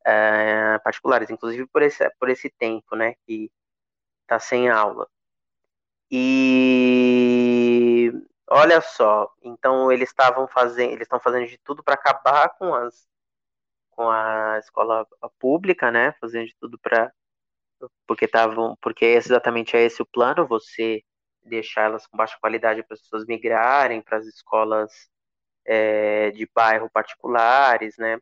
uh, 0.07 0.83
particulares, 0.85 1.31
inclusive 1.31 1.67
por 1.69 1.83
esse, 1.83 2.09
por 2.21 2.29
esse 2.29 2.51
tempo, 2.51 2.97
né, 2.97 3.15
que 3.27 3.51
tá 4.29 4.39
sem 4.39 4.69
aula. 4.69 5.09
E 6.11 8.13
olha 8.49 8.81
só, 8.81 9.31
então 9.43 9.91
eles 9.93 10.09
estavam 10.11 10.47
fazendo, 10.49 10.91
eles 10.93 11.03
estão 11.03 11.21
fazendo 11.21 11.47
de 11.49 11.59
tudo 11.59 11.83
para 11.83 11.95
acabar 11.95 12.51
com 12.59 12.75
as 12.75 13.07
com 13.93 14.09
a 14.11 14.59
escola 14.61 15.07
pública, 15.41 15.91
né? 15.91 16.13
Fazendo 16.21 16.47
de 16.47 16.57
tudo 16.61 16.79
para 16.79 17.13
porque 18.07 18.25
estavam, 18.27 18.77
porque 18.83 19.05
exatamente 19.07 19.77
é 19.77 19.83
esse 19.85 20.03
o 20.03 20.07
plano, 20.07 20.47
você 20.47 21.03
deixar 21.45 21.83
elas 21.85 22.07
com 22.07 22.17
baixa 22.17 22.37
qualidade 22.41 22.83
para 22.85 22.95
as 22.95 23.03
pessoas 23.03 23.25
migrarem 23.27 24.03
para 24.03 24.19
as 24.19 24.27
escolas 24.27 25.09
é, 25.67 26.31
de 26.33 26.49
bairro 26.55 26.91
particulares, 26.91 27.97
né? 27.99 28.19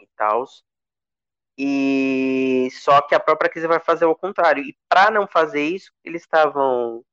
E 0.00 0.06
tal. 0.16 0.44
E 1.62 2.70
só 2.70 3.02
que 3.02 3.14
a 3.14 3.20
própria 3.20 3.50
crise 3.50 3.66
vai 3.66 3.78
fazer 3.78 4.06
o 4.06 4.16
contrário. 4.16 4.64
E 4.64 4.74
para 4.88 5.10
não 5.10 5.26
fazer 5.26 5.62
isso, 5.62 5.92
eles 6.02 6.22
estavam 6.22 7.04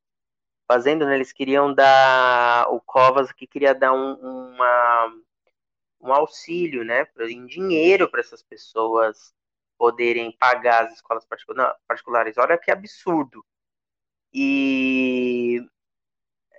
fazendo, 0.66 1.04
né? 1.04 1.16
Eles 1.16 1.32
queriam 1.32 1.74
dar 1.74 2.66
o 2.70 2.80
Covas 2.80 3.30
que 3.30 3.46
queria 3.46 3.74
dar 3.74 3.92
um, 3.92 4.14
uma, 4.14 5.14
um 6.00 6.12
auxílio, 6.14 6.82
né, 6.82 7.06
em 7.28 7.44
dinheiro 7.44 8.10
para 8.10 8.20
essas 8.20 8.42
pessoas 8.42 9.34
poderem 9.76 10.32
pagar 10.32 10.86
as 10.86 10.94
escolas 10.94 11.26
particulares. 11.86 12.38
Olha 12.38 12.56
que 12.56 12.70
absurdo. 12.70 13.44
E, 14.32 15.60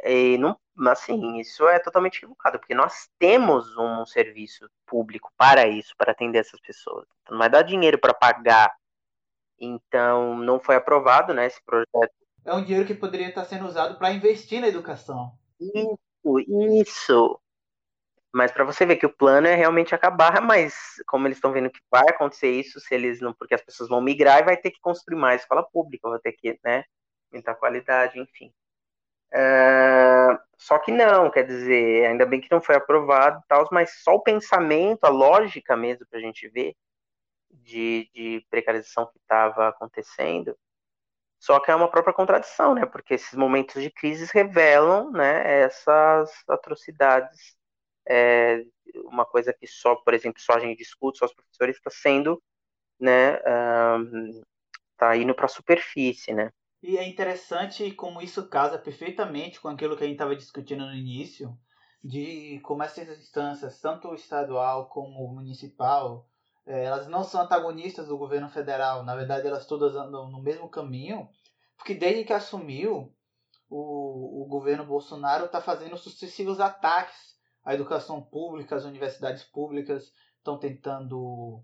e 0.04 0.38
não, 0.38 0.60
assim, 0.88 1.40
isso 1.40 1.68
é 1.68 1.80
totalmente 1.80 2.18
equivocado, 2.18 2.60
porque 2.60 2.74
nós 2.74 3.10
temos 3.18 3.76
um, 3.76 4.02
um 4.02 4.06
serviço 4.06 4.70
público 4.86 5.32
para 5.36 5.68
isso, 5.68 5.94
para 5.98 6.12
atender 6.12 6.40
essas 6.40 6.60
pessoas. 6.62 7.06
Então, 7.22 7.34
não 7.34 7.40
vai 7.40 7.50
dar 7.50 7.64
dinheiro 7.64 7.98
para 7.98 8.14
pagar. 8.14 8.74
Então, 9.60 10.38
não 10.38 10.60
foi 10.60 10.76
aprovado, 10.76 11.34
né, 11.34 11.48
esse 11.48 11.62
projeto. 11.66 12.14
É 12.46 12.54
um 12.54 12.64
dinheiro 12.64 12.88
que 12.88 12.94
poderia 12.94 13.28
estar 13.28 13.44
sendo 13.46 13.66
usado 13.66 13.98
para 13.98 14.12
investir 14.12 14.62
na 14.62 14.68
educação. 14.68 15.34
Isso, 15.60 16.40
isso. 16.48 17.40
Mas 18.32 18.52
para 18.52 18.64
você 18.64 18.86
ver 18.86 18.96
que 18.96 19.06
o 19.06 19.14
plano 19.14 19.48
é 19.48 19.56
realmente 19.56 19.96
acabar, 19.96 20.40
mas 20.42 20.76
como 21.08 21.28
eles 21.28 21.38
estão 21.38 21.52
vendo 21.52 21.70
que 21.70 21.80
vai 21.90 22.06
acontecer 22.08 22.52
isso, 22.52 22.80
se 22.80 22.94
eles 22.94 23.20
não, 23.20 23.34
porque 23.34 23.56
as 23.56 23.62
pessoas 23.62 23.90
vão 23.90 24.00
migrar 24.00 24.40
e 24.40 24.46
vai 24.46 24.56
ter 24.56 24.72
que 24.72 24.80
construir 24.80 25.18
mais 25.18 25.42
escola 25.42 25.64
pública, 25.64 26.10
vai 26.10 26.20
ter 26.20 26.34
que, 26.34 26.60
né, 26.64 26.84
aumentar 27.32 27.54
a 27.54 27.56
qualidade, 27.56 28.20
enfim. 28.20 28.54
É, 29.32 30.40
só 30.58 30.80
que 30.80 30.92
não, 30.92 31.30
quer 31.32 31.44
dizer, 31.46 32.08
ainda 32.08 32.26
bem 32.26 32.42
que 32.42 32.52
não 32.52 32.62
foi 32.62 32.76
aprovado, 32.76 33.44
tal, 33.48 33.68
mas 33.72 34.02
só 34.04 34.16
o 34.16 34.22
pensamento, 34.24 35.04
a 35.06 35.10
lógica 35.10 35.76
mesmo 35.76 36.06
para 36.08 36.20
a 36.20 36.22
gente 36.22 36.48
ver 36.50 36.76
de, 37.52 38.10
de 38.14 38.46
precarização 38.50 39.08
que 39.08 39.18
estava 39.20 39.70
acontecendo, 39.70 40.58
só 41.40 41.60
que 41.60 41.72
é 41.72 41.76
uma 41.76 41.90
própria 41.90 42.14
contradição, 42.14 42.76
né? 42.76 42.86
Porque 42.86 43.14
esses 43.14 43.34
momentos 43.34 43.82
de 43.82 43.90
crise 43.90 44.30
revelam, 44.34 45.12
né, 45.12 45.62
essas 45.64 46.32
atrocidades. 46.50 47.56
É, 48.08 48.64
uma 49.06 49.26
coisa 49.26 49.54
que 49.54 49.68
só, 49.68 49.96
por 49.96 50.14
exemplo, 50.14 50.42
só 50.42 50.54
a 50.54 50.60
gente 50.60 50.78
discute, 50.80 51.20
só 51.20 51.26
os 51.26 51.34
professores 51.34 51.78
está 51.78 51.92
sendo, 51.92 52.42
né, 53.00 53.40
um, 53.98 54.44
tá 54.98 55.16
indo 55.18 55.36
para 55.36 55.46
a 55.46 55.50
superfície, 55.50 56.34
né? 56.34 56.52
E 56.82 56.98
é 56.98 57.08
interessante 57.08 57.92
como 57.92 58.22
isso 58.22 58.48
casa 58.48 58.78
perfeitamente 58.78 59.60
com 59.60 59.68
aquilo 59.68 59.98
que 59.98 60.04
a 60.04 60.08
gente 60.08 60.16
estava 60.16 60.36
discutindo 60.36 60.86
no 60.86 60.94
início, 60.94 61.58
de 62.04 62.60
como 62.64 62.84
essas 62.84 63.20
instâncias, 63.20 63.82
tanto 63.82 64.14
estadual 64.14 64.88
como 64.88 65.28
municipal, 65.34 66.30
é, 66.66 66.86
elas 66.86 67.08
não 67.08 67.24
são 67.24 67.42
antagonistas 67.42 68.08
do 68.08 68.18
governo 68.18 68.48
federal. 68.48 69.04
Na 69.04 69.16
verdade, 69.16 69.48
elas 69.48 69.66
todas 69.66 69.96
andam 69.96 70.30
no 70.30 70.42
mesmo 70.42 70.70
caminho, 70.70 71.28
porque 71.76 71.94
desde 71.94 72.24
que 72.24 72.32
assumiu, 72.32 73.14
o, 73.70 74.44
o 74.44 74.48
governo 74.48 74.86
Bolsonaro 74.86 75.46
está 75.46 75.62
fazendo 75.62 75.98
sucessivos 75.98 76.60
ataques 76.60 77.38
à 77.64 77.74
educação 77.74 78.22
pública, 78.22 78.76
às 78.76 78.86
universidades 78.86 79.44
públicas, 79.44 80.12
estão 80.38 80.58
tentando 80.58 81.62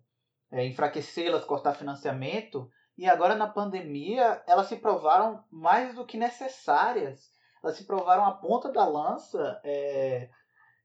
é, 0.51 0.65
enfraquecê-las, 0.65 1.45
cortar 1.45 1.73
financiamento, 1.73 2.69
e 2.97 3.07
agora 3.07 3.35
na 3.35 3.47
pandemia 3.47 4.41
elas 4.47 4.67
se 4.67 4.77
provaram 4.77 5.43
mais 5.51 5.93
do 5.95 6.05
que 6.05 6.17
necessárias. 6.17 7.29
Elas 7.63 7.77
se 7.77 7.85
provaram 7.85 8.25
a 8.25 8.31
ponta 8.31 8.71
da 8.71 8.85
lança 8.85 9.59
é, 9.63 10.29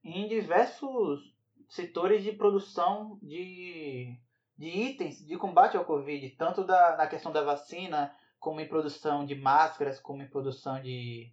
em 0.02 0.26
diversos 0.28 1.20
setores 1.68 2.22
de 2.22 2.32
produção 2.32 3.18
de, 3.22 4.16
de 4.58 4.68
itens 4.68 5.24
de 5.24 5.36
combate 5.36 5.76
ao 5.76 5.84
Covid, 5.84 6.30
tanto 6.30 6.64
da, 6.64 6.96
na 6.96 7.06
questão 7.06 7.30
da 7.30 7.42
vacina, 7.42 8.14
como 8.38 8.60
em 8.60 8.68
produção 8.68 9.24
de 9.24 9.34
máscaras, 9.34 10.00
como 10.00 10.22
em 10.22 10.28
produção 10.28 10.80
de, 10.80 11.30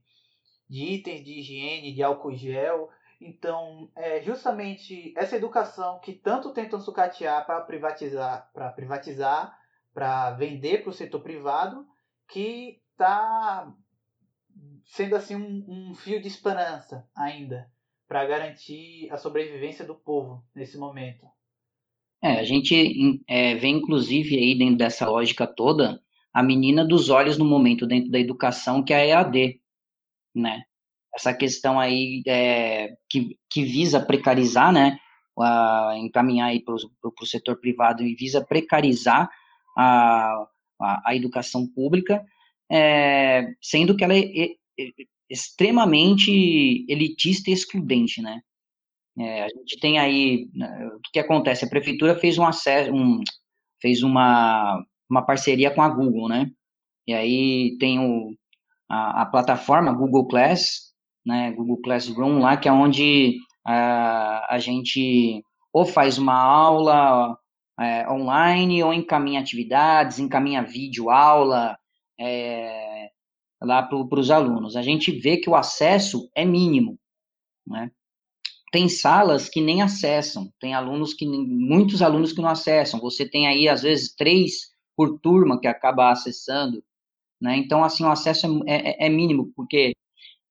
de 0.69 0.84
itens 0.84 1.23
de 1.23 1.39
higiene, 1.39 1.93
de 1.93 2.03
álcool 2.03 2.36
gel. 2.36 2.89
Então, 3.19 3.89
é 3.95 4.21
justamente 4.21 5.11
essa 5.17 5.38
educação 5.38 5.99
que 5.99 6.13
tanto 6.13 6.53
tentam 6.53 6.80
sucatear 6.80 7.45
para 7.47 7.61
privatizar, 7.61 8.51
para 8.53 8.69
privatizar, 8.71 9.57
para 9.98 10.30
vender 10.30 10.84
para 10.84 10.91
o 10.91 10.93
setor 10.93 11.22
privado, 11.22 11.84
que 12.30 12.80
está 12.91 13.74
sendo 14.86 15.16
assim 15.16 15.36
um, 15.36 15.66
um, 15.68 15.95
fio 15.95 16.22
de 16.22 16.28
esperança 16.28 17.10
ainda 17.16 17.68
para 18.08 18.24
garantir 18.28 19.10
a 19.10 19.18
sobrevivência 19.18 19.84
do 19.84 19.95
povo 19.95 20.43
nesse 20.54 20.78
momento. 20.78 21.26
É, 22.22 22.34
a 22.34 22.43
gente 22.43 23.24
é, 23.28 23.56
vê 23.56 23.70
inclusive 23.70 24.38
aí 24.38 24.56
dentro 24.56 24.78
dessa 24.78 25.10
lógica 25.10 25.48
toda 25.48 26.00
a 26.32 26.43
menina 26.43 26.86
dos 26.86 27.10
olhos 27.10 27.39
no 27.39 27.45
momento 27.45 27.88
dentro 27.88 28.12
da 28.12 28.20
educação 28.20 28.84
que 28.84 28.93
é 28.93 28.98
a 28.98 29.06
EAD, 29.06 29.60
né? 30.36 30.62
essa 31.16 31.34
questão 31.34 31.80
aí 31.80 32.22
é, 32.28 32.95
que, 33.10 33.36
que 33.50 33.64
visa 33.64 34.00
precarizar, 34.00 34.72
né, 34.72 35.00
a, 35.39 35.95
encaminhar 35.98 36.50
aí 36.50 36.60
para 36.60 36.76
o 36.76 37.26
setor 37.26 37.60
privado 37.60 38.04
e 38.04 38.14
visa 38.14 38.45
precarizar 38.45 39.28
a, 39.78 40.47
a, 40.82 41.09
a 41.09 41.15
educação 41.15 41.67
pública, 41.67 42.25
é, 42.71 43.53
sendo 43.61 43.95
que 43.95 44.03
ela 44.03 44.13
é, 44.13 44.19
é, 44.19 44.55
é, 44.80 44.89
extremamente 45.30 46.86
elitista 46.89 47.49
e 47.49 47.53
excludente, 47.53 48.21
né. 48.21 48.41
É, 49.19 49.43
a 49.43 49.47
gente 49.47 49.80
tem 49.80 49.97
aí, 49.97 50.47
né, 50.53 50.89
o 50.95 50.99
que, 50.99 51.11
que, 51.13 51.19
acontece? 51.19 51.65
A 51.65 51.69
prefeitura 51.69 52.15
fez 52.15 52.38
um 52.38 52.45
acesso, 52.45 52.91
um, 52.93 53.19
fez 53.82 54.03
uma, 54.03 54.84
uma 55.09 55.25
parceria 55.25 55.71
com 55.71 55.82
a 55.82 55.89
Google, 55.89 56.30
né, 56.30 56.51
e 57.07 57.13
aí 57.13 57.78
tem 57.80 57.99
o, 57.99 58.36
a, 58.89 59.23
a 59.23 59.25
plataforma 59.25 59.93
Google 59.93 60.28
Class, 60.28 60.93
né, 61.25 61.51
Google 61.51 61.82
Classroom 61.82 62.39
lá, 62.39 62.57
que 62.57 62.67
é 62.67 62.71
onde 62.71 63.38
uh, 63.67 64.45
a 64.49 64.57
gente 64.59 65.43
ou 65.73 65.86
faz 65.86 66.17
uma 66.17 66.36
aula 66.36 67.38
é, 67.80 68.09
online 68.09 68.84
ou 68.84 68.93
encaminha 68.93 69.39
atividades, 69.39 70.19
encaminha 70.19 70.63
vídeo 70.63 71.09
aula 71.09 71.78
é, 72.19 73.09
lá 73.61 73.84
para 73.84 74.19
os 74.19 74.32
alunos. 74.32 74.75
A 74.75 74.82
gente 74.82 75.11
vê 75.11 75.38
que 75.38 75.49
o 75.49 75.55
acesso 75.55 76.30
é 76.36 76.43
mínimo, 76.45 76.99
né? 77.65 77.91
Tem 78.71 78.89
salas 78.89 79.47
que 79.47 79.61
nem 79.61 79.82
acessam, 79.82 80.51
tem 80.59 80.73
alunos 80.73 81.13
que 81.13 81.25
muitos 81.25 82.01
alunos 82.01 82.34
que 82.34 82.41
não 82.41 82.49
acessam. 82.49 82.99
Você 82.99 83.28
tem 83.28 83.47
aí 83.47 83.69
às 83.69 83.82
vezes 83.82 84.13
três 84.13 84.71
por 84.95 85.19
turma 85.19 85.59
que 85.59 85.67
acaba 85.67 86.11
acessando, 86.11 86.84
né? 87.39 87.55
Então 87.57 87.84
assim 87.84 88.03
o 88.03 88.09
acesso 88.09 88.63
é, 88.67 89.05
é, 89.05 89.07
é 89.07 89.09
mínimo 89.09 89.51
porque 89.55 89.93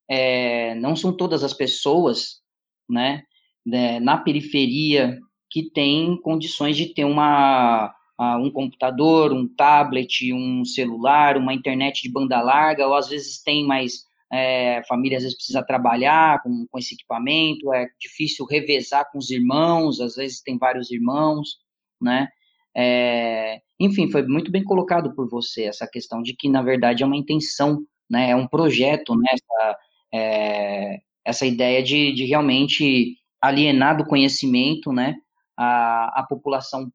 é, 0.08 0.74
não 0.76 0.94
são 0.94 1.14
todas 1.14 1.42
as 1.42 1.52
pessoas, 1.52 2.40
né, 2.88 3.24
né, 3.64 3.98
na 4.00 4.16
periferia 4.16 5.18
que 5.50 5.70
têm 5.70 6.20
condições 6.20 6.76
de 6.76 6.92
ter 6.92 7.04
uma, 7.04 7.94
um 8.40 8.50
computador, 8.50 9.32
um 9.32 9.46
tablet, 9.46 10.32
um 10.32 10.64
celular, 10.64 11.36
uma 11.36 11.54
internet 11.54 12.02
de 12.02 12.12
banda 12.12 12.40
larga, 12.40 12.86
ou 12.86 12.94
às 12.94 13.08
vezes 13.08 13.42
tem 13.42 13.64
mais 13.64 14.04
é, 14.32 14.82
família 14.88 15.18
às 15.18 15.22
vezes 15.22 15.36
precisa 15.36 15.62
trabalhar 15.62 16.42
com, 16.42 16.66
com 16.68 16.78
esse 16.78 16.94
equipamento, 16.94 17.72
é 17.72 17.88
difícil 18.00 18.44
revezar 18.44 19.08
com 19.12 19.18
os 19.18 19.30
irmãos, 19.30 20.00
às 20.00 20.16
vezes 20.16 20.42
tem 20.42 20.58
vários 20.58 20.90
irmãos, 20.90 21.58
né? 22.00 22.28
É, 22.76 23.60
enfim, 23.80 24.10
foi 24.10 24.26
muito 24.26 24.50
bem 24.50 24.62
colocado 24.64 25.14
por 25.14 25.28
você 25.30 25.64
essa 25.64 25.86
questão 25.86 26.22
de 26.22 26.34
que, 26.34 26.48
na 26.48 26.62
verdade, 26.62 27.02
é 27.02 27.06
uma 27.06 27.16
intenção, 27.16 27.84
né? 28.10 28.30
É 28.30 28.36
um 28.36 28.46
projeto, 28.46 29.14
né? 29.16 29.28
Essa, 29.32 29.78
é, 30.12 30.98
essa 31.24 31.46
ideia 31.46 31.82
de, 31.82 32.12
de 32.12 32.24
realmente 32.24 33.16
alienar 33.40 33.96
do 33.96 34.06
conhecimento, 34.06 34.92
né, 34.92 35.16
a, 35.56 36.20
a 36.20 36.26
população 36.28 36.90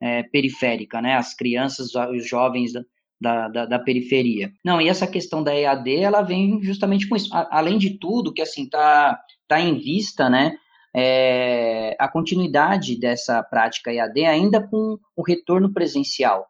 é, 0.00 0.22
periférica, 0.22 1.00
né, 1.02 1.16
as 1.16 1.34
crianças, 1.34 1.94
os 1.94 2.26
jovens 2.26 2.72
da, 3.20 3.48
da, 3.48 3.66
da, 3.66 3.78
periferia. 3.78 4.50
Não, 4.64 4.80
e 4.80 4.88
essa 4.88 5.06
questão 5.06 5.42
da 5.42 5.54
EAD, 5.54 5.96
ela 5.96 6.22
vem 6.22 6.62
justamente 6.62 7.06
com 7.06 7.16
isso. 7.16 7.34
A, 7.34 7.58
além 7.58 7.76
de 7.76 7.98
tudo, 7.98 8.32
que 8.32 8.40
assim, 8.40 8.68
tá, 8.68 9.20
tá 9.46 9.60
em 9.60 9.78
vista, 9.78 10.30
né, 10.30 10.56
é, 10.94 11.94
a 11.98 12.08
continuidade 12.08 12.98
dessa 12.98 13.42
prática 13.42 13.92
EAD 13.92 14.24
ainda 14.24 14.66
com 14.66 14.98
o 15.14 15.22
retorno 15.22 15.72
presencial, 15.72 16.48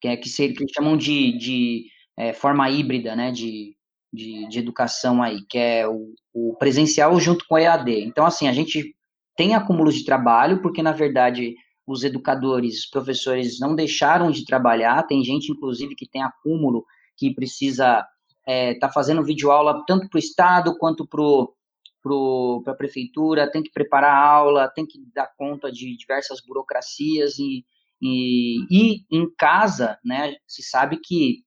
que 0.00 0.08
é 0.08 0.16
que, 0.16 0.28
se, 0.28 0.52
que 0.52 0.66
chamam 0.72 0.96
de, 0.96 1.36
de 1.38 1.86
é, 2.16 2.32
forma 2.32 2.68
híbrida, 2.68 3.16
né, 3.16 3.32
de, 3.32 3.74
de, 4.12 4.46
de 4.48 4.58
educação 4.58 5.22
aí, 5.22 5.40
que 5.48 5.56
é 5.56 5.88
o, 5.88 6.14
o 6.34 6.54
presencial 6.58 7.18
junto 7.18 7.46
com 7.48 7.54
o 7.54 7.58
EAD. 7.58 8.04
Então, 8.04 8.26
assim, 8.26 8.48
a 8.48 8.52
gente 8.52 8.94
tem 9.36 9.54
acúmulos 9.54 9.94
de 9.94 10.04
trabalho, 10.04 10.60
porque, 10.60 10.82
na 10.82 10.92
verdade, 10.92 11.54
os 11.86 12.04
educadores, 12.04 12.80
os 12.80 12.86
professores 12.86 13.58
não 13.58 13.74
deixaram 13.74 14.30
de 14.30 14.44
trabalhar, 14.44 15.02
tem 15.04 15.24
gente, 15.24 15.50
inclusive, 15.50 15.94
que 15.94 16.08
tem 16.08 16.22
acúmulo, 16.22 16.84
que 17.16 17.34
precisa 17.34 18.06
estar 18.40 18.46
é, 18.46 18.74
tá 18.74 18.88
fazendo 18.88 19.24
videoaula 19.24 19.84
tanto 19.86 20.08
para 20.08 20.16
o 20.16 20.20
Estado 20.20 20.76
quanto 20.78 21.06
para 21.06 22.72
a 22.72 22.76
prefeitura, 22.76 23.50
tem 23.50 23.62
que 23.62 23.70
preparar 23.70 24.14
a 24.14 24.26
aula, 24.26 24.68
tem 24.68 24.86
que 24.86 24.98
dar 25.14 25.30
conta 25.36 25.70
de 25.70 25.96
diversas 25.96 26.40
burocracias 26.40 27.38
e, 27.38 27.64
e, 28.00 28.58
e 28.70 29.06
em 29.10 29.32
casa, 29.36 29.98
né, 30.04 30.34
se 30.46 30.62
sabe 30.62 30.98
que 30.98 31.44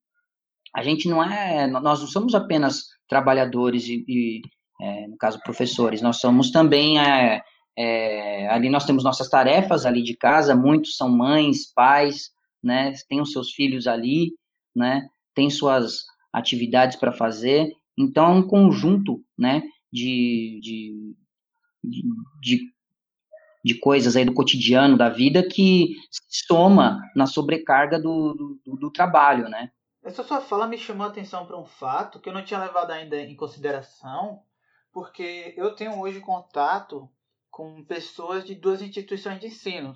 a 0.74 0.84
gente 0.84 1.08
não 1.08 1.24
é, 1.24 1.68
nós 1.68 2.02
não 2.02 2.08
somos 2.08 2.36
apenas 2.36 2.88
trabalhadores 3.08 3.88
e, 3.88 4.04
e 4.08 4.42
é, 4.82 5.08
no 5.08 5.18
caso 5.18 5.40
professores, 5.42 6.02
nós 6.02 6.18
somos 6.18 6.52
também 6.52 7.00
é, 7.00 7.42
é, 7.78 8.48
ali 8.48 8.70
nós 8.70 8.86
temos 8.86 9.04
nossas 9.04 9.30
tarefas 9.30 9.86
ali 9.86 10.02
de 10.02 10.16
casa, 10.16 10.56
muitos 10.56 10.96
são 10.96 11.10
mães, 11.10 11.72
pais, 11.74 12.32
né, 12.64 12.94
tem 13.10 13.22
os 13.22 13.32
seus 13.32 13.52
filhos 13.52 13.86
ali, 13.88 14.34
né, 14.76 15.08
tem 15.34 15.50
suas 15.50 16.06
atividades 16.32 16.98
para 16.98 17.12
fazer, 17.12 17.72
então 17.98 18.26
é 18.26 18.36
um 18.36 18.48
conjunto, 18.48 19.24
né, 19.38 19.64
de, 19.92 20.60
de, 20.62 21.16
de, 22.42 22.74
de, 23.64 23.80
coisas 23.80 24.16
aí 24.16 24.26
do 24.26 24.34
cotidiano 24.34 24.98
da 24.98 25.10
vida 25.10 25.48
que 25.48 25.96
soma 26.48 27.02
na 27.16 27.26
sobrecarga 27.26 28.00
do, 28.00 28.60
do, 28.66 28.76
do 28.76 28.92
trabalho, 28.92 29.50
né, 29.50 29.70
essa 30.06 30.24
sua 30.24 30.40
fala 30.40 30.68
me 30.68 30.78
chamou 30.78 31.08
a 31.08 31.10
atenção 31.10 31.48
para 31.48 31.58
um 31.58 31.66
fato 31.66 32.20
que 32.20 32.30
eu 32.30 32.34
não 32.34 32.46
tinha 32.46 32.60
levado 32.60 32.92
ainda 32.92 33.20
em 33.20 33.36
consideração, 33.36 34.44
porque 34.94 35.56
eu 35.58 35.74
tenho 35.74 36.00
hoje 36.00 36.20
contato 36.20 37.10
com 37.56 37.86
pessoas 37.86 38.44
de 38.44 38.54
duas 38.54 38.82
instituições 38.82 39.40
de 39.40 39.48
ensino. 39.48 39.96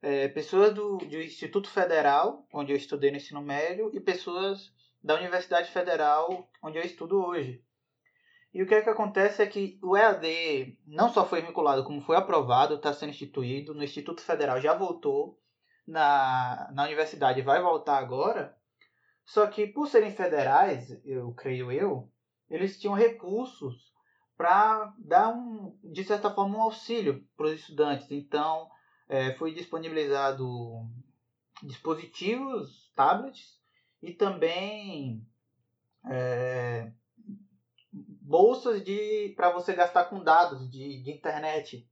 É, 0.00 0.26
pessoas 0.28 0.72
do, 0.72 0.96
do 0.96 1.20
Instituto 1.20 1.68
Federal, 1.68 2.48
onde 2.50 2.72
eu 2.72 2.76
estudei 2.78 3.10
no 3.10 3.18
ensino 3.18 3.42
médio, 3.42 3.90
e 3.92 4.00
pessoas 4.00 4.72
da 5.04 5.14
Universidade 5.14 5.70
Federal, 5.70 6.50
onde 6.62 6.78
eu 6.78 6.82
estudo 6.82 7.22
hoje. 7.22 7.62
E 8.54 8.62
o 8.62 8.66
que 8.66 8.74
é 8.74 8.80
que 8.80 8.88
acontece 8.88 9.42
é 9.42 9.46
que 9.46 9.78
o 9.82 9.98
EAD 9.98 10.78
não 10.86 11.12
só 11.12 11.26
foi 11.26 11.42
vinculado, 11.42 11.84
como 11.84 12.00
foi 12.00 12.16
aprovado, 12.16 12.76
está 12.76 12.90
sendo 12.94 13.10
instituído, 13.10 13.74
no 13.74 13.84
Instituto 13.84 14.22
Federal 14.22 14.58
já 14.58 14.72
voltou, 14.72 15.38
na, 15.86 16.70
na 16.72 16.84
universidade 16.84 17.42
vai 17.42 17.60
voltar 17.60 17.98
agora, 17.98 18.56
só 19.26 19.46
que 19.46 19.66
por 19.66 19.88
serem 19.88 20.10
federais, 20.10 20.98
eu 21.04 21.34
creio 21.34 21.70
eu, 21.70 22.10
eles 22.48 22.80
tinham 22.80 22.94
recursos 22.94 23.87
para 24.38 24.94
dar 24.98 25.28
um, 25.34 25.76
de 25.84 26.02
certa 26.04 26.30
forma, 26.30 26.56
um 26.56 26.62
auxílio 26.62 27.22
para 27.36 27.46
os 27.46 27.52
estudantes. 27.52 28.10
Então, 28.10 28.70
é, 29.06 29.34
foi 29.34 29.52
disponibilizado 29.52 30.88
dispositivos, 31.62 32.90
tablets 32.94 33.60
e 34.00 34.12
também 34.12 35.26
é, 36.08 36.90
bolsas 37.92 38.82
de 38.82 39.34
para 39.36 39.50
você 39.50 39.74
gastar 39.74 40.04
com 40.04 40.24
dados 40.24 40.70
de, 40.70 41.02
de 41.02 41.10
internet. 41.10 41.86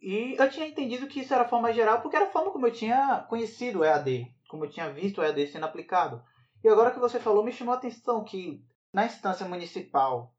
E 0.00 0.36
eu 0.38 0.50
tinha 0.50 0.68
entendido 0.68 1.06
que 1.08 1.20
isso 1.20 1.32
era 1.32 1.48
forma 1.48 1.72
geral, 1.72 2.00
porque 2.02 2.16
era 2.16 2.26
a 2.26 2.30
forma 2.30 2.52
como 2.52 2.66
eu 2.66 2.72
tinha 2.72 3.24
conhecido 3.28 3.80
o 3.80 3.84
EAD 3.84 4.32
como 4.52 4.66
eu 4.66 4.70
tinha 4.70 4.92
visto 4.92 5.18
o 5.18 5.24
EAD 5.24 5.46
sendo 5.46 5.64
aplicado. 5.64 6.22
E 6.62 6.68
agora 6.68 6.90
que 6.90 6.98
você 6.98 7.18
falou, 7.18 7.42
me 7.42 7.50
chamou 7.50 7.72
a 7.72 7.78
atenção 7.78 8.22
que 8.22 8.62
na 8.92 9.06
instância 9.06 9.48
municipal 9.48 10.34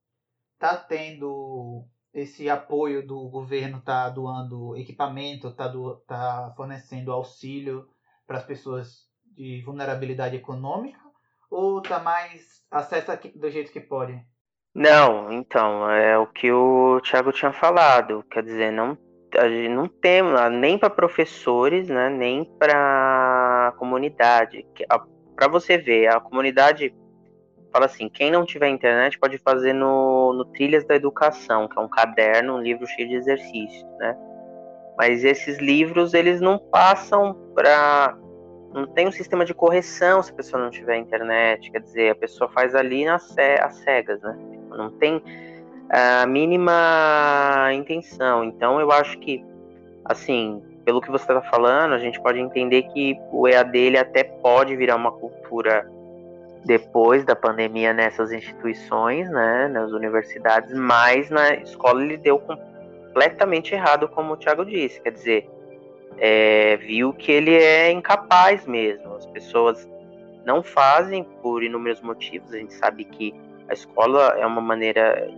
está 0.63 0.77
tendo 0.77 1.83
esse 2.13 2.49
apoio 2.49 3.05
do 3.05 3.27
governo 3.27 3.79
está 3.79 4.07
doando 4.07 4.77
equipamento, 4.77 5.49
está 5.49 5.69
tá 6.07 6.53
fornecendo 6.55 7.11
auxílio 7.11 7.85
para 8.25 8.37
as 8.37 8.45
pessoas 8.45 9.09
de 9.35 9.61
vulnerabilidade 9.65 10.37
econômica? 10.37 10.99
Ou 11.51 11.79
está 11.79 11.99
mais 11.99 12.63
acesso 12.71 13.11
do 13.35 13.49
jeito 13.51 13.73
que 13.73 13.81
pode? 13.81 14.17
Não, 14.73 15.31
então, 15.31 15.89
é 15.91 16.17
o 16.17 16.25
que 16.27 16.51
o 16.51 16.99
Thiago 17.01 17.31
tinha 17.33 17.51
falado. 17.51 18.23
Quer 18.31 18.43
dizer, 18.43 18.71
não, 18.71 18.97
a 19.37 19.47
gente 19.49 19.69
não 19.69 19.87
tem 19.87 20.21
nem 20.51 20.79
para 20.79 20.89
professores, 20.89 21.89
né, 21.89 22.09
nem 22.09 22.45
para 22.57 23.75
comunidade. 23.77 24.65
Para 25.35 25.47
você 25.47 25.77
ver, 25.77 26.07
a 26.07 26.19
comunidade 26.19 26.93
fala 27.73 27.87
assim: 27.87 28.07
quem 28.07 28.31
não 28.31 28.45
tiver 28.45 28.69
internet 28.69 29.19
pode 29.19 29.37
fazer 29.39 29.73
no, 29.73 30.31
no 30.33 30.45
Trilhas 30.45 30.85
da 30.85 30.95
Educação, 30.95 31.67
que 31.67 31.77
é 31.77 31.81
um 31.81 31.89
caderno, 31.89 32.55
um 32.55 32.61
livro 32.61 32.85
cheio 32.85 33.09
de 33.09 33.15
exercícios, 33.15 33.89
né? 33.97 34.15
Mas 34.95 35.23
esses 35.23 35.57
livros, 35.57 36.13
eles 36.13 36.39
não 36.39 36.59
passam 36.59 37.35
para. 37.55 38.15
Não 38.71 38.87
tem 38.87 39.07
um 39.07 39.11
sistema 39.11 39.43
de 39.43 39.53
correção 39.53 40.21
se 40.21 40.31
a 40.31 40.35
pessoa 40.35 40.61
não 40.61 40.69
tiver 40.69 40.97
internet. 40.97 41.71
Quer 41.71 41.81
dizer, 41.81 42.11
a 42.11 42.15
pessoa 42.15 42.49
faz 42.49 42.75
ali 42.75 43.05
nas 43.05 43.23
cegas, 43.83 44.21
né? 44.21 44.37
não 44.69 44.89
tem 44.91 45.21
a 45.89 46.25
mínima 46.25 47.69
intenção. 47.73 48.43
Então 48.43 48.79
eu 48.79 48.91
acho 48.91 49.17
que, 49.19 49.43
assim, 50.05 50.61
pelo 50.85 51.01
que 51.01 51.11
você 51.11 51.23
está 51.23 51.41
falando, 51.41 51.93
a 51.93 51.99
gente 51.99 52.19
pode 52.21 52.39
entender 52.39 52.83
que 52.93 53.15
o 53.31 53.47
EAD 53.47 53.77
ele 53.77 53.97
até 53.97 54.23
pode 54.23 54.75
virar 54.75 54.95
uma 54.95 55.11
cultura 55.11 55.89
depois 56.65 57.25
da 57.25 57.35
pandemia 57.35 57.93
nessas 57.93 58.31
instituições, 58.31 59.29
né, 59.29 59.67
nas 59.67 59.91
universidades, 59.91 60.73
mas 60.73 61.29
na 61.29 61.55
escola 61.55 62.03
ele 62.03 62.17
deu 62.17 62.39
completamente 62.39 63.73
errado, 63.73 64.07
como 64.07 64.33
o 64.33 64.37
Thiago 64.37 64.65
disse, 64.65 65.01
quer 65.01 65.11
dizer, 65.11 65.49
é, 66.17 66.77
viu 66.77 67.13
que 67.13 67.31
ele 67.31 67.53
é 67.53 67.91
incapaz 67.91 68.65
mesmo. 68.65 69.15
As 69.15 69.25
pessoas 69.25 69.87
não 70.45 70.63
fazem 70.63 71.23
por 71.41 71.63
inúmeros 71.63 72.01
motivos. 72.01 72.53
A 72.53 72.57
gente 72.57 72.73
sabe 72.73 73.05
que 73.05 73.33
a 73.67 73.73
escola 73.73 74.35
é 74.37 74.45
uma 74.45 74.61
maneira 74.61 75.29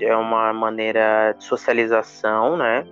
é 0.00 0.16
uma 0.16 0.52
maneira 0.52 1.32
de 1.38 1.44
socialização, 1.44 2.56
né? 2.56 2.84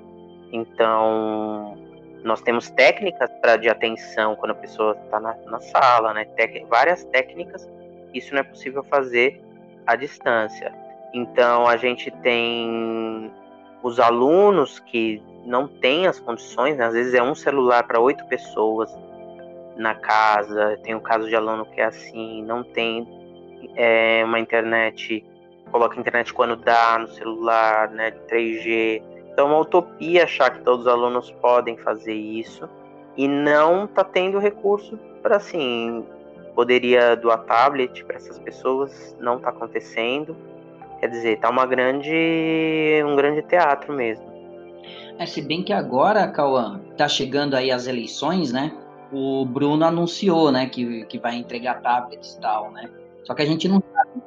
Então 0.52 1.76
nós 2.22 2.40
temos 2.40 2.70
técnicas 2.70 3.30
para 3.40 3.56
de 3.56 3.68
atenção 3.68 4.36
quando 4.36 4.52
a 4.52 4.54
pessoa 4.54 4.96
está 5.04 5.18
na, 5.18 5.34
na, 5.46 5.60
sala, 5.60 6.14
né? 6.14 6.24
Tec, 6.36 6.64
várias 6.68 7.04
técnicas. 7.04 7.68
Isso 8.14 8.32
não 8.32 8.40
é 8.40 8.44
possível 8.44 8.84
fazer 8.84 9.42
à 9.86 9.96
distância. 9.96 10.72
Então 11.12 11.66
a 11.66 11.76
gente 11.76 12.10
tem 12.22 13.30
os 13.82 13.98
alunos 13.98 14.78
que 14.78 15.22
não 15.44 15.66
têm 15.66 16.06
as 16.06 16.20
condições, 16.20 16.76
né? 16.76 16.86
às 16.86 16.94
vezes 16.94 17.14
é 17.14 17.22
um 17.22 17.34
celular 17.34 17.82
para 17.82 18.00
oito 18.00 18.24
pessoas 18.26 18.94
na 19.76 19.94
casa. 19.94 20.78
Tem 20.82 20.94
o 20.94 21.00
caso 21.00 21.28
de 21.28 21.34
aluno 21.34 21.66
que 21.66 21.80
é 21.80 21.84
assim, 21.84 22.42
não 22.44 22.62
tem 22.62 23.06
é, 23.76 24.22
uma 24.24 24.38
internet, 24.38 25.24
coloca 25.70 25.98
internet 25.98 26.32
quando 26.32 26.56
dá 26.56 26.98
no 26.98 27.08
celular, 27.08 27.90
né, 27.90 28.12
3G. 28.30 29.02
Então 29.32 29.46
é 29.46 29.50
uma 29.50 29.60
utopia 29.60 30.24
achar 30.24 30.50
que 30.50 30.60
todos 30.60 30.86
os 30.86 30.92
alunos 30.92 31.30
podem 31.40 31.76
fazer 31.76 32.14
isso 32.14 32.68
e 33.16 33.26
não 33.26 33.86
tá 33.86 34.04
tendo 34.04 34.38
recurso 34.38 34.98
para 35.22 35.36
assim, 35.36 36.04
poderia 36.54 37.14
doar 37.16 37.44
tablet 37.44 38.04
para 38.04 38.16
essas 38.16 38.38
pessoas, 38.38 39.16
não 39.20 39.38
tá 39.38 39.50
acontecendo. 39.50 40.36
Quer 41.00 41.08
dizer, 41.08 41.40
tá 41.40 41.50
uma 41.50 41.66
grande 41.66 43.02
um 43.04 43.16
grande 43.16 43.42
teatro 43.42 43.92
mesmo. 43.92 44.32
É, 45.18 45.26
se 45.26 45.40
bem 45.42 45.62
que 45.62 45.72
agora, 45.72 46.28
Cauã, 46.28 46.80
tá 46.96 47.08
chegando 47.08 47.54
aí 47.54 47.70
as 47.70 47.86
eleições, 47.86 48.52
né? 48.52 48.72
O 49.12 49.44
Bruno 49.44 49.84
anunciou, 49.84 50.50
né, 50.50 50.66
que, 50.66 51.04
que 51.04 51.18
vai 51.18 51.36
entregar 51.36 51.82
tablets 51.82 52.34
e 52.34 52.40
tal, 52.40 52.70
né? 52.70 52.88
Só 53.24 53.34
que 53.34 53.42
a 53.42 53.46
gente 53.46 53.68
não 53.68 53.82
sabe. 53.92 54.22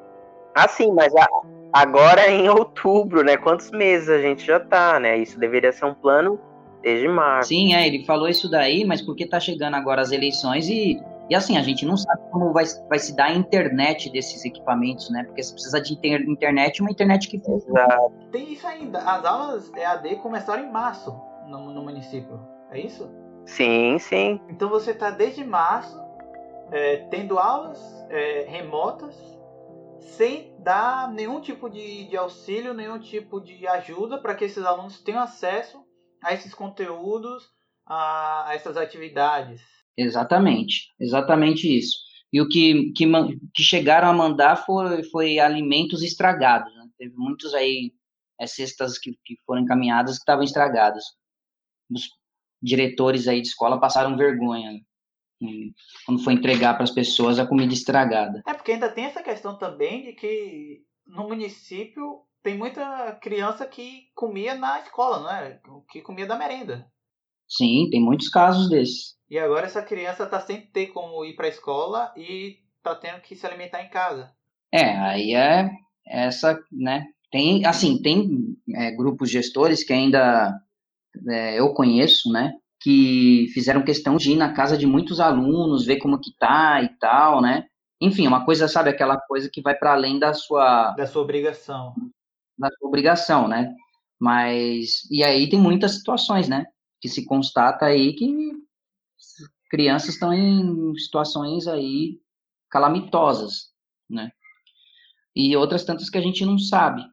Ah, 0.54 0.68
sim, 0.68 0.92
mas 0.94 1.14
a, 1.16 1.28
agora 1.76 2.22
é 2.22 2.32
em 2.32 2.50
outubro, 2.50 3.22
né? 3.22 3.36
Quantos 3.36 3.70
meses 3.70 4.08
a 4.08 4.20
gente 4.20 4.46
já 4.46 4.60
tá, 4.60 4.98
né? 4.98 5.18
Isso 5.18 5.38
deveria 5.38 5.74
ser 5.74 5.86
um 5.86 5.94
plano 5.94 6.40
desde 6.82 7.08
março. 7.08 7.50
Sim, 7.50 7.74
é, 7.74 7.86
ele 7.86 8.06
falou 8.06 8.30
isso 8.30 8.50
daí, 8.50 8.86
mas 8.86 9.02
porque 9.02 9.28
tá 9.28 9.40
chegando 9.40 9.76
agora 9.76 10.02
as 10.02 10.12
eleições 10.12 10.70
e, 10.70 11.02
e 11.30 11.36
assim, 11.36 11.58
a 11.58 11.62
gente 11.62 11.86
não 11.86 11.98
sabe 11.98 12.22
como 12.32 12.54
vai, 12.54 12.64
vai 12.88 12.98
se 12.98 13.14
dar 13.14 13.26
a 13.26 13.34
internet 13.34 14.10
desses 14.10 14.46
equipamentos, 14.46 15.10
né? 15.10 15.26
Porque 15.26 15.44
você 15.44 15.52
precisa 15.52 15.82
de 15.82 15.94
inter, 15.94 16.22
internet 16.22 16.82
uma 16.82 16.92
internet 16.92 17.28
que 17.28 17.42
Exato. 17.46 18.14
Tem 18.32 18.54
isso 18.54 18.66
ainda. 18.66 19.00
As 19.00 19.26
aulas 19.26 19.72
EAD 19.76 20.16
começaram 20.18 20.64
em 20.64 20.72
março 20.72 21.14
no, 21.48 21.74
no 21.74 21.84
município. 21.84 22.40
É 22.72 22.80
isso? 22.80 23.12
Sim, 23.46 24.00
sim. 24.00 24.40
Então 24.50 24.70
você 24.70 24.94
tá 24.94 25.12
desde 25.12 25.44
março 25.44 26.02
é, 26.72 27.06
tendo 27.12 27.38
aulas 27.38 27.80
é, 28.10 28.46
remotas 28.48 29.35
sem 30.06 30.56
dar 30.60 31.12
nenhum 31.12 31.42
tipo 31.42 31.70
de, 31.70 32.08
de 32.08 32.16
auxílio, 32.16 32.74
nenhum 32.74 33.00
tipo 33.00 33.40
de 33.42 33.68
ajuda 33.68 34.18
para 34.18 34.36
que 34.36 34.46
esses 34.46 34.64
alunos 34.64 35.02
tenham 35.02 35.22
acesso 35.22 35.84
a 36.24 36.34
esses 36.34 36.54
conteúdos, 36.54 37.50
a, 37.86 38.50
a 38.50 38.56
essas 38.56 38.78
atividades. 38.78 39.62
Exatamente, 39.98 40.94
exatamente 41.00 41.68
isso. 41.68 41.98
E 42.32 42.42
o 42.42 42.48
que, 42.48 42.92
que, 42.94 43.06
que 43.54 43.64
chegaram 43.64 44.10
a 44.10 44.14
mandar 44.14 44.58
foi, 44.58 45.04
foi 45.04 45.40
alimentos 45.40 46.04
estragados. 46.04 46.74
Né? 46.76 46.88
Teve 46.98 47.14
muitos 47.16 47.54
aí, 47.54 47.94
é, 48.40 48.48
cestas 48.48 48.98
que, 48.98 49.18
que 49.24 49.36
foram 49.46 49.62
encaminhadas 49.62 50.16
que 50.16 50.22
estavam 50.22 50.44
estragadas. 50.44 51.04
Os 51.90 52.10
diretores 52.62 53.28
aí 53.28 53.42
de 53.42 53.48
escola 53.48 53.80
passaram 53.80 54.18
vergonha 54.18 54.82
quando 56.06 56.24
for 56.24 56.32
entregar 56.32 56.74
para 56.76 56.84
as 56.84 56.92
pessoas 56.92 57.40
a 57.40 57.48
comida 57.48 57.74
estragada. 57.74 58.42
É 58.48 58.54
porque 58.54 58.72
ainda 58.74 58.90
tem 58.90 59.06
essa 59.06 59.22
questão 59.22 59.58
também 59.58 60.04
de 60.04 60.14
que 60.14 60.82
no 61.06 61.28
município 61.28 62.22
tem 62.42 62.58
muita 62.58 63.18
criança 63.22 63.66
que 63.66 64.10
comia 64.14 64.56
na 64.56 64.80
escola, 64.80 65.20
não 65.20 65.32
é? 65.32 65.60
Que 65.90 66.02
comia 66.02 66.26
da 66.26 66.38
merenda. 66.38 66.88
Sim, 67.48 67.90
tem 67.90 68.02
muitos 68.02 68.30
casos 68.30 68.70
desses. 68.70 69.16
E 69.30 69.40
agora 69.40 69.66
essa 69.66 69.82
criança 69.82 70.24
está 70.24 70.40
sem 70.40 70.62
ter 70.62 70.88
como 70.88 71.26
ir 71.26 71.36
para 71.36 71.46
a 71.46 71.50
escola 71.50 72.14
e 72.16 72.60
está 72.78 72.96
tendo 72.96 73.22
que 73.22 73.36
se 73.36 73.46
alimentar 73.46 73.84
em 73.84 73.90
casa. 73.90 74.32
É, 74.72 74.98
aí 74.98 75.34
é 75.34 75.72
essa, 76.06 76.60
né? 76.72 77.08
Tem, 77.32 77.66
assim, 77.66 78.02
tem 78.02 78.56
é, 78.76 78.92
grupos 78.92 79.30
gestores 79.30 79.84
que 79.84 79.94
ainda 79.94 80.54
é, 81.28 81.60
eu 81.60 81.74
conheço, 81.74 82.32
né? 82.32 82.54
Que 82.86 83.48
fizeram 83.52 83.82
questão 83.84 84.16
de 84.16 84.34
ir 84.34 84.36
na 84.36 84.54
casa 84.54 84.78
de 84.78 84.86
muitos 84.86 85.20
alunos, 85.20 85.88
ver 85.88 85.98
como 85.98 86.20
que 86.22 86.32
tá 86.38 86.84
e 86.84 86.90
tal, 87.00 87.42
né? 87.42 87.66
Enfim, 88.00 88.28
uma 88.28 88.46
coisa, 88.46 88.68
sabe, 88.68 88.92
aquela 88.92 89.18
coisa 89.22 89.50
que 89.52 89.60
vai 89.60 89.74
para 89.76 89.94
além 89.94 90.20
da 90.20 90.36
sua 90.36 90.92
da 90.92 91.08
sua 91.08 91.24
obrigação. 91.24 91.96
Da 92.56 92.70
sua 92.70 92.88
obrigação, 92.88 93.48
né? 93.48 93.74
Mas 94.20 95.02
e 95.10 95.24
aí 95.24 95.50
tem 95.50 95.60
muitas 95.60 95.94
situações, 95.96 96.48
né, 96.48 96.68
que 97.02 97.10
se 97.10 97.26
constata 97.26 97.88
aí 97.88 98.14
que 98.14 98.52
crianças 99.68 100.10
estão 100.10 100.32
em 100.32 100.96
situações 101.00 101.68
aí 101.68 102.20
calamitosas, 102.70 103.72
né? 104.08 104.30
E 105.36 105.58
outras 105.58 105.84
tantas 105.84 106.08
que 106.08 106.20
a 106.20 106.22
gente 106.22 106.46
não 106.46 106.60
sabe. 106.60 107.04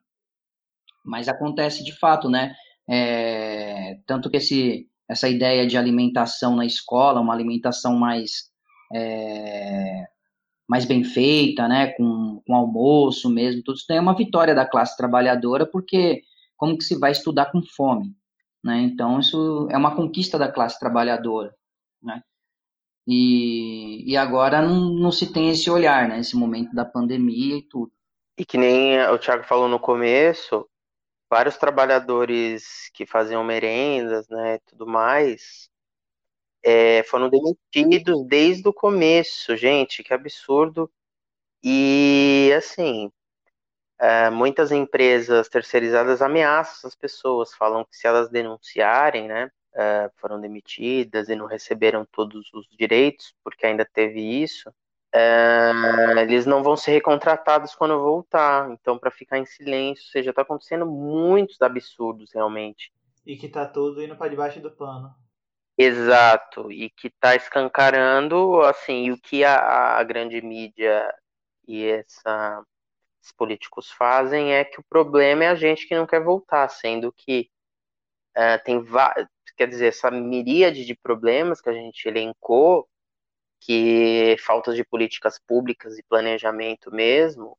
Mas 1.03 1.27
acontece 1.27 1.83
de 1.83 1.97
fato, 1.97 2.29
né? 2.29 2.53
É, 2.87 3.97
tanto 4.05 4.29
que 4.29 4.37
esse 4.37 4.87
essa 5.13 5.29
ideia 5.29 5.65
de 5.65 5.77
alimentação 5.77 6.55
na 6.55 6.65
escola, 6.65 7.21
uma 7.21 7.33
alimentação 7.33 7.95
mais 7.95 8.51
é, 8.93 10.07
mais 10.67 10.85
bem 10.85 11.03
feita, 11.03 11.67
né, 11.67 11.87
com, 11.93 12.41
com 12.45 12.55
almoço 12.55 13.29
mesmo, 13.29 13.63
tudo 13.63 13.77
isso 13.77 13.91
é 13.91 13.99
uma 13.99 14.15
vitória 14.15 14.55
da 14.55 14.65
classe 14.65 14.97
trabalhadora, 14.97 15.65
porque 15.65 16.23
como 16.57 16.77
que 16.77 16.83
se 16.83 16.97
vai 16.97 17.11
estudar 17.11 17.51
com 17.51 17.61
fome, 17.61 18.15
né? 18.63 18.79
Então 18.81 19.19
isso 19.19 19.67
é 19.69 19.77
uma 19.77 19.95
conquista 19.95 20.37
da 20.37 20.51
classe 20.51 20.79
trabalhadora, 20.79 21.53
né? 22.01 22.21
E, 23.05 24.09
e 24.09 24.15
agora 24.15 24.61
não, 24.61 24.89
não 24.93 25.11
se 25.11 25.31
tem 25.31 25.49
esse 25.49 25.69
olhar, 25.69 26.07
né? 26.07 26.19
Esse 26.19 26.37
momento 26.37 26.73
da 26.73 26.85
pandemia 26.85 27.57
e 27.57 27.61
tudo. 27.63 27.91
E 28.37 28.45
que 28.45 28.57
nem 28.57 28.99
o 29.09 29.17
Thiago 29.19 29.43
falou 29.43 29.67
no 29.67 29.79
começo, 29.79 30.65
vários 31.33 31.57
trabalhadores 31.57 32.91
que 32.93 33.07
faziam 33.07 33.43
merendas, 33.43 34.27
né, 34.29 34.59
tudo 34.67 34.85
mais, 34.85 35.67
é, 36.61 37.01
foram 37.03 37.27
demitidos 37.27 38.23
desde 38.27 38.67
o 38.69 38.73
começo, 38.73 39.57
gente, 39.57 40.03
que 40.03 40.13
absurdo. 40.13 40.91
E 41.63 42.53
assim, 42.55 43.11
é, 43.99 44.29
muitas 44.29 44.71
empresas 44.71 45.49
terceirizadas 45.49 46.21
ameaçam 46.21 46.87
as 46.87 46.95
pessoas, 46.95 47.55
falam 47.55 47.83
que 47.83 47.97
se 47.97 48.05
elas 48.05 48.29
denunciarem, 48.29 49.27
né, 49.27 49.49
é, 49.73 50.11
foram 50.17 50.39
demitidas 50.39 51.29
e 51.29 51.35
não 51.35 51.47
receberam 51.47 52.05
todos 52.05 52.47
os 52.53 52.67
direitos, 52.77 53.33
porque 53.43 53.65
ainda 53.65 53.85
teve 53.91 54.21
isso. 54.21 54.71
É, 55.13 55.71
eles 56.21 56.45
não 56.45 56.63
vão 56.63 56.75
ser 56.75 56.91
recontratados 56.91 57.75
quando 57.75 58.01
voltar. 58.01 58.71
Então, 58.71 58.97
para 58.97 59.11
ficar 59.11 59.37
em 59.37 59.45
silêncio, 59.45 60.03
ou 60.05 60.11
seja, 60.11 60.31
está 60.31 60.41
acontecendo 60.41 60.85
muitos 60.87 61.61
absurdos 61.61 62.31
realmente. 62.33 62.91
E 63.25 63.37
que 63.37 63.47
tá 63.47 63.65
tudo 63.65 64.01
indo 64.01 64.15
para 64.15 64.29
debaixo 64.29 64.59
do 64.59 64.71
pano. 64.71 65.13
Exato, 65.77 66.71
e 66.71 66.89
que 66.89 67.07
está 67.07 67.35
escancarando, 67.35 68.61
assim, 68.61 69.09
o 69.11 69.19
que 69.19 69.43
a, 69.43 69.97
a 69.97 70.03
grande 70.03 70.39
mídia 70.39 71.11
e 71.67 71.85
essa, 71.85 72.63
esses 73.19 73.33
políticos 73.35 73.89
fazem 73.89 74.53
é 74.53 74.63
que 74.63 74.79
o 74.79 74.83
problema 74.83 75.45
é 75.45 75.47
a 75.47 75.55
gente 75.55 75.87
que 75.87 75.95
não 75.95 76.05
quer 76.05 76.21
voltar, 76.23 76.69
sendo 76.69 77.11
que 77.11 77.49
uh, 78.37 78.63
tem, 78.63 78.83
quer 79.57 79.67
dizer, 79.67 79.87
essa 79.87 80.11
miríade 80.11 80.85
de 80.85 80.95
problemas 80.95 81.59
que 81.59 81.69
a 81.69 81.73
gente 81.73 82.07
elencou, 82.07 82.87
que 83.65 84.35
falta 84.39 84.73
de 84.73 84.83
políticas 84.83 85.39
públicas 85.39 85.97
e 85.97 86.03
planejamento 86.03 86.91
mesmo, 86.91 87.57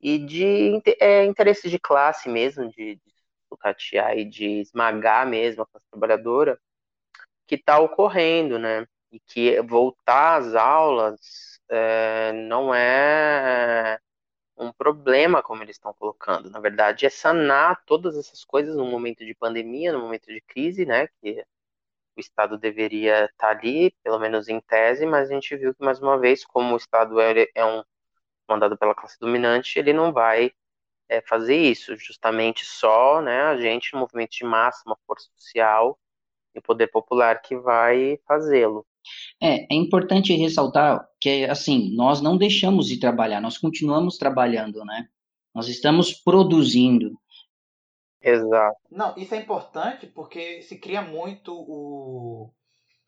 e 0.00 0.18
de 0.18 0.82
é, 1.00 1.24
interesse 1.24 1.70
de 1.70 1.78
classe 1.78 2.28
mesmo, 2.28 2.68
de, 2.68 2.96
de 2.96 3.14
sucatear 3.48 4.18
e 4.18 4.24
de 4.26 4.60
esmagar 4.60 5.26
mesmo 5.26 5.62
a 5.62 5.66
classe 5.66 5.86
trabalhadora, 5.90 6.60
que 7.46 7.54
está 7.56 7.78
ocorrendo, 7.78 8.58
né? 8.58 8.86
E 9.12 9.20
que 9.20 9.60
voltar 9.62 10.38
às 10.38 10.54
aulas 10.54 11.60
é, 11.70 12.32
não 12.32 12.74
é 12.74 13.98
um 14.56 14.72
problema, 14.72 15.42
como 15.42 15.62
eles 15.62 15.76
estão 15.76 15.94
colocando. 15.94 16.50
Na 16.50 16.60
verdade, 16.60 17.06
é 17.06 17.10
sanar 17.10 17.82
todas 17.86 18.16
essas 18.18 18.44
coisas 18.44 18.76
no 18.76 18.86
momento 18.86 19.24
de 19.24 19.34
pandemia, 19.34 19.92
no 19.92 20.00
momento 20.00 20.26
de 20.26 20.40
crise, 20.42 20.84
né? 20.86 21.08
Que 21.20 21.44
o 22.16 22.20
Estado 22.20 22.58
deveria 22.58 23.24
estar 23.24 23.36
tá 23.36 23.50
ali, 23.50 23.94
pelo 24.02 24.18
menos 24.18 24.48
em 24.48 24.60
tese, 24.60 25.06
mas 25.06 25.30
a 25.30 25.34
gente 25.34 25.56
viu 25.56 25.74
que, 25.74 25.84
mais 25.84 26.00
uma 26.00 26.18
vez, 26.18 26.44
como 26.44 26.74
o 26.74 26.76
Estado 26.76 27.20
é, 27.20 27.48
é 27.54 27.64
um 27.64 27.82
mandado 28.48 28.76
pela 28.76 28.94
classe 28.94 29.18
dominante, 29.18 29.78
ele 29.78 29.92
não 29.92 30.12
vai 30.12 30.52
é, 31.08 31.20
fazer 31.22 31.56
isso. 31.56 31.96
Justamente 31.96 32.64
só 32.64 33.20
né, 33.20 33.42
a 33.42 33.56
gente, 33.56 33.96
movimento 33.96 34.32
de 34.32 34.44
massa, 34.44 34.82
uma 34.86 34.98
força 35.06 35.28
social 35.36 35.98
e 36.54 36.60
poder 36.60 36.88
popular 36.88 37.40
que 37.42 37.56
vai 37.56 38.18
fazê-lo. 38.26 38.86
É, 39.40 39.72
é 39.72 39.76
importante 39.76 40.34
ressaltar 40.34 41.06
que, 41.20 41.44
assim, 41.44 41.94
nós 41.94 42.20
não 42.20 42.36
deixamos 42.36 42.86
de 42.86 42.98
trabalhar, 42.98 43.40
nós 43.40 43.58
continuamos 43.58 44.16
trabalhando, 44.16 44.84
né? 44.84 45.08
Nós 45.54 45.68
estamos 45.68 46.12
produzindo. 46.12 47.18
Exato. 48.24 48.78
Não, 48.90 49.14
isso 49.18 49.34
é 49.34 49.38
importante 49.38 50.06
porque 50.06 50.62
se 50.62 50.78
cria 50.78 51.02
muito 51.02 51.52
o... 51.54 52.50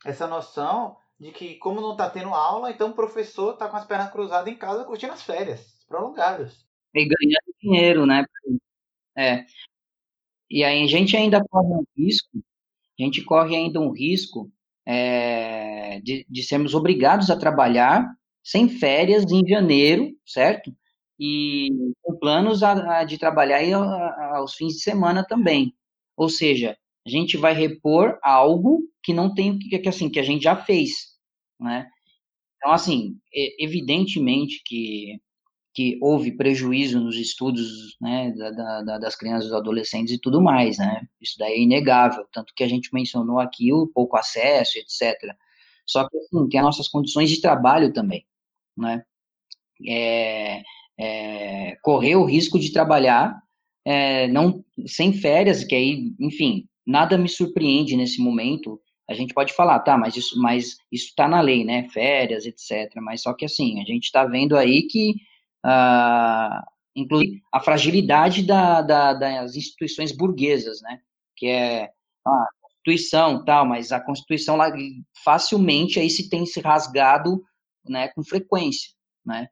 essa 0.05 0.27
noção 0.27 0.97
de 1.19 1.33
que, 1.33 1.55
como 1.55 1.81
não 1.81 1.93
está 1.93 2.11
tendo 2.11 2.35
aula, 2.35 2.71
então 2.71 2.91
o 2.91 2.95
professor 2.95 3.55
está 3.55 3.69
com 3.69 3.77
as 3.77 3.87
pernas 3.87 4.13
cruzadas 4.13 4.53
em 4.53 4.57
casa 4.57 4.85
curtindo 4.85 5.15
as 5.15 5.23
férias 5.23 5.83
prolongadas. 5.89 6.67
E 6.95 7.05
ganhando 7.05 7.57
dinheiro, 7.61 8.05
né? 8.05 8.25
É. 9.17 9.47
E 10.51 10.63
aí 10.63 10.83
a 10.83 10.87
gente 10.87 11.17
ainda 11.17 11.43
corre 11.49 11.73
um 11.73 11.85
risco, 11.97 12.39
a 12.99 13.03
gente 13.03 13.25
corre 13.25 13.57
ainda 13.57 13.81
um 13.81 13.91
risco 13.91 14.51
é, 14.85 15.99
de, 16.01 16.27
de 16.29 16.43
sermos 16.43 16.75
obrigados 16.75 17.31
a 17.31 17.39
trabalhar 17.39 18.07
sem 18.45 18.69
férias 18.69 19.25
em 19.33 19.47
janeiro, 19.47 20.11
certo? 20.25 20.71
E 21.19 21.71
com 22.03 22.19
planos 22.19 22.63
a, 22.63 22.99
a, 22.99 23.05
de 23.05 23.19
trabalhar 23.19 23.61
a, 23.75 24.37
aos 24.37 24.55
fins 24.55 24.75
de 24.75 24.81
semana 24.81 25.25
também. 25.25 25.75
Ou 26.17 26.29
seja, 26.29 26.77
a 27.07 27.11
gente 27.11 27.37
vai 27.37 27.53
repor 27.55 28.19
algo 28.23 28.83
que 29.03 29.15
não 29.15 29.33
tem 29.35 29.59
que, 29.59 29.89
assim 29.89 30.11
que 30.11 30.21
a 30.21 30.23
gente 30.23 30.43
já 30.43 30.57
fez, 30.57 30.91
né? 31.61 31.89
Então 32.57 32.73
assim, 32.73 33.19
evidentemente 33.59 34.63
que 34.65 35.21
que 35.77 35.99
houve 36.01 36.33
prejuízo 36.33 36.99
nos 36.99 37.17
estudos 37.17 37.99
né, 38.01 38.33
da, 38.33 38.81
da, 38.83 38.99
das 38.99 39.15
crianças 39.15 39.51
e 39.51 39.55
adolescentes 39.55 40.15
e 40.15 40.19
tudo 40.19 40.41
mais, 40.41 40.79
né? 40.79 41.07
Isso 41.21 41.37
daí 41.39 41.53
é 41.53 41.61
inegável, 41.61 42.27
tanto 42.33 42.55
que 42.57 42.65
a 42.65 42.69
gente 42.69 42.89
mencionou 42.95 43.39
aqui 43.39 43.71
o 43.75 43.87
pouco 43.87 44.17
acesso, 44.17 44.79
etc. 44.79 45.37
Só 45.85 46.09
que 46.09 46.17
assim, 46.17 46.49
tem 46.49 46.61
as 46.61 46.65
nossas 46.65 46.89
condições 46.89 47.29
de 47.29 47.43
trabalho 47.43 47.93
também, 47.93 48.27
né? 48.75 49.05
É, 49.87 50.63
é, 50.99 51.77
correr 51.83 52.17
o 52.17 52.25
risco 52.25 52.59
de 52.59 52.73
trabalhar 52.73 53.41
é, 53.85 54.27
não 54.29 54.65
sem 54.87 55.13
férias, 55.13 55.65
que 55.65 55.75
aí, 55.75 56.13
enfim, 56.19 56.69
nada 56.87 57.17
me 57.17 57.29
surpreende 57.29 57.97
nesse 57.97 58.21
momento. 58.21 58.81
A 59.09 59.15
gente 59.15 59.33
pode 59.33 59.53
falar, 59.53 59.79
tá, 59.81 59.97
mas 59.97 60.17
isso, 60.17 60.41
mas 60.41 60.77
isso 60.91 61.07
está 61.07 61.29
na 61.29 61.41
lei, 61.41 61.65
né? 61.65 61.89
Férias, 61.91 62.45
etc. 62.47 62.93
Mas 62.97 63.23
só 63.23 63.33
que 63.33 63.45
assim, 63.45 63.81
a 63.81 63.85
gente 63.85 64.05
está 64.05 64.25
vendo 64.25 64.57
aí 64.57 64.83
que 64.83 65.15
uh, 65.65 66.61
inclusive 66.97 67.43
a 67.53 67.61
fragilidade 67.61 68.43
da, 68.43 68.83
da, 68.83 69.13
das 69.13 69.55
instituições 69.55 70.11
burguesas, 70.11 70.81
né? 70.83 71.01
Que 71.37 71.47
é 71.47 71.91
a 72.27 72.47
Constituição 72.61 73.45
tal, 73.45 73.67
mas 73.67 73.93
a 73.93 74.01
Constituição 74.01 74.57
lá, 74.57 74.73
facilmente 75.23 76.01
aí 76.01 76.09
se 76.09 76.29
tem 76.29 76.47
se 76.47 76.61
rasgado 76.61 77.43
né, 77.89 78.09
com 78.09 78.25
frequência, 78.25 78.91
né? 79.25 79.49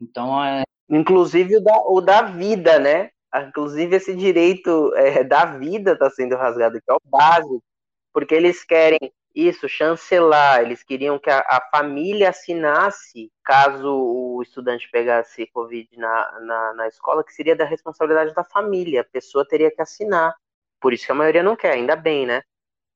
Então, 0.00 0.44
é... 0.44 0.64
Inclusive 0.92 1.56
o 1.56 1.60
da, 1.60 1.82
o 1.86 2.00
da 2.02 2.22
vida, 2.22 2.78
né? 2.78 3.10
Inclusive 3.48 3.96
esse 3.96 4.14
direito 4.14 4.94
é, 4.94 5.24
da 5.24 5.46
vida 5.46 5.92
está 5.92 6.10
sendo 6.10 6.36
rasgado, 6.36 6.78
que 6.82 6.90
é 6.90 6.92
o 6.92 7.00
básico, 7.02 7.64
porque 8.12 8.34
eles 8.34 8.62
querem 8.62 9.10
isso, 9.34 9.66
chancelar. 9.70 10.60
Eles 10.60 10.82
queriam 10.82 11.18
que 11.18 11.30
a, 11.30 11.38
a, 11.38 11.66
família 11.70 12.28
assinasse 12.28 13.32
caso 13.42 13.88
o 13.88 14.42
estudante 14.42 14.86
pegasse 14.90 15.46
Covid 15.46 15.88
na, 15.96 16.40
na, 16.40 16.74
na, 16.74 16.88
escola, 16.88 17.24
que 17.24 17.32
seria 17.32 17.56
da 17.56 17.64
responsabilidade 17.64 18.34
da 18.34 18.44
família. 18.44 19.00
A 19.00 19.04
pessoa 19.04 19.48
teria 19.48 19.70
que 19.70 19.80
assinar. 19.80 20.34
Por 20.78 20.92
isso 20.92 21.06
que 21.06 21.12
a 21.12 21.14
maioria 21.14 21.42
não 21.42 21.56
quer, 21.56 21.72
ainda 21.72 21.96
bem, 21.96 22.26
né? 22.26 22.42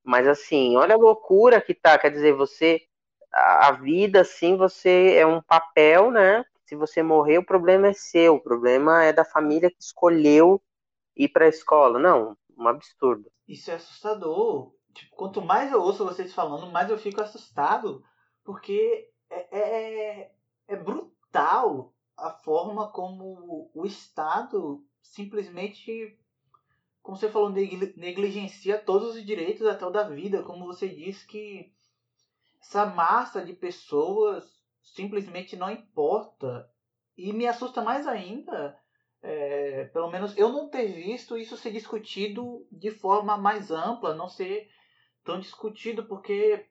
Mas 0.05 0.29
assim, 0.29 0.77
olha 0.77 0.95
a 0.95 0.99
loucura 0.99 1.63
que 1.63 1.73
tá. 1.75 1.99
Quer 1.99 2.11
dizer, 2.11 2.35
você. 2.35 2.83
A, 3.33 3.69
a 3.69 3.73
vida, 3.73 4.21
assim, 4.21 4.57
você 4.57 5.15
é 5.17 5.27
um 5.27 5.41
papel, 5.41 6.11
né? 6.11 6.45
Se 6.67 6.75
você 6.77 7.03
morrer, 7.03 7.39
o 7.39 7.47
problema 7.47 7.89
é 7.89 7.93
seu. 7.93 8.35
O 8.35 8.43
problema 8.43 9.05
é 9.05 9.13
da 9.13 9.25
família 9.25 9.71
que 9.71 9.81
escolheu 9.81 10.61
ir 11.17 11.29
para 11.29 11.47
a 11.47 11.49
escola. 11.49 11.99
Não, 11.99 12.37
um 12.59 12.69
absurdo. 12.69 13.31
Isso 13.49 13.71
é 13.71 13.75
assustador 13.75 14.77
tipo, 14.97 15.15
quanto 15.15 15.43
mais 15.43 15.71
eu 15.71 15.81
ouço 15.81 16.05
vocês 16.05 16.33
falando, 16.33 16.73
mais 16.73 16.89
eu 16.89 16.97
fico 16.97 17.21
assustado, 17.21 18.03
porque 18.43 19.11
é, 19.29 19.59
é, 19.59 20.33
é 20.69 20.77
brutal 20.77 21.95
a 22.17 22.31
forma 22.31 22.91
como 22.91 23.71
o 23.75 23.85
Estado 23.85 24.83
simplesmente, 25.03 26.19
como 27.03 27.17
você 27.17 27.31
falou, 27.31 27.51
negligencia 27.51 28.79
todos 28.79 29.17
os 29.17 29.25
direitos 29.25 29.67
até 29.67 29.85
o 29.85 29.91
da 29.91 30.09
vida, 30.09 30.43
como 30.43 30.67
você 30.67 30.89
disse 30.89 31.27
que 31.27 31.73
essa 32.61 32.87
massa 32.87 33.45
de 33.45 33.53
pessoas 33.53 34.56
simplesmente 34.95 35.57
não 35.57 35.71
importa. 35.71 36.69
E 37.17 37.33
me 37.33 37.47
assusta 37.47 37.83
mais 37.83 38.07
ainda, 38.07 38.79
é, 39.23 39.85
pelo 39.87 40.11
menos 40.11 40.37
eu 40.37 40.51
não 40.51 40.69
ter 40.69 40.87
visto 40.87 41.37
isso 41.37 41.57
ser 41.57 41.73
discutido 41.73 42.67
de 42.71 42.91
forma 42.91 43.37
mais 43.37 43.71
ampla, 43.71 44.15
não 44.15 44.29
ser 44.29 44.69
tão 45.25 45.41
discutido 45.41 46.05
porque 46.05 46.67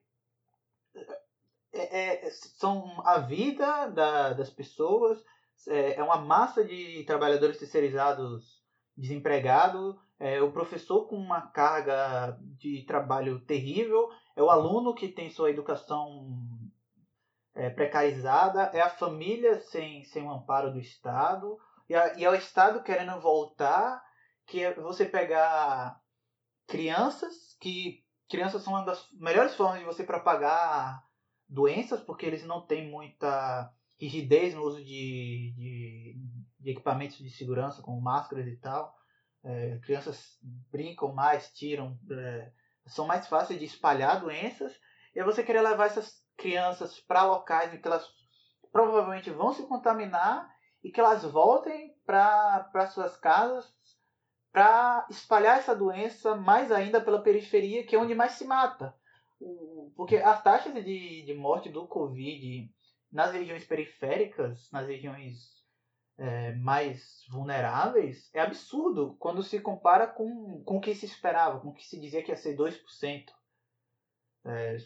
é, 1.72 2.26
é, 2.26 2.30
são 2.30 3.02
a 3.04 3.18
vida 3.18 3.88
da, 3.88 4.32
das 4.32 4.48
pessoas, 4.48 5.22
é, 5.68 5.96
é, 5.96 6.02
uma 6.02 6.16
massa 6.16 6.64
de 6.64 7.04
trabalhadores 7.04 7.58
terceirizados 7.58 8.62
desempregados, 8.96 9.96
é 10.18 10.40
o 10.40 10.52
professor 10.52 11.06
com 11.06 11.16
uma 11.16 11.42
carga 11.42 12.38
de 12.58 12.82
trabalho 12.86 13.40
terrível, 13.40 14.08
é 14.34 14.42
o 14.42 14.48
aluno 14.48 14.94
que 14.94 15.08
tem 15.08 15.28
sua 15.28 15.50
educação 15.50 16.38
é, 17.56 17.70
precarizada, 17.70 18.70
é 18.74 18.80
a 18.80 18.90
família 18.90 19.58
sem, 19.60 20.04
sem 20.04 20.22
o 20.22 20.30
amparo 20.30 20.72
do 20.72 20.78
Estado, 20.78 21.58
e, 21.88 21.94
a, 21.94 22.14
e 22.18 22.24
é 22.24 22.30
o 22.30 22.34
Estado 22.34 22.82
querendo 22.82 23.18
voltar, 23.20 24.02
que 24.46 24.62
é 24.62 24.74
você 24.74 25.04
pegar 25.04 26.00
crianças 26.66 27.56
que 27.60 28.04
crianças 28.28 28.62
são 28.62 28.74
uma 28.74 28.84
das 28.84 29.08
melhores 29.12 29.54
formas 29.54 29.78
de 29.78 29.84
você 29.84 30.04
propagar 30.04 31.02
doenças, 31.48 32.00
porque 32.00 32.26
eles 32.26 32.44
não 32.44 32.66
têm 32.66 32.90
muita 32.90 33.72
rigidez 33.98 34.54
no 34.54 34.62
uso 34.62 34.84
de, 34.84 35.54
de, 35.56 36.20
de 36.58 36.70
equipamentos 36.70 37.18
de 37.18 37.30
segurança, 37.30 37.82
como 37.82 38.00
máscaras 38.00 38.46
e 38.46 38.56
tal. 38.56 38.94
É, 39.44 39.78
crianças 39.78 40.38
brincam 40.42 41.14
mais, 41.14 41.52
tiram, 41.52 41.98
é, 42.10 42.52
são 42.86 43.06
mais 43.06 43.26
fáceis 43.28 43.58
de 43.58 43.64
espalhar 43.64 44.20
doenças. 44.20 44.72
E 45.14 45.22
você 45.22 45.42
querer 45.42 45.62
levar 45.62 45.86
essas 45.86 46.25
crianças 46.36 47.00
para 47.00 47.24
locais 47.24 47.72
em 47.72 47.80
que 47.80 47.86
elas 47.86 48.06
provavelmente 48.70 49.30
vão 49.30 49.52
se 49.52 49.66
contaminar 49.66 50.48
e 50.84 50.90
que 50.90 51.00
elas 51.00 51.24
voltem 51.24 51.94
para 52.04 52.90
suas 52.92 53.16
casas 53.16 53.74
para 54.52 55.06
espalhar 55.10 55.58
essa 55.58 55.74
doença 55.74 56.34
mais 56.34 56.72
ainda 56.72 56.98
pela 56.98 57.22
periferia, 57.22 57.84
que 57.84 57.94
é 57.94 57.98
onde 57.98 58.14
mais 58.14 58.32
se 58.32 58.44
mata. 58.46 58.94
porque 59.94 60.16
as 60.16 60.42
taxas 60.42 60.72
de, 60.72 61.24
de 61.26 61.34
morte 61.34 61.68
do 61.68 61.86
Covid 61.86 62.72
nas 63.12 63.32
regiões 63.32 63.64
periféricas, 63.64 64.70
nas 64.72 64.86
regiões 64.86 65.56
é, 66.18 66.54
mais 66.54 67.24
vulneráveis, 67.30 68.30
é 68.32 68.40
absurdo 68.40 69.14
quando 69.18 69.42
se 69.42 69.60
compara 69.60 70.06
com, 70.06 70.62
com 70.64 70.78
o 70.78 70.80
que 70.80 70.94
se 70.94 71.04
esperava, 71.04 71.60
com 71.60 71.68
o 71.68 71.74
que 71.74 71.84
se 71.84 72.00
dizia 72.00 72.22
que 72.22 72.30
ia 72.30 72.36
ser 72.36 72.56
2%. 72.56 73.24
É, 74.48 74.78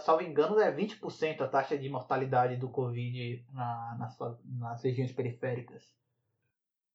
salvo 0.00 0.22
engano, 0.22 0.58
é 0.58 0.72
20% 0.72 1.42
a 1.42 1.48
taxa 1.48 1.76
de 1.76 1.88
mortalidade 1.88 2.56
do 2.56 2.70
Covid 2.70 3.44
na, 3.52 3.96
nas, 3.98 4.18
nas 4.44 4.82
regiões 4.82 5.12
periféricas. 5.12 5.84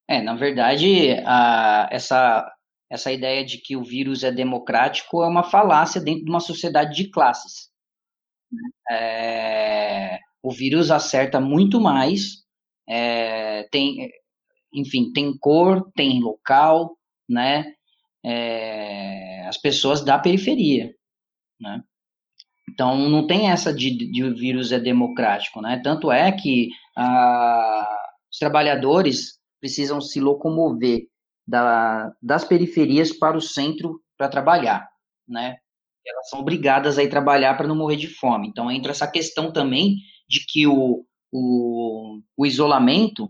É, 0.07 0.19
na 0.21 0.35
verdade, 0.35 1.11
a, 1.23 1.87
essa, 1.91 2.51
essa 2.89 3.11
ideia 3.11 3.45
de 3.45 3.59
que 3.59 3.77
o 3.77 3.83
vírus 3.83 4.23
é 4.23 4.31
democrático 4.31 5.21
é 5.21 5.27
uma 5.27 5.43
falácia 5.43 6.01
dentro 6.01 6.25
de 6.25 6.31
uma 6.31 6.39
sociedade 6.39 6.95
de 6.95 7.11
classes. 7.11 7.69
É, 8.89 10.17
o 10.41 10.51
vírus 10.51 10.89
acerta 10.89 11.39
muito 11.39 11.79
mais, 11.79 12.43
é, 12.87 13.67
tem, 13.71 14.09
enfim, 14.73 15.11
tem 15.13 15.37
cor, 15.37 15.91
tem 15.95 16.19
local, 16.19 16.97
né? 17.29 17.75
É, 18.25 19.45
as 19.47 19.57
pessoas 19.57 20.03
da 20.03 20.17
periferia, 20.17 20.93
né? 21.59 21.83
Então, 22.69 23.09
não 23.09 23.25
tem 23.25 23.49
essa 23.49 23.73
de, 23.73 23.89
de 24.11 24.23
o 24.23 24.35
vírus 24.35 24.71
é 24.71 24.79
democrático, 24.79 25.61
né? 25.61 25.81
Tanto 25.83 26.11
é 26.11 26.31
que 26.31 26.69
ah, 26.95 27.97
os 28.31 28.37
trabalhadores 28.37 29.39
precisam 29.59 29.99
se 29.99 30.19
locomover 30.19 31.07
da, 31.47 32.13
das 32.21 32.45
periferias 32.45 33.11
para 33.11 33.37
o 33.37 33.41
centro 33.41 34.01
para 34.17 34.29
trabalhar, 34.29 34.87
né? 35.27 35.57
Elas 36.05 36.29
são 36.29 36.39
obrigadas 36.39 36.97
a 36.97 37.03
ir 37.03 37.09
trabalhar 37.09 37.55
para 37.57 37.67
não 37.67 37.75
morrer 37.75 37.97
de 37.97 38.07
fome. 38.07 38.47
Então, 38.47 38.71
entra 38.71 38.91
essa 38.91 39.07
questão 39.07 39.51
também 39.51 39.97
de 40.27 40.45
que 40.47 40.65
o, 40.65 41.05
o, 41.31 42.21
o 42.37 42.45
isolamento 42.45 43.29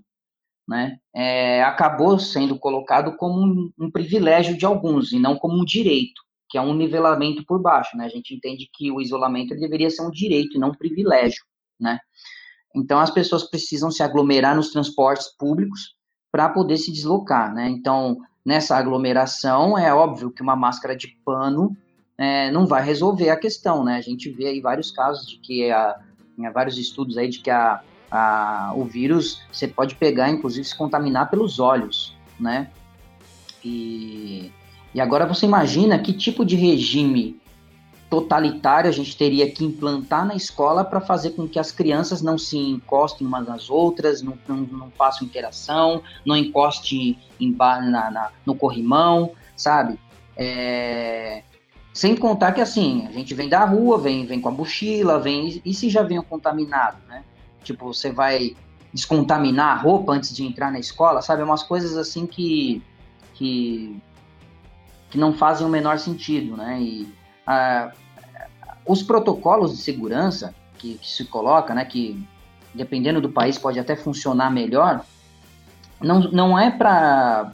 né, 0.67 0.99
é, 1.15 1.63
acabou 1.63 2.19
sendo 2.19 2.57
colocado 2.57 3.15
como 3.17 3.41
um, 3.41 3.71
um, 3.79 3.91
privilégio 3.91 4.55
de 4.55 4.65
alguns 4.65 5.11
e 5.11 5.19
não 5.19 5.35
como 5.35 5.59
um 5.59 5.65
direito, 5.65 6.21
que 6.49 6.57
é 6.57 6.61
um 6.61 6.73
nivelamento 6.73 7.45
por 7.45 7.61
baixo. 7.61 7.95
Né? 7.95 8.05
A 8.05 8.09
gente 8.09 8.33
entende 8.33 8.69
que 8.73 8.91
o 8.91 8.99
isolamento 8.99 9.55
deveria 9.55 9.89
ser 9.89 10.01
um 10.01 10.11
direito 10.11 10.57
e 10.57 10.59
não 10.59 10.69
um 10.69 10.75
privilégio. 10.75 11.43
Né? 11.79 11.99
Então, 12.75 12.99
as 12.99 13.11
pessoas 13.11 13.43
precisam 13.43 13.91
se 13.91 14.03
aglomerar 14.03 14.55
nos 14.55 14.71
transportes 14.71 15.27
públicos 15.37 15.95
para 16.31 16.49
poder 16.49 16.77
se 16.77 16.91
deslocar, 16.91 17.53
né? 17.53 17.67
Então, 17.69 18.17
nessa 18.45 18.77
aglomeração, 18.77 19.77
é 19.77 19.93
óbvio 19.93 20.29
que 20.29 20.41
uma 20.41 20.55
máscara 20.55 20.95
de 20.95 21.07
pano 21.25 21.75
é, 22.17 22.51
não 22.51 22.67
vai 22.67 22.83
resolver 22.83 23.29
a 23.29 23.37
questão, 23.37 23.83
né? 23.83 23.95
A 23.95 24.01
gente 24.01 24.29
vê 24.29 24.47
aí 24.47 24.61
vários 24.61 24.91
casos 24.91 25.27
de 25.27 25.39
que, 25.39 25.71
a, 25.71 25.99
vários 26.53 26.77
estudos 26.77 27.17
aí 27.17 27.27
de 27.27 27.39
que 27.39 27.49
a, 27.49 27.81
a, 28.11 28.73
o 28.75 28.85
vírus 28.85 29.41
você 29.51 29.67
pode 29.67 29.95
pegar, 29.95 30.29
inclusive, 30.29 30.65
se 30.65 30.77
contaminar 30.77 31.29
pelos 31.29 31.59
olhos, 31.59 32.15
né? 32.39 32.69
E, 33.65 34.51
e 34.93 35.01
agora 35.01 35.25
você 35.25 35.45
imagina 35.45 35.99
que 35.99 36.13
tipo 36.13 36.43
de 36.45 36.55
regime 36.55 37.39
totalitário 38.09 38.89
a 38.89 38.93
gente 38.93 39.15
teria 39.15 39.49
que 39.51 39.63
implantar 39.63 40.25
na 40.25 40.35
escola 40.35 40.83
para 40.83 40.99
fazer 40.99 41.31
com 41.31 41.47
que 41.47 41.59
as 41.59 41.71
crianças 41.71 42.21
não 42.21 42.37
se 42.37 42.57
encostem 42.57 43.27
umas 43.27 43.47
nas 43.47 43.69
outras, 43.69 44.21
não, 44.21 44.37
não, 44.47 44.57
não 44.57 44.91
façam 44.91 45.27
interação, 45.27 46.01
não 46.25 46.35
encostem 46.35 47.19
em, 47.39 47.55
na, 47.55 48.09
na, 48.09 48.31
no 48.45 48.55
corrimão, 48.55 49.31
sabe? 49.55 49.99
É... 50.35 51.43
Sem 51.93 52.15
contar 52.15 52.53
que 52.53 52.61
assim, 52.61 53.05
a 53.07 53.11
gente 53.11 53.33
vem 53.33 53.49
da 53.49 53.63
rua, 53.65 53.97
vem, 53.97 54.25
vem 54.25 54.39
com 54.39 54.49
a 54.49 54.51
mochila, 54.51 55.19
vem. 55.19 55.61
E 55.65 55.73
se 55.73 55.89
já 55.89 56.01
vem 56.01 56.21
contaminado, 56.21 56.97
né? 57.07 57.23
Tipo, 57.63 57.93
você 57.93 58.11
vai 58.11 58.55
descontaminar 58.93 59.77
a 59.77 59.81
roupa 59.81 60.13
antes 60.13 60.33
de 60.33 60.45
entrar 60.45 60.71
na 60.71 60.79
escola, 60.79 61.21
sabe? 61.21 61.43
Umas 61.43 61.61
coisas 61.61 61.97
assim 61.97 62.25
que. 62.25 62.81
que, 63.33 63.99
que 65.09 65.17
não 65.17 65.33
fazem 65.33 65.65
o 65.65 65.69
menor 65.69 65.97
sentido, 65.97 66.55
né? 66.55 66.79
E 66.81 67.13
ah, 67.45 67.91
os 68.85 69.03
protocolos 69.03 69.71
de 69.71 69.77
segurança 69.77 70.53
que, 70.77 70.95
que, 70.95 71.07
se 71.07 71.25
coloca, 71.25 71.73
né, 71.73 71.85
que 71.85 72.25
dependendo 72.73 73.19
do 73.19 73.29
país 73.29 73.57
pode 73.57 73.79
até 73.79 73.95
funcionar 73.95 74.51
melhor, 74.51 75.03
não, 76.01 76.19
não 76.31 76.57
é 76.57 76.71
para 76.71 77.51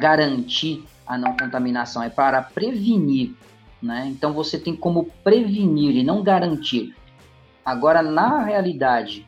garantir 0.00 0.84
a 1.06 1.16
não 1.16 1.36
contaminação, 1.36 2.02
é 2.02 2.08
para 2.08 2.42
prevenir. 2.42 3.34
Né? 3.80 4.06
Então 4.08 4.32
você 4.32 4.58
tem 4.58 4.74
como 4.74 5.10
prevenir 5.22 5.96
e 5.96 6.02
não 6.02 6.22
garantir. 6.22 6.94
Agora, 7.64 8.02
na 8.02 8.42
realidade 8.42 9.26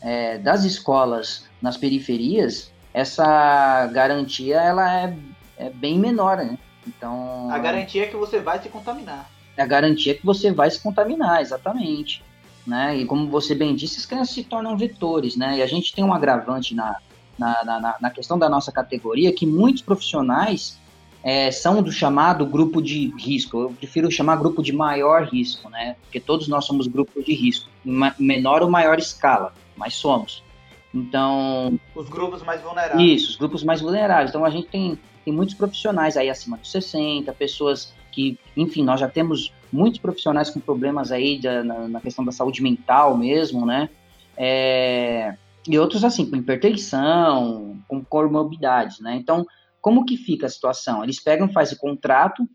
é, 0.00 0.38
das 0.38 0.64
escolas 0.64 1.46
nas 1.60 1.76
periferias, 1.76 2.72
essa 2.92 3.86
garantia 3.88 4.56
ela 4.56 5.00
é, 5.00 5.16
é 5.58 5.70
bem 5.70 5.98
menor, 5.98 6.38
né? 6.38 6.58
Então. 6.96 7.50
A 7.50 7.58
garantia 7.58 8.04
é 8.04 8.06
que 8.06 8.16
você 8.16 8.40
vai 8.40 8.60
se 8.60 8.68
contaminar. 8.68 9.30
É 9.56 9.62
a 9.62 9.66
garantia 9.66 10.14
que 10.14 10.24
você 10.24 10.52
vai 10.52 10.70
se 10.70 10.80
contaminar, 10.80 11.40
exatamente. 11.40 12.22
Né? 12.66 12.98
E 12.98 13.04
como 13.06 13.28
você 13.28 13.54
bem 13.54 13.74
disse, 13.74 13.98
as 13.98 14.06
crianças 14.06 14.34
se 14.34 14.44
tornam 14.44 14.76
vetores, 14.76 15.36
né? 15.36 15.58
E 15.58 15.62
a 15.62 15.66
gente 15.66 15.94
tem 15.94 16.04
um 16.04 16.12
agravante 16.12 16.74
na, 16.74 16.96
na, 17.38 17.64
na, 17.64 17.96
na 18.00 18.10
questão 18.10 18.38
da 18.38 18.48
nossa 18.48 18.70
categoria 18.70 19.32
que 19.32 19.46
muitos 19.46 19.82
profissionais 19.82 20.78
é, 21.22 21.50
são 21.50 21.82
do 21.82 21.90
chamado 21.90 22.44
grupo 22.46 22.82
de 22.82 23.12
risco. 23.18 23.60
Eu 23.62 23.70
prefiro 23.70 24.10
chamar 24.10 24.36
grupo 24.36 24.62
de 24.62 24.72
maior 24.72 25.24
risco, 25.24 25.68
né? 25.70 25.96
Porque 26.02 26.20
todos 26.20 26.48
nós 26.48 26.64
somos 26.64 26.86
grupo 26.86 27.22
de 27.22 27.34
risco, 27.34 27.68
em 27.84 27.98
menor 28.18 28.62
ou 28.62 28.70
maior 28.70 28.98
escala, 28.98 29.54
mas 29.76 29.94
somos. 29.94 30.42
Então. 30.94 31.78
Os 31.94 32.08
grupos 32.08 32.42
mais 32.42 32.60
vulneráveis. 32.60 33.22
Isso, 33.22 33.30
os 33.30 33.36
grupos 33.36 33.64
mais 33.64 33.80
vulneráveis. 33.80 34.30
Então 34.30 34.44
a 34.44 34.50
gente 34.50 34.68
tem 34.68 34.98
tem 35.24 35.32
muitos 35.32 35.54
profissionais 35.54 36.16
aí 36.16 36.28
acima 36.28 36.56
dos 36.56 36.70
60, 36.70 37.32
pessoas 37.34 37.94
que, 38.10 38.38
enfim, 38.56 38.82
nós 38.82 39.00
já 39.00 39.08
temos 39.08 39.52
muitos 39.72 40.00
profissionais 40.00 40.50
com 40.50 40.60
problemas 40.60 41.12
aí 41.12 41.40
da, 41.40 41.62
na, 41.62 41.88
na, 41.88 42.00
questão 42.00 42.24
da 42.24 42.32
saúde 42.32 42.62
mental 42.62 43.16
mesmo, 43.16 43.64
né? 43.64 43.88
É, 44.36 45.36
e 45.68 45.78
outros 45.78 46.04
assim, 46.04 46.28
com 46.28 46.36
hipertensão, 46.36 47.78
com 47.86 48.04
comorbidades, 48.04 49.00
né? 49.00 49.16
Então, 49.16 49.46
como 49.80 50.04
que 50.04 50.16
fica 50.16 50.46
a 50.46 50.50
situação? 50.50 51.04
Eles 51.04 51.22
pegam, 51.22 51.48
fazem 51.48 51.78
contrato, 51.78 52.48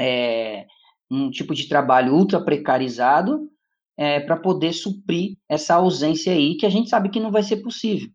é, 0.00 0.66
um 1.10 1.30
tipo 1.30 1.54
de 1.54 1.68
trabalho 1.68 2.14
ultra 2.14 2.40
precarizado, 2.40 3.48
é, 3.96 4.18
para 4.20 4.36
poder 4.36 4.72
suprir 4.72 5.36
essa 5.48 5.74
ausência 5.74 6.32
aí, 6.32 6.56
que 6.56 6.66
a 6.66 6.70
gente 6.70 6.88
sabe 6.88 7.10
que 7.10 7.20
não 7.20 7.30
vai 7.30 7.42
ser 7.42 7.58
possível 7.58 8.10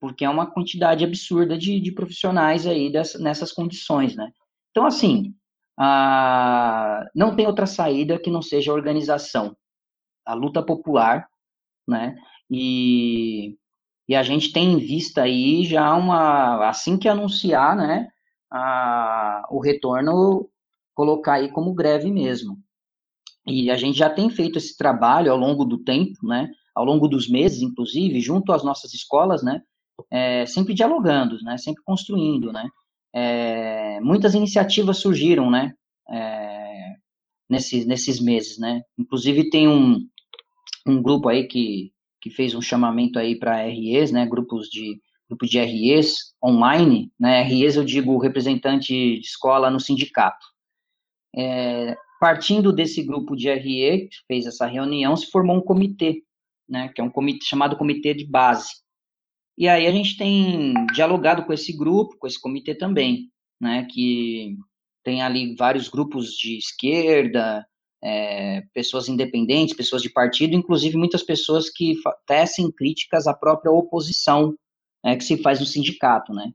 porque 0.00 0.24
é 0.24 0.30
uma 0.30 0.50
quantidade 0.50 1.04
absurda 1.04 1.58
de, 1.58 1.78
de 1.78 1.92
profissionais 1.92 2.66
aí 2.66 2.90
nessas 3.20 3.52
condições, 3.52 4.16
né? 4.16 4.32
Então, 4.70 4.86
assim, 4.86 5.34
a, 5.78 7.06
não 7.14 7.36
tem 7.36 7.46
outra 7.46 7.66
saída 7.66 8.18
que 8.18 8.30
não 8.30 8.40
seja 8.40 8.72
a 8.72 8.74
organização, 8.74 9.54
a 10.24 10.32
luta 10.32 10.62
popular, 10.62 11.28
né? 11.86 12.16
E, 12.50 13.56
e 14.08 14.16
a 14.16 14.22
gente 14.22 14.52
tem 14.52 14.72
em 14.72 14.78
vista 14.78 15.22
aí 15.22 15.64
já 15.64 15.94
uma, 15.94 16.68
assim 16.68 16.98
que 16.98 17.08
anunciar, 17.08 17.76
né, 17.76 18.08
a, 18.50 19.46
o 19.50 19.60
retorno, 19.60 20.50
colocar 20.94 21.34
aí 21.34 21.50
como 21.52 21.74
greve 21.74 22.10
mesmo. 22.10 22.58
E 23.46 23.70
a 23.70 23.76
gente 23.76 23.98
já 23.98 24.10
tem 24.10 24.28
feito 24.28 24.58
esse 24.58 24.76
trabalho 24.76 25.30
ao 25.30 25.38
longo 25.38 25.64
do 25.64 25.78
tempo, 25.78 26.26
né, 26.26 26.48
ao 26.74 26.84
longo 26.84 27.06
dos 27.06 27.28
meses, 27.28 27.62
inclusive, 27.62 28.20
junto 28.20 28.52
às 28.52 28.64
nossas 28.64 28.92
escolas, 28.92 29.42
né, 29.42 29.62
é, 30.10 30.46
sempre 30.46 30.74
dialogando, 30.74 31.36
né, 31.42 31.58
sempre 31.58 31.82
construindo, 31.84 32.52
né. 32.52 32.68
É, 33.12 34.00
muitas 34.00 34.34
iniciativas 34.34 34.98
surgiram, 34.98 35.50
né, 35.50 35.74
é, 36.08 36.94
nesses, 37.48 37.86
nesses 37.86 38.20
meses, 38.20 38.58
né. 38.58 38.82
Inclusive 38.98 39.50
tem 39.50 39.68
um, 39.68 40.06
um 40.86 41.02
grupo 41.02 41.28
aí 41.28 41.46
que, 41.46 41.92
que 42.20 42.30
fez 42.30 42.54
um 42.54 42.62
chamamento 42.62 43.18
aí 43.18 43.38
para 43.38 43.62
REs, 43.64 44.12
né, 44.12 44.26
grupos 44.26 44.68
de 44.68 45.00
grupo 45.28 45.46
de 45.46 45.60
REs 45.60 46.34
online, 46.44 47.12
né, 47.18 47.42
REs 47.42 47.76
eu 47.76 47.84
digo 47.84 48.18
representante 48.18 48.92
de 48.92 49.20
escola 49.20 49.70
no 49.70 49.78
sindicato. 49.78 50.44
É, 51.36 51.96
partindo 52.20 52.72
desse 52.72 53.02
grupo 53.02 53.36
de 53.36 53.48
RE 53.48 54.08
que 54.08 54.16
fez 54.26 54.44
essa 54.44 54.66
reunião, 54.66 55.16
se 55.16 55.30
formou 55.30 55.56
um 55.56 55.60
comitê, 55.60 56.22
né, 56.68 56.88
que 56.94 57.00
é 57.00 57.04
um 57.04 57.10
comitê 57.10 57.44
chamado 57.46 57.76
comitê 57.76 58.12
de 58.12 58.26
base, 58.26 58.68
e 59.60 59.68
aí 59.68 59.86
a 59.86 59.92
gente 59.92 60.16
tem 60.16 60.72
dialogado 60.94 61.44
com 61.44 61.52
esse 61.52 61.70
grupo, 61.76 62.16
com 62.18 62.26
esse 62.26 62.40
comitê 62.40 62.74
também, 62.74 63.30
né, 63.60 63.86
que 63.90 64.56
tem 65.04 65.20
ali 65.20 65.54
vários 65.54 65.86
grupos 65.86 66.30
de 66.30 66.56
esquerda, 66.56 67.66
é, 68.02 68.62
pessoas 68.72 69.06
independentes, 69.06 69.76
pessoas 69.76 70.00
de 70.00 70.08
partido, 70.08 70.54
inclusive 70.54 70.96
muitas 70.96 71.22
pessoas 71.22 71.68
que 71.68 71.94
tecem 72.26 72.72
críticas 72.72 73.26
à 73.26 73.34
própria 73.34 73.70
oposição 73.70 74.54
é, 75.04 75.14
que 75.14 75.24
se 75.24 75.36
faz 75.36 75.60
no 75.60 75.66
sindicato, 75.66 76.32
né. 76.32 76.50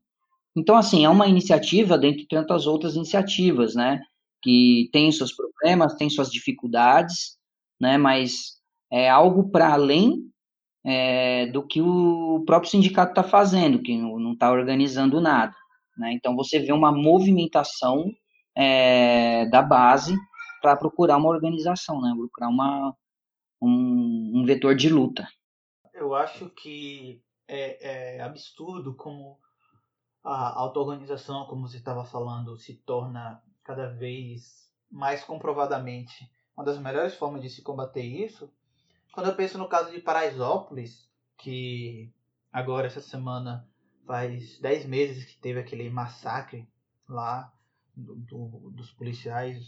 Então, 0.57 0.75
assim, 0.75 1.05
é 1.05 1.09
uma 1.09 1.27
iniciativa 1.27 1.99
dentre 1.99 2.25
tantas 2.25 2.65
outras 2.65 2.95
iniciativas, 2.95 3.75
né, 3.75 4.01
que 4.41 4.89
tem 4.91 5.11
seus 5.11 5.31
problemas, 5.31 5.93
tem 5.93 6.09
suas 6.09 6.31
dificuldades, 6.31 7.37
né, 7.79 7.99
mas 7.99 8.55
é 8.91 9.07
algo 9.07 9.51
para 9.51 9.71
além 9.71 10.27
é, 10.85 11.47
do 11.47 11.65
que 11.65 11.81
o 11.81 12.43
próprio 12.45 12.69
sindicato 12.69 13.11
está 13.11 13.23
fazendo, 13.23 13.81
que 13.81 13.97
não 13.97 14.33
está 14.33 14.51
organizando 14.51 15.19
nada. 15.19 15.55
Né? 15.97 16.13
Então, 16.13 16.35
você 16.35 16.59
vê 16.59 16.71
uma 16.71 16.91
movimentação 16.91 18.05
é, 18.55 19.47
da 19.47 19.63
base 19.63 20.15
para 20.61 20.75
procurar 20.75 21.17
uma 21.17 21.29
organização, 21.29 21.99
né? 21.99 22.13
procurar 22.15 22.49
uma, 22.49 22.95
um, 23.59 24.31
um 24.35 24.45
vetor 24.45 24.75
de 24.75 24.89
luta. 24.89 25.27
Eu 25.91 26.13
acho 26.13 26.49
que 26.49 27.21
é, 27.47 28.17
é 28.17 28.21
absurdo 28.21 28.93
como 28.93 29.39
a 30.23 30.59
auto-organização, 30.59 31.45
como 31.45 31.67
você 31.67 31.77
estava 31.77 32.05
falando, 32.05 32.57
se 32.57 32.75
torna 32.75 33.41
cada 33.63 33.87
vez 33.87 34.69
mais 34.91 35.23
comprovadamente 35.23 36.29
uma 36.55 36.63
das 36.63 36.77
melhores 36.77 37.15
formas 37.15 37.41
de 37.41 37.49
se 37.49 37.61
combater 37.61 38.03
isso 38.03 38.49
quando 39.15 39.27
eu 39.27 39.35
penso 39.35 39.57
no 39.57 39.69
caso 39.69 39.91
de 39.91 40.01
Paraisópolis, 40.01 41.09
que 41.37 42.13
agora 42.51 42.87
essa 42.87 42.99
semana 42.99 43.65
faz 44.05 44.59
10 44.59 44.85
meses 44.87 45.23
que 45.23 45.39
teve 45.39 45.57
aquele 45.57 45.89
massacre 45.89 46.67
lá 47.07 47.49
do, 47.95 48.13
do, 48.17 48.71
dos 48.71 48.91
policiais, 48.91 49.63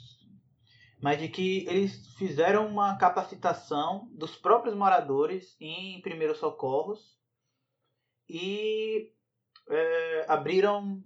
mas 1.01 1.17
de 1.17 1.29
que 1.29 1.65
eles 1.65 2.13
fizeram 2.17 2.67
uma 2.67 2.97
capacitação 2.97 4.09
dos 4.11 4.35
próprios 4.35 4.75
moradores 4.75 5.55
em 5.61 6.01
primeiros 6.01 6.39
socorros 6.39 7.17
e 8.27 9.13
é, 9.69 10.25
abriram, 10.27 11.01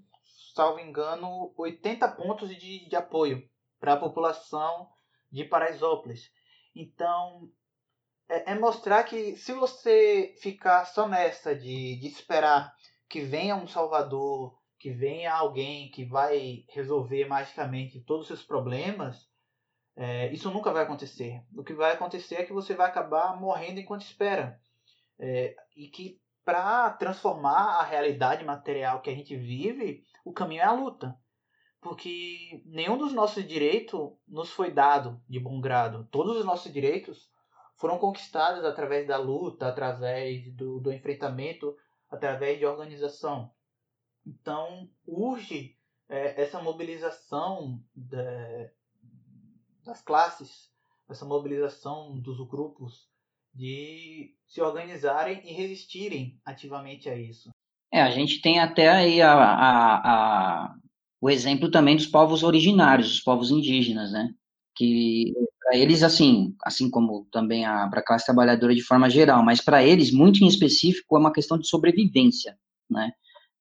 salvo 0.56 0.80
engano, 0.80 1.54
80 1.56 2.08
pontos 2.14 2.50
de, 2.50 2.90
de 2.90 2.96
apoio 2.96 3.48
para 3.80 3.94
a 3.94 4.00
população 4.00 4.90
de 5.32 5.44
Paraisópolis. 5.44 6.32
Então, 6.76 7.52
é, 8.32 8.54
é, 8.54 8.56
mostrar 8.56 9.04
que 9.04 9.36
se 9.36 9.52
você 9.54 10.34
ficar 10.42 10.86
só 10.86 11.08
nessa 11.08 11.54
de, 11.54 11.98
de 11.98 12.08
esperar 12.08 12.74
que 13.10 13.20
venha 13.20 13.58
um 13.58 13.68
salvador, 13.68 14.58
que 14.80 14.90
venha 14.90 15.34
alguém 15.34 15.92
que 15.92 16.06
vai 16.06 16.64
resolver 16.70 17.28
magicamente 17.28 18.00
todos 18.00 18.22
os 18.22 18.28
seus 18.28 18.44
problemas, 18.44 19.30
é, 19.98 20.32
isso 20.32 20.50
nunca 20.50 20.72
vai 20.72 20.84
acontecer. 20.84 21.44
O 21.54 21.64
que 21.64 21.74
vai 21.74 21.92
acontecer 21.92 22.36
é 22.36 22.46
que 22.46 22.54
você 22.54 22.74
vai 22.74 22.88
acabar 22.88 23.40
morrendo 23.40 23.82
enquanto 23.82 24.04
espera. 24.04 24.58
É, 25.20 25.54
e 25.76 25.90
que 25.90 26.20
para 26.46 26.90
transformar 26.92 27.80
a 27.80 27.84
realidade 27.84 28.46
material 28.46 29.02
que 29.02 29.10
a 29.10 29.14
gente 29.14 29.36
vive, 29.36 30.04
o 30.24 30.32
caminho 30.32 30.62
é 30.62 30.66
a 30.66 30.72
luta. 30.72 31.16
Porque 31.82 32.64
nenhum 32.66 32.98
dos 32.98 33.12
nossos 33.12 33.46
direitos 33.46 34.00
nos 34.26 34.52
foi 34.52 34.72
dado 34.72 35.22
de 35.28 35.40
bom 35.40 35.60
grado. 35.60 36.08
Todos 36.12 36.38
os 36.38 36.46
nossos 36.46 36.72
direitos 36.72 37.30
foram 37.82 37.98
conquistadas 37.98 38.64
através 38.64 39.08
da 39.08 39.18
luta, 39.18 39.68
através 39.68 40.54
do, 40.54 40.80
do 40.80 40.94
enfrentamento, 40.94 41.76
através 42.12 42.60
de 42.60 42.66
organização. 42.66 43.52
Então, 44.24 44.88
urge 45.06 45.76
é, 46.08 46.40
essa 46.40 46.62
mobilização 46.62 47.84
da, 47.96 48.70
das 49.84 50.00
classes, 50.04 50.70
essa 51.10 51.26
mobilização 51.26 52.20
dos 52.20 52.38
grupos 52.48 53.10
de 53.52 54.36
se 54.46 54.62
organizarem 54.62 55.42
e 55.44 55.52
resistirem 55.52 56.40
ativamente 56.46 57.10
a 57.10 57.16
isso. 57.16 57.50
É, 57.92 58.00
a 58.00 58.12
gente 58.12 58.42
tem 58.42 58.60
até 58.60 58.90
aí 58.90 59.22
a, 59.24 59.34
a, 59.34 59.96
a, 59.96 60.76
o 61.20 61.32
exemplo 61.32 61.72
também 61.72 61.96
dos 61.96 62.06
povos 62.06 62.44
originários, 62.44 63.12
os 63.12 63.20
povos 63.22 63.50
indígenas, 63.50 64.12
né? 64.12 64.34
Que 64.76 65.34
para 65.72 65.78
eles, 65.78 66.04
assim, 66.04 66.54
assim 66.66 66.90
como 66.90 67.26
também 67.32 67.64
para 67.64 68.02
a 68.02 68.04
classe 68.04 68.26
trabalhadora 68.26 68.76
de 68.76 68.84
forma 68.84 69.10
geral, 69.10 69.42
mas 69.42 69.62
para 69.62 69.82
eles, 69.82 70.12
muito 70.12 70.44
em 70.44 70.48
específico, 70.48 71.16
é 71.16 71.20
uma 71.20 71.32
questão 71.32 71.58
de 71.58 71.66
sobrevivência, 71.66 72.58
né? 72.90 73.14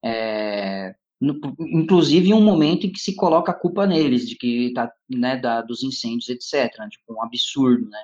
É, 0.05 0.93
no, 1.21 1.39
inclusive 1.61 2.31
em 2.31 2.35
um 2.35 2.41
momento 2.41 2.85
em 2.85 2.91
que 2.91 2.99
se 2.99 3.15
coloca 3.15 3.53
a 3.53 3.55
culpa 3.55 3.87
neles, 3.87 4.29
de 4.29 4.35
que 4.35 4.73
tá, 4.75 4.93
né, 5.09 5.37
da, 5.37 5.63
dos 5.63 5.85
incêndios, 5.85 6.29
etc., 6.29 6.73
tipo, 6.91 7.15
um 7.15 7.23
absurdo, 7.23 7.89
né? 7.89 8.03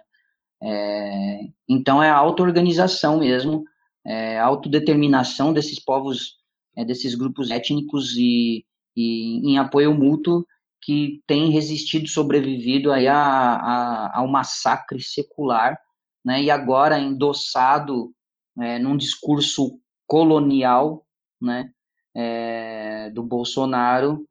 É, 0.62 1.40
então 1.68 2.00
é 2.00 2.09
a 2.09 2.16
auto-organização 2.16 3.18
mesmo, 3.18 3.64
é, 4.04 4.38
a 4.38 4.44
autodeterminação 4.44 5.52
desses 5.52 5.80
povos, 5.80 6.36
é, 6.76 6.84
desses 6.84 7.16
grupos 7.16 7.50
étnicos 7.50 8.16
e, 8.16 8.64
e 8.96 9.50
em 9.50 9.59
apoio 9.59 9.92
mútuo 9.92 10.46
que 10.87 11.20
tem 11.26 11.51
resistido, 11.51 12.07
sobrevivido 12.07 12.93
aí 12.93 13.09
a, 13.09 13.18
a, 13.18 14.20
ao 14.20 14.28
massacre 14.28 15.03
secular, 15.03 15.76
né, 16.24 16.41
e 16.41 16.49
agora 16.49 16.97
endossado 16.97 18.14
é, 18.61 18.78
num 18.78 18.97
discurso 18.97 19.80
colonial, 20.07 21.05
né, 21.43 21.72
é, 22.14 23.11
do 23.11 23.24
Bolsonaro, 23.24 24.24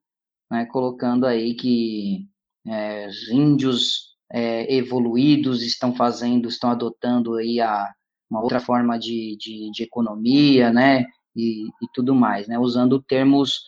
né, 0.49 0.65
colocando 0.67 1.25
aí 1.25 1.55
que 1.55 2.25
é, 2.65 3.05
os 3.05 3.29
índios 3.29 4.15
é, 4.31 4.73
evoluídos 4.73 5.61
estão 5.61 5.93
fazendo, 5.93 6.47
estão 6.47 6.69
adotando 6.69 7.35
aí 7.35 7.59
a, 7.59 7.93
uma 8.29 8.41
outra 8.41 8.61
forma 8.61 8.97
de, 8.97 9.35
de, 9.37 9.69
de 9.71 9.83
economia, 9.83 10.71
né, 10.71 11.03
e, 11.35 11.65
e, 11.65 11.87
tudo 11.93 12.15
mais, 12.15 12.47
né, 12.47 12.57
usando 12.57 13.03
termos 13.03 13.59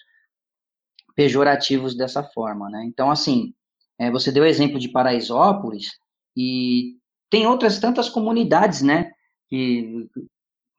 pejorativos 1.18 1.98
dessa 1.98 2.24
forma, 2.24 2.70
né? 2.70 2.86
Então, 2.86 3.10
assim, 3.10 3.52
é, 4.00 4.12
você 4.12 4.32
deu 4.32 4.44
o 4.44 4.46
exemplo 4.46 4.78
de 4.78 4.88
Paraisópolis 4.88 5.94
e 6.38 6.96
tem 7.28 7.48
outras 7.48 7.80
tantas 7.80 8.08
comunidades, 8.08 8.84
né? 8.84 9.12
Que, 9.50 10.08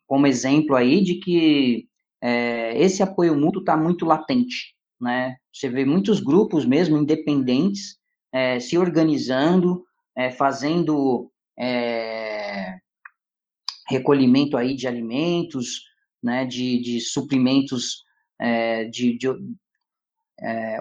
como 0.06 0.28
exemplo 0.28 0.76
aí 0.76 1.02
de 1.02 1.16
que 1.16 1.88
é, 2.22 2.80
esse 2.80 3.02
apoio 3.02 3.34
mútuo 3.34 3.62
está 3.62 3.76
muito 3.76 4.06
latente, 4.06 4.76
né? 5.00 5.36
Você 5.52 5.68
vê 5.68 5.84
muitos 5.84 6.20
grupos 6.20 6.64
mesmo 6.64 6.96
independentes 6.96 7.98
é, 8.32 8.60
se 8.60 8.78
organizando, 8.78 9.84
é, 10.16 10.30
fazendo 10.30 11.32
é, 11.58 12.76
recolhimento 13.88 14.56
aí 14.56 14.76
de 14.76 14.86
alimentos, 14.86 15.82
né? 16.22 16.44
De, 16.44 16.80
de 16.80 17.00
suprimentos 17.00 18.04
é, 18.40 18.84
de, 18.84 19.18
de, 19.18 19.26
é, 20.40 20.78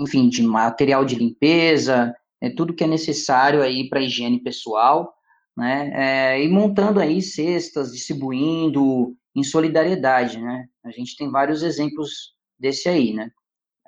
enfim, 0.00 0.28
de 0.28 0.42
material 0.42 1.04
de 1.04 1.14
limpeza, 1.14 2.14
é, 2.40 2.50
tudo 2.50 2.74
que 2.74 2.84
é 2.84 2.86
necessário 2.86 3.62
aí 3.62 3.88
para 3.88 4.00
higiene 4.00 4.42
pessoal, 4.42 5.14
né, 5.56 5.90
é, 5.94 6.44
e 6.44 6.48
montando 6.48 7.00
aí 7.00 7.22
cestas, 7.22 7.92
distribuindo 7.92 9.16
em 9.34 9.42
solidariedade, 9.42 10.38
né, 10.38 10.66
a 10.84 10.90
gente 10.90 11.16
tem 11.16 11.30
vários 11.30 11.62
exemplos 11.62 12.34
desse 12.58 12.88
aí, 12.88 13.14
né, 13.14 13.30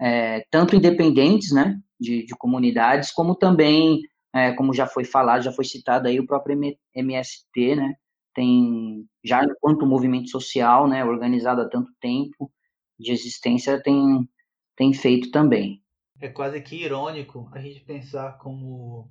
é, 0.00 0.44
tanto 0.50 0.76
independentes, 0.76 1.52
né, 1.52 1.78
de, 2.00 2.24
de 2.24 2.34
comunidades, 2.36 3.10
como 3.10 3.34
também, 3.34 4.00
é, 4.34 4.52
como 4.52 4.72
já 4.72 4.86
foi 4.86 5.04
falado, 5.04 5.42
já 5.42 5.52
foi 5.52 5.64
citado 5.64 6.08
aí 6.08 6.18
o 6.18 6.26
próprio 6.26 6.58
MST, 6.94 7.76
né, 7.76 7.94
tem, 8.34 9.04
já 9.22 9.44
enquanto 9.44 9.84
movimento 9.86 10.30
social, 10.30 10.88
né, 10.88 11.04
organizado 11.04 11.60
há 11.60 11.68
tanto 11.68 11.90
tempo 12.00 12.50
de 12.98 13.12
existência, 13.12 13.82
tem 13.82 14.26
tem 14.78 14.92
feito 14.94 15.32
também. 15.32 15.82
É 16.20 16.28
quase 16.28 16.60
que 16.62 16.76
irônico 16.76 17.50
a 17.52 17.58
gente 17.58 17.80
pensar 17.80 18.38
como 18.38 19.10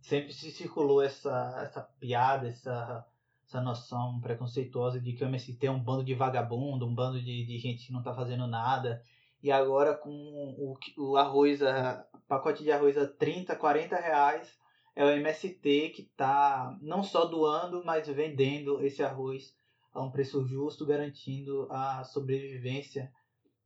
sempre 0.00 0.32
se 0.32 0.52
circulou 0.52 1.02
essa, 1.02 1.60
essa 1.62 1.80
piada, 1.98 2.46
essa, 2.46 3.04
essa 3.44 3.60
noção 3.60 4.20
preconceituosa 4.20 5.00
de 5.00 5.12
que 5.12 5.24
o 5.24 5.26
MST 5.26 5.66
é 5.66 5.70
um 5.70 5.82
bando 5.82 6.04
de 6.04 6.14
vagabundo, 6.14 6.86
um 6.86 6.94
bando 6.94 7.20
de, 7.20 7.44
de 7.44 7.58
gente 7.58 7.86
que 7.86 7.92
não 7.92 7.98
está 7.98 8.14
fazendo 8.14 8.46
nada. 8.46 9.02
E 9.42 9.50
agora 9.50 9.94
com 9.94 10.10
o, 10.10 10.76
o 10.96 11.16
arroz, 11.16 11.60
a, 11.60 12.06
pacote 12.28 12.62
de 12.62 12.70
arroz 12.70 12.96
a 12.96 13.06
30, 13.06 13.56
40 13.56 13.96
reais, 13.96 14.56
é 14.94 15.04
o 15.04 15.10
MST 15.10 15.90
que 15.90 16.02
está 16.02 16.78
não 16.80 17.02
só 17.02 17.24
doando, 17.24 17.84
mas 17.84 18.06
vendendo 18.06 18.80
esse 18.84 19.02
arroz 19.02 19.56
a 19.92 20.00
um 20.00 20.10
preço 20.10 20.46
justo, 20.46 20.86
garantindo 20.86 21.66
a 21.68 22.04
sobrevivência 22.04 23.10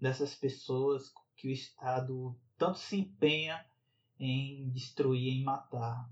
dessas 0.00 0.34
pessoas 0.34 1.12
que 1.36 1.48
o 1.48 1.52
Estado 1.52 2.36
tanto 2.56 2.78
se 2.78 2.96
empenha 2.96 3.64
em 4.18 4.70
destruir, 4.70 5.40
em 5.40 5.44
matar. 5.44 6.08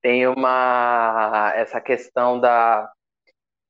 Tem 0.00 0.26
uma 0.26 1.52
essa 1.54 1.80
questão 1.80 2.40
da 2.40 2.90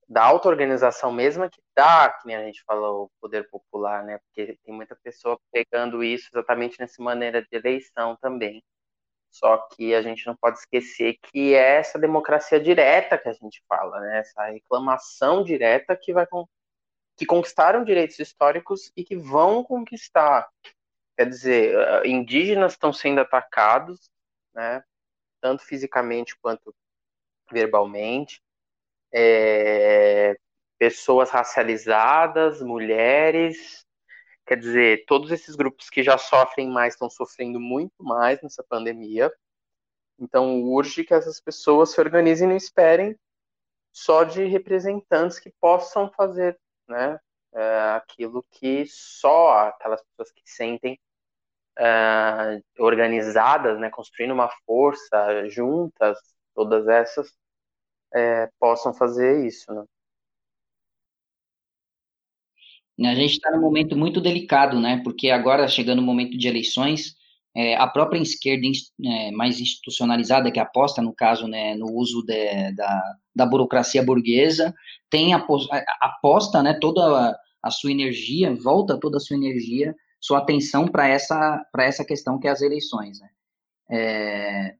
da 0.07 0.25
auto-organização 0.25 1.11
mesma 1.11 1.49
que 1.49 1.61
dá, 1.75 2.09
que 2.09 2.27
nem 2.27 2.35
a 2.35 2.43
gente 2.45 2.63
falou, 2.65 3.05
o 3.05 3.11
poder 3.19 3.49
popular, 3.49 4.03
né? 4.03 4.19
Porque 4.19 4.57
tem 4.63 4.73
muita 4.73 4.95
pessoa 4.97 5.39
pegando 5.51 6.03
isso 6.03 6.29
exatamente 6.31 6.79
nessa 6.79 7.01
maneira 7.01 7.41
de 7.41 7.47
eleição 7.51 8.15
também. 8.21 8.61
Só 9.31 9.57
que 9.69 9.95
a 9.95 10.01
gente 10.03 10.27
não 10.27 10.35
pode 10.35 10.59
esquecer 10.59 11.17
que 11.23 11.55
é 11.55 11.77
essa 11.77 11.97
democracia 11.97 12.59
direta 12.59 13.17
que 13.17 13.27
a 13.27 13.33
gente 13.33 13.63
fala, 13.67 13.99
né? 14.01 14.19
Essa 14.19 14.45
reclamação 14.45 15.43
direta 15.43 15.97
que 15.99 16.13
vai 16.13 16.27
que 17.17 17.25
conquistaram 17.25 17.83
direitos 17.83 18.19
históricos 18.19 18.91
e 18.95 19.03
que 19.03 19.15
vão 19.15 19.63
conquistar. 19.63 20.47
Quer 21.17 21.29
dizer, 21.29 21.75
eh, 21.75 22.07
indígenas 22.07 22.73
estão 22.73 22.91
sendo 22.91 23.21
atacados, 23.21 24.09
né, 24.53 24.83
tanto 25.41 25.63
fisicamente 25.63 26.35
quanto 26.41 26.73
verbalmente, 27.51 28.41
é, 29.13 30.35
pessoas 30.77 31.29
racializadas, 31.29 32.61
mulheres, 32.61 33.85
quer 34.45 34.57
dizer, 34.57 35.05
todos 35.05 35.31
esses 35.31 35.55
grupos 35.55 35.89
que 35.89 36.03
já 36.03 36.17
sofrem 36.17 36.69
mais 36.69 36.93
estão 36.95 37.09
sofrendo 37.09 37.59
muito 37.59 38.03
mais 38.03 38.41
nessa 38.41 38.63
pandemia. 38.63 39.31
Então, 40.19 40.61
urge 40.63 41.03
que 41.03 41.13
essas 41.13 41.39
pessoas 41.39 41.91
se 41.91 42.01
organizem 42.01 42.47
e 42.47 42.49
não 42.49 42.57
esperem 42.57 43.17
só 43.91 44.23
de 44.23 44.45
representantes 44.45 45.39
que 45.39 45.51
possam 45.61 46.11
fazer 46.11 46.59
né, 46.87 47.19
é, 47.55 47.79
aquilo 47.95 48.43
que 48.51 48.85
só 48.87 49.67
aquelas 49.67 50.01
pessoas 50.03 50.31
que 50.31 50.41
sentem 50.45 50.99
é, 51.77 52.61
organizadas, 52.79 53.79
né, 53.79 53.89
construindo 53.89 54.33
uma 54.33 54.49
força 54.65 55.49
juntas, 55.49 56.17
todas 56.53 56.87
essas 56.87 57.33
é, 58.13 58.49
possam 58.59 58.93
fazer 58.93 59.45
isso. 59.45 59.73
Né? 59.73 59.83
A 63.09 63.15
gente 63.15 63.33
está 63.33 63.51
num 63.51 63.61
momento 63.61 63.97
muito 63.97 64.21
delicado, 64.21 64.79
né? 64.79 65.01
Porque 65.03 65.29
agora, 65.29 65.67
chegando 65.67 65.99
o 65.99 66.03
momento 66.03 66.37
de 66.37 66.47
eleições, 66.47 67.15
é, 67.55 67.75
a 67.75 67.87
própria 67.87 68.19
esquerda 68.19 68.67
é, 69.05 69.31
mais 69.31 69.59
institucionalizada, 69.59 70.51
que 70.51 70.59
aposta, 70.59 71.01
no 71.01 71.13
caso, 71.13 71.47
né, 71.47 71.75
no 71.75 71.91
uso 71.91 72.23
de, 72.23 72.71
da, 72.73 73.15
da 73.35 73.45
burocracia 73.45 74.03
burguesa, 74.03 74.73
tem 75.09 75.33
aposta 75.33 76.63
né, 76.63 76.73
toda 76.73 77.01
a, 77.01 77.37
a 77.61 77.71
sua 77.71 77.91
energia, 77.91 78.55
volta 78.55 78.99
toda 78.99 79.17
a 79.17 79.19
sua 79.19 79.37
energia, 79.37 79.95
sua 80.19 80.39
atenção 80.39 80.87
para 80.87 81.07
essa, 81.07 81.63
essa 81.79 82.03
questão 82.03 82.39
que 82.39 82.47
é 82.47 82.51
as 82.51 82.61
eleições. 82.61 83.19
Né? 83.19 83.29
É, 83.91 84.75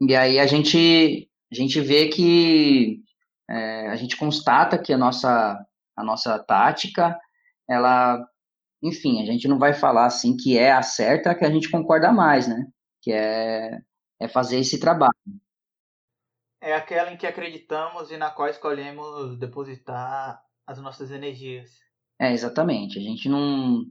e 0.00 0.16
aí 0.16 0.38
a 0.38 0.46
gente, 0.46 1.28
a 1.52 1.54
gente 1.54 1.80
vê 1.80 2.08
que 2.08 3.02
é, 3.50 3.88
a 3.88 3.96
gente 3.96 4.16
constata 4.16 4.78
que 4.78 4.92
a 4.92 4.98
nossa, 4.98 5.58
a 5.96 6.04
nossa 6.04 6.38
tática, 6.38 7.18
ela 7.68 8.24
enfim, 8.82 9.20
a 9.20 9.26
gente 9.26 9.48
não 9.48 9.58
vai 9.58 9.74
falar 9.74 10.06
assim 10.06 10.36
que 10.36 10.56
é 10.56 10.72
a 10.72 10.82
certa, 10.82 11.34
que 11.34 11.44
a 11.44 11.50
gente 11.50 11.70
concorda 11.70 12.12
mais, 12.12 12.46
né? 12.46 12.66
Que 13.02 13.12
é, 13.12 13.80
é 14.20 14.28
fazer 14.28 14.58
esse 14.58 14.78
trabalho. 14.78 15.12
É 16.60 16.74
aquela 16.74 17.12
em 17.12 17.16
que 17.16 17.26
acreditamos 17.26 18.10
e 18.10 18.16
na 18.16 18.30
qual 18.30 18.48
escolhemos 18.48 19.38
depositar 19.38 20.42
as 20.66 20.80
nossas 20.80 21.10
energias. 21.10 21.70
É, 22.20 22.32
exatamente. 22.32 22.98
A 22.98 23.02
gente 23.02 23.28
não, 23.28 23.84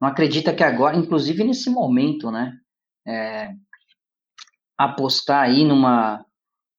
não 0.00 0.08
acredita 0.08 0.54
que 0.54 0.62
agora, 0.62 0.96
inclusive 0.96 1.44
nesse 1.44 1.70
momento, 1.70 2.30
né? 2.30 2.58
É, 3.06 3.54
apostar 4.76 5.44
aí 5.44 5.64
numa, 5.64 6.24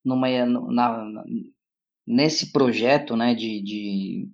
numa 0.04 0.28
na, 0.46 1.24
nesse 2.08 2.52
projeto, 2.52 3.16
né? 3.16 3.34
De, 3.34 3.62
de, 3.62 4.30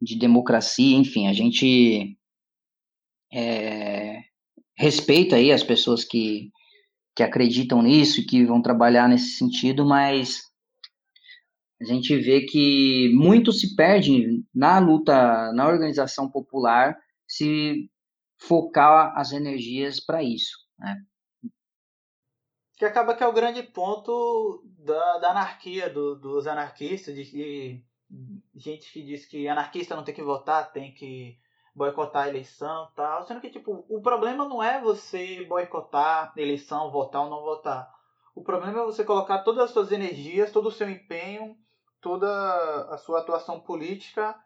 de 0.00 0.18
democracia, 0.18 0.96
enfim, 0.96 1.28
a 1.28 1.32
gente 1.32 2.16
é, 3.34 4.22
respeito 4.76 5.34
aí 5.34 5.50
as 5.50 5.64
pessoas 5.64 6.04
que, 6.04 6.52
que 7.16 7.22
acreditam 7.22 7.82
nisso 7.82 8.20
e 8.20 8.24
que 8.24 8.44
vão 8.44 8.62
trabalhar 8.62 9.08
nesse 9.08 9.36
sentido, 9.36 9.84
mas 9.84 10.42
a 11.80 11.84
gente 11.84 12.16
vê 12.16 12.42
que 12.42 13.10
muito 13.12 13.52
se 13.52 13.74
perde 13.74 14.44
na 14.54 14.78
luta, 14.78 15.52
na 15.52 15.66
organização 15.66 16.30
popular, 16.30 16.96
se 17.26 17.90
focar 18.38 19.12
as 19.18 19.32
energias 19.32 19.98
para 19.98 20.22
isso, 20.22 20.56
né? 20.78 21.02
Que 22.76 22.84
acaba 22.84 23.14
que 23.14 23.22
é 23.22 23.26
o 23.26 23.32
grande 23.32 23.62
ponto 23.62 24.64
da, 24.78 25.18
da 25.18 25.30
anarquia, 25.30 25.88
do, 25.88 26.16
dos 26.16 26.46
anarquistas, 26.46 27.14
de, 27.14 27.24
de 27.24 27.84
gente 28.54 28.92
que 28.92 29.02
diz 29.02 29.26
que 29.26 29.48
anarquista 29.48 29.94
não 29.94 30.04
tem 30.04 30.14
que 30.14 30.22
votar, 30.22 30.72
tem 30.72 30.92
que 30.92 31.38
boicotar 31.74 32.24
a 32.24 32.28
eleição 32.28 32.88
tal. 32.94 33.24
Sendo 33.24 33.40
que, 33.40 33.50
tipo, 33.50 33.84
o 33.88 34.00
problema 34.00 34.48
não 34.48 34.62
é 34.62 34.80
você 34.80 35.44
boicotar 35.44 36.32
a 36.36 36.40
eleição, 36.40 36.90
votar 36.90 37.22
ou 37.22 37.30
não 37.30 37.42
votar. 37.42 37.92
O 38.34 38.42
problema 38.42 38.80
é 38.80 38.84
você 38.84 39.04
colocar 39.04 39.42
todas 39.42 39.64
as 39.64 39.70
suas 39.70 39.92
energias, 39.92 40.52
todo 40.52 40.68
o 40.68 40.72
seu 40.72 40.88
empenho, 40.90 41.56
toda 42.00 42.28
a 42.90 42.96
sua 42.98 43.20
atuação 43.20 43.60
política 43.60 44.36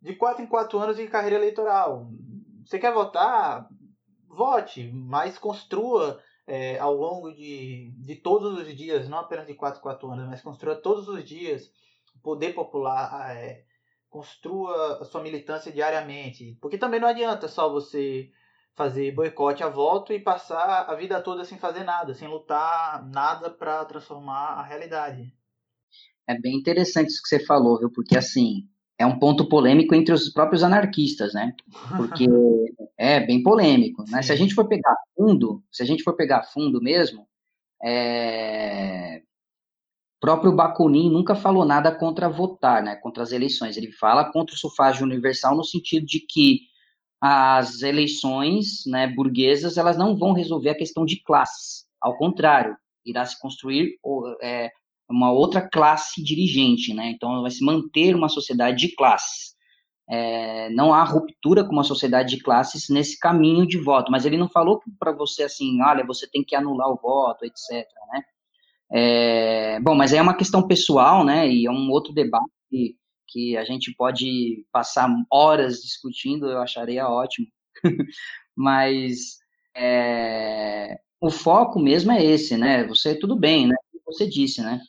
de 0.00 0.14
quatro 0.14 0.42
em 0.42 0.46
quatro 0.46 0.78
anos 0.78 0.96
de 0.96 1.06
carreira 1.08 1.36
eleitoral. 1.36 2.08
Você 2.64 2.78
quer 2.78 2.92
votar? 2.92 3.68
Vote, 4.28 4.90
mas 4.92 5.38
construa 5.38 6.22
é, 6.46 6.78
ao 6.78 6.94
longo 6.94 7.32
de, 7.32 7.92
de 7.98 8.16
todos 8.16 8.58
os 8.58 8.76
dias, 8.76 9.08
não 9.08 9.18
apenas 9.18 9.46
de 9.46 9.54
quatro 9.54 9.80
em 9.80 9.82
quatro 9.82 10.08
anos, 10.10 10.28
mas 10.28 10.42
construa 10.42 10.76
todos 10.76 11.08
os 11.08 11.24
dias 11.24 11.70
o 12.14 12.20
poder 12.20 12.54
popular, 12.54 13.36
é, 13.36 13.64
construa 14.08 14.98
a 15.00 15.04
sua 15.04 15.22
militância 15.22 15.72
diariamente. 15.72 16.56
Porque 16.60 16.78
também 16.78 17.00
não 17.00 17.08
adianta 17.08 17.48
só 17.48 17.70
você 17.70 18.30
fazer 18.74 19.12
boicote 19.12 19.62
a 19.62 19.68
voto 19.68 20.12
e 20.12 20.20
passar 20.20 20.86
a 20.88 20.94
vida 20.94 21.20
toda 21.20 21.44
sem 21.44 21.58
fazer 21.58 21.82
nada, 21.82 22.14
sem 22.14 22.28
lutar 22.28 23.04
nada 23.10 23.50
para 23.50 23.84
transformar 23.84 24.52
a 24.52 24.62
realidade. 24.62 25.32
É 26.26 26.38
bem 26.38 26.56
interessante 26.56 27.08
isso 27.08 27.22
que 27.22 27.28
você 27.28 27.44
falou, 27.44 27.78
viu? 27.78 27.90
Porque 27.90 28.16
assim, 28.16 28.68
é 28.96 29.04
um 29.04 29.18
ponto 29.18 29.48
polêmico 29.48 29.94
entre 29.94 30.14
os 30.14 30.28
próprios 30.28 30.62
anarquistas, 30.62 31.34
né? 31.34 31.54
Porque 31.96 32.26
é 32.96 33.18
bem 33.18 33.42
polêmico, 33.42 34.04
né? 34.08 34.22
Se 34.22 34.32
a 34.32 34.36
gente 34.36 34.54
for 34.54 34.68
pegar 34.68 34.94
fundo, 35.16 35.62
se 35.72 35.82
a 35.82 35.86
gente 35.86 36.02
for 36.02 36.14
pegar 36.14 36.44
fundo 36.44 36.80
mesmo, 36.80 37.26
é 37.82 39.22
próprio 40.20 40.54
Bakunin 40.54 41.10
nunca 41.10 41.34
falou 41.34 41.64
nada 41.64 41.94
contra 41.94 42.28
votar, 42.28 42.82
né, 42.82 42.96
contra 42.96 43.22
as 43.22 43.32
eleições. 43.32 43.76
Ele 43.76 43.92
fala 43.92 44.30
contra 44.32 44.54
o 44.54 44.58
sufrágio 44.58 45.04
universal 45.04 45.56
no 45.56 45.64
sentido 45.64 46.06
de 46.06 46.20
que 46.20 46.60
as 47.20 47.82
eleições, 47.82 48.84
né, 48.86 49.06
burguesas, 49.08 49.76
elas 49.76 49.96
não 49.96 50.16
vão 50.16 50.32
resolver 50.32 50.70
a 50.70 50.76
questão 50.76 51.04
de 51.04 51.22
classes. 51.22 51.84
Ao 52.00 52.16
contrário, 52.16 52.76
irá 53.04 53.24
se 53.24 53.38
construir 53.40 53.98
é, 54.42 54.70
uma 55.08 55.32
outra 55.32 55.66
classe 55.68 56.22
dirigente, 56.22 56.92
né? 56.94 57.10
Então 57.10 57.42
vai 57.42 57.50
se 57.50 57.64
manter 57.64 58.14
uma 58.14 58.28
sociedade 58.28 58.76
de 58.76 58.94
classes. 58.94 59.56
É, 60.10 60.70
não 60.70 60.94
há 60.94 61.02
ruptura 61.04 61.64
com 61.64 61.72
uma 61.72 61.84
sociedade 61.84 62.36
de 62.36 62.42
classes 62.42 62.88
nesse 62.88 63.18
caminho 63.18 63.66
de 63.66 63.78
voto, 63.78 64.10
mas 64.10 64.24
ele 64.24 64.38
não 64.38 64.48
falou 64.48 64.80
para 64.98 65.12
você 65.12 65.42
assim, 65.42 65.82
olha, 65.82 66.06
você 66.06 66.26
tem 66.26 66.42
que 66.42 66.56
anular 66.56 66.88
o 66.88 66.96
voto, 66.96 67.44
etc. 67.44 67.86
Né? 68.12 68.22
É, 68.90 69.78
bom, 69.80 69.94
mas 69.94 70.12
é 70.12 70.20
uma 70.20 70.36
questão 70.36 70.66
pessoal, 70.66 71.24
né? 71.24 71.48
E 71.48 71.66
é 71.66 71.70
um 71.70 71.90
outro 71.90 72.12
debate 72.12 72.50
que, 73.30 73.56
a 73.56 73.64
gente 73.64 73.94
pode 73.94 74.64
passar 74.72 75.08
horas 75.30 75.82
discutindo, 75.82 76.46
eu 76.46 76.60
acharia 76.60 77.08
ótimo. 77.08 77.46
mas 78.56 79.38
é, 79.76 80.98
o 81.20 81.30
foco 81.30 81.78
mesmo 81.78 82.12
é 82.12 82.24
esse, 82.24 82.56
né? 82.56 82.84
Você, 82.86 83.14
tudo 83.14 83.36
bem, 83.36 83.66
né? 83.68 83.76
Você 84.06 84.26
disse, 84.26 84.62
né? 84.62 84.80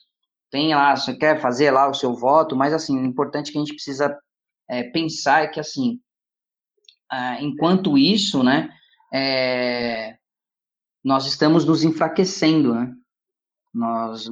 Tem 0.50 0.74
lá, 0.74 0.96
você 0.96 1.16
quer 1.16 1.42
fazer 1.42 1.72
lá 1.72 1.90
o 1.90 1.94
seu 1.94 2.16
voto, 2.16 2.56
mas 2.56 2.74
assim, 2.74 2.98
o 2.98 3.06
importante 3.06 3.52
que 3.52 3.58
a 3.58 3.62
gente 3.62 3.74
precisa 3.74 4.18
é, 4.70 4.84
pensar 4.84 5.44
é 5.44 5.48
que 5.48 5.60
assim, 5.60 6.00
ah, 7.12 7.42
enquanto 7.42 7.98
isso, 7.98 8.44
né? 8.44 8.70
É, 9.14 10.18
nós 11.04 11.26
estamos 11.26 11.66
nos 11.66 11.84
enfraquecendo, 11.84 12.74
né? 12.74 12.94
Nós, 13.74 14.30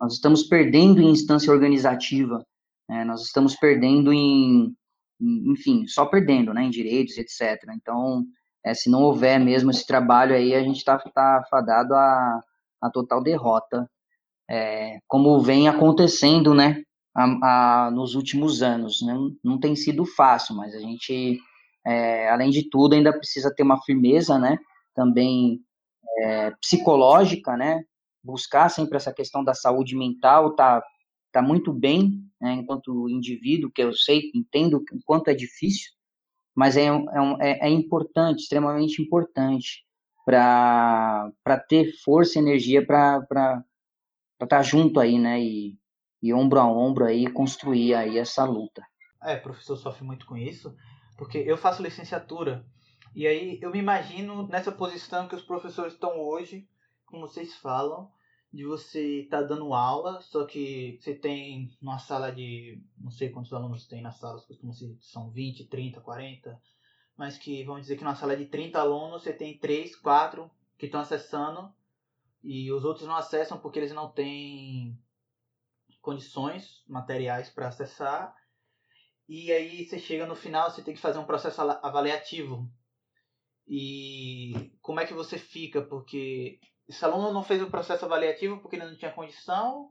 nós 0.00 0.14
estamos 0.14 0.42
perdendo 0.44 1.00
em 1.00 1.10
instância 1.10 1.52
organizativa, 1.52 2.44
né? 2.88 3.04
nós 3.04 3.22
estamos 3.22 3.54
perdendo 3.56 4.12
em, 4.12 4.74
enfim, 5.20 5.86
só 5.86 6.06
perdendo, 6.06 6.54
né, 6.54 6.64
em 6.64 6.70
direitos, 6.70 7.16
etc. 7.18 7.62
Então, 7.74 8.24
é, 8.64 8.74
se 8.74 8.90
não 8.90 9.02
houver 9.02 9.38
mesmo 9.38 9.70
esse 9.70 9.86
trabalho 9.86 10.34
aí, 10.34 10.54
a 10.54 10.62
gente 10.62 10.78
está 10.78 10.98
tá 10.98 11.44
fadado 11.50 11.94
a, 11.94 12.40
a 12.80 12.90
total 12.90 13.22
derrota, 13.22 13.88
é, 14.48 14.98
como 15.06 15.40
vem 15.40 15.68
acontecendo, 15.68 16.54
né, 16.54 16.82
a, 17.14 17.86
a, 17.86 17.90
nos 17.90 18.14
últimos 18.14 18.62
anos. 18.62 19.02
Né? 19.02 19.14
Não 19.44 19.58
tem 19.58 19.76
sido 19.76 20.04
fácil, 20.04 20.56
mas 20.56 20.74
a 20.74 20.80
gente, 20.80 21.38
é, 21.86 22.28
além 22.30 22.50
de 22.50 22.68
tudo, 22.68 22.94
ainda 22.94 23.16
precisa 23.16 23.52
ter 23.54 23.62
uma 23.62 23.80
firmeza, 23.82 24.38
né, 24.38 24.58
também 24.94 25.60
é, 26.18 26.50
psicológica, 26.60 27.56
né, 27.56 27.82
buscar 28.22 28.68
sempre 28.68 28.96
essa 28.96 29.12
questão 29.12 29.42
da 29.42 29.54
saúde 29.54 29.96
mental, 29.96 30.54
tá, 30.54 30.82
tá 31.32 31.40
muito 31.40 31.72
bem, 31.72 32.24
né, 32.40 32.52
enquanto 32.54 33.08
indivíduo, 33.08 33.70
que 33.70 33.82
eu 33.82 33.92
sei, 33.92 34.30
entendo 34.34 34.78
o 34.78 35.02
quanto 35.04 35.28
é 35.28 35.34
difícil, 35.34 35.90
mas 36.54 36.76
é, 36.76 36.86
é, 36.86 36.90
é, 37.40 37.66
é 37.66 37.70
importante, 37.70 38.42
extremamente 38.42 39.00
importante, 39.00 39.84
para 40.24 41.32
ter 41.68 41.92
força 42.04 42.38
e 42.38 42.42
energia 42.42 42.86
para 42.86 43.18
estar 44.34 44.46
tá 44.46 44.62
junto 44.62 45.00
aí, 45.00 45.18
né, 45.18 45.40
e, 45.40 45.78
e 46.22 46.32
ombro 46.32 46.60
a 46.60 46.66
ombro 46.66 47.04
aí, 47.04 47.30
construir 47.30 47.94
aí 47.94 48.18
essa 48.18 48.44
luta. 48.44 48.82
É, 49.22 49.36
professor 49.36 49.76
sofre 49.76 50.04
muito 50.04 50.26
com 50.26 50.36
isso, 50.36 50.74
porque 51.16 51.38
eu 51.38 51.56
faço 51.56 51.82
licenciatura, 51.82 52.64
e 53.14 53.26
aí 53.26 53.58
eu 53.60 53.70
me 53.70 53.78
imagino 53.78 54.46
nessa 54.46 54.70
posição 54.70 55.26
que 55.28 55.34
os 55.34 55.42
professores 55.42 55.94
estão 55.94 56.20
hoje, 56.20 56.66
como 57.10 57.26
vocês 57.26 57.54
falam, 57.56 58.10
de 58.52 58.64
você 58.64 59.22
estar 59.22 59.42
tá 59.42 59.46
dando 59.46 59.72
aula, 59.72 60.20
só 60.22 60.44
que 60.44 60.98
você 61.00 61.14
tem 61.14 61.70
uma 61.80 61.98
sala 61.98 62.32
de. 62.32 62.82
não 62.98 63.10
sei 63.10 63.30
quantos 63.30 63.52
alunos 63.52 63.86
tem 63.86 64.02
nas 64.02 64.18
salas, 64.18 64.44
costumam 64.44 64.72
ser 64.72 64.96
são 65.00 65.30
20, 65.30 65.66
30, 65.66 66.00
40, 66.00 66.60
mas 67.16 67.38
que 67.38 67.62
vamos 67.64 67.82
dizer 67.82 67.96
que 67.96 68.04
numa 68.04 68.16
sala 68.16 68.36
de 68.36 68.46
30 68.46 68.80
alunos 68.80 69.22
você 69.22 69.32
tem 69.32 69.56
3, 69.58 69.94
4 69.96 70.50
que 70.76 70.86
estão 70.86 71.00
acessando 71.00 71.72
e 72.42 72.72
os 72.72 72.84
outros 72.84 73.06
não 73.06 73.14
acessam 73.14 73.58
porque 73.58 73.78
eles 73.78 73.92
não 73.92 74.10
têm 74.10 74.98
condições 76.00 76.82
materiais 76.88 77.50
para 77.50 77.68
acessar. 77.68 78.34
E 79.28 79.52
aí 79.52 79.84
você 79.84 79.98
chega 79.98 80.26
no 80.26 80.34
final, 80.34 80.70
você 80.70 80.82
tem 80.82 80.94
que 80.94 81.00
fazer 81.00 81.18
um 81.18 81.24
processo 81.24 81.60
avaliativo. 81.60 82.68
E 83.68 84.72
como 84.82 84.98
é 84.98 85.06
que 85.06 85.14
você 85.14 85.38
fica? 85.38 85.80
Porque 85.80 86.58
esse 86.90 87.04
aluno 87.04 87.32
não 87.32 87.44
fez 87.44 87.62
o 87.62 87.70
processo 87.70 88.04
avaliativo 88.04 88.58
porque 88.58 88.74
ele 88.74 88.84
não 88.84 88.96
tinha 88.96 89.12
condição, 89.12 89.88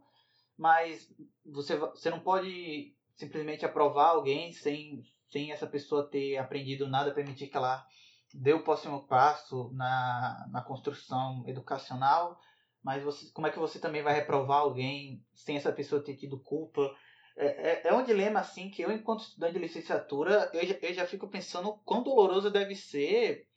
mas 0.58 1.10
você, 1.46 1.78
você 1.78 2.10
não 2.10 2.20
pode 2.20 2.94
simplesmente 3.16 3.66
aprovar 3.66 4.10
alguém 4.10 4.52
sem, 4.52 5.02
sem 5.32 5.54
essa 5.54 5.66
pessoa 5.66 6.10
ter 6.10 6.38
aprendido 6.38 6.90
nada, 6.90 7.14
permitir 7.14 7.48
que 7.48 7.56
ela 7.56 7.86
dê 8.34 8.52
o 8.54 8.64
próximo 8.64 9.08
passo 9.08 9.72
na, 9.74 10.46
na 10.52 10.62
construção 10.62 11.44
educacional, 11.48 12.38
mas 12.84 13.02
você, 13.02 13.32
como 13.32 13.48
é 13.48 13.50
que 13.50 13.60
você 13.60 13.80
também 13.80 14.04
vai 14.04 14.14
reprovar 14.14 14.60
alguém 14.60 15.24
sem 15.34 15.56
essa 15.56 15.72
pessoa 15.72 16.04
ter 16.04 16.18
tido 16.18 16.38
culpa? 16.44 16.94
É, 17.38 17.72
é, 17.72 17.88
é 17.88 17.94
um 17.94 18.04
dilema 18.04 18.42
assim 18.42 18.70
que 18.70 18.82
eu, 18.82 18.92
enquanto 18.92 19.22
estudante 19.22 19.54
de 19.54 19.60
licenciatura, 19.60 20.52
eu 20.54 20.78
eu 20.82 20.94
já 20.94 21.08
fico 21.08 21.30
pensando 21.30 21.80
quão 21.86 22.04
doloroso 22.04 22.52
deve 22.52 22.76
ser 22.76 23.48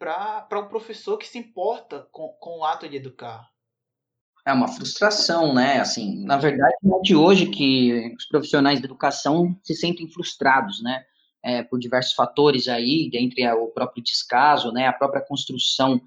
para 0.00 0.58
um 0.58 0.66
professor 0.66 1.18
que 1.18 1.28
se 1.28 1.38
importa 1.38 2.08
com, 2.10 2.28
com 2.40 2.60
o 2.60 2.64
ato 2.64 2.88
de 2.88 2.96
educar. 2.96 3.50
É 4.46 4.52
uma 4.54 4.66
frustração, 4.66 5.52
né? 5.52 5.78
Assim, 5.78 6.24
na 6.24 6.38
verdade, 6.38 6.74
é 6.82 7.00
de 7.02 7.14
hoje 7.14 7.46
que 7.48 8.14
os 8.16 8.24
profissionais 8.24 8.80
de 8.80 8.86
educação 8.86 9.54
se 9.62 9.74
sentem 9.74 10.08
frustrados, 10.08 10.82
né? 10.82 11.04
É, 11.42 11.62
por 11.62 11.78
diversos 11.78 12.14
fatores 12.14 12.66
aí, 12.66 13.10
dentre 13.10 13.46
o 13.52 13.68
próprio 13.68 14.02
descaso, 14.02 14.72
né? 14.72 14.86
A 14.86 14.92
própria 14.94 15.22
construção 15.22 16.00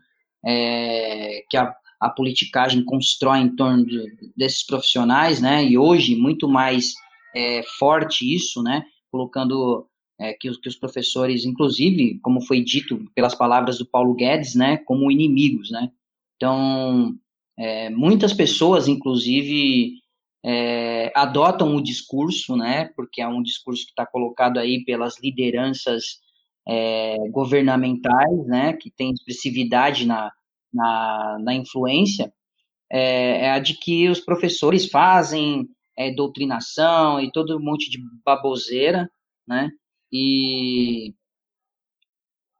é, 0.43 1.43
que 1.47 1.55
a, 1.55 1.75
a 1.99 2.09
politicagem 2.09 2.83
constrói 2.83 3.39
em 3.39 3.55
torno 3.55 3.85
de, 3.85 4.33
desses 4.35 4.65
profissionais, 4.65 5.39
né? 5.39 5.63
E 5.63 5.77
hoje 5.77 6.15
muito 6.15 6.49
mais 6.49 6.93
é, 7.35 7.61
forte 7.77 8.33
isso, 8.33 8.63
né? 8.63 8.83
Colocando 9.11 9.87
é, 10.23 10.33
que, 10.33 10.49
os, 10.49 10.57
que 10.57 10.69
os 10.69 10.75
professores, 10.77 11.43
inclusive, 11.43 12.17
como 12.19 12.39
foi 12.41 12.63
dito 12.63 13.11
pelas 13.13 13.35
palavras 13.35 13.77
do 13.77 13.85
Paulo 13.85 14.13
Guedes, 14.13 14.55
né, 14.55 14.77
como 14.77 15.11
inimigos, 15.11 15.69
né? 15.69 15.91
Então, 16.37 17.13
é, 17.59 17.89
muitas 17.89 18.31
pessoas, 18.31 18.87
inclusive, 18.87 19.95
é, 20.41 21.11
adotam 21.13 21.75
o 21.75 21.83
discurso, 21.83 22.55
né, 22.55 22.89
porque 22.95 23.21
é 23.21 23.27
um 23.27 23.43
discurso 23.43 23.83
que 23.83 23.91
está 23.91 24.05
colocado 24.05 24.59
aí 24.59 24.85
pelas 24.85 25.21
lideranças 25.21 26.21
é, 26.65 27.17
governamentais, 27.29 28.45
né, 28.47 28.73
que 28.73 28.89
tem 28.89 29.11
expressividade 29.11 30.07
na, 30.07 30.31
na, 30.73 31.37
na 31.41 31.53
influência, 31.53 32.33
é, 32.89 33.45
é, 33.45 33.51
a 33.51 33.59
de 33.59 33.73
que 33.73 34.07
os 34.07 34.21
professores 34.21 34.89
fazem 34.89 35.67
é, 35.97 36.11
doutrinação 36.13 37.19
e 37.19 37.29
todo 37.29 37.57
um 37.57 37.61
monte 37.61 37.89
de 37.89 37.99
baboseira, 38.23 39.11
né, 39.45 39.69
e, 40.13 41.15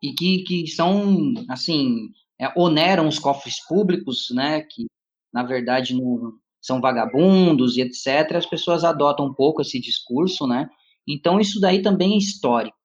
e 0.01 0.13
que, 0.13 0.43
que 0.43 0.67
são, 0.67 1.35
assim, 1.47 2.09
é, 2.41 2.51
oneram 2.57 3.07
os 3.07 3.19
cofres 3.19 3.63
públicos, 3.67 4.29
né, 4.31 4.61
que, 4.63 4.87
na 5.31 5.43
verdade, 5.43 5.93
não, 5.93 6.33
são 6.59 6.81
vagabundos 6.81 7.77
e 7.77 7.81
etc., 7.81 8.37
as 8.37 8.47
pessoas 8.47 8.83
adotam 8.83 9.27
um 9.27 9.33
pouco 9.33 9.61
esse 9.61 9.79
discurso, 9.79 10.47
né, 10.47 10.67
então 11.07 11.39
isso 11.39 11.59
daí 11.59 11.83
também 11.83 12.15
é 12.15 12.17
histórico, 12.17 12.77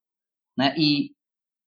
né, 0.56 0.74
e 0.76 1.12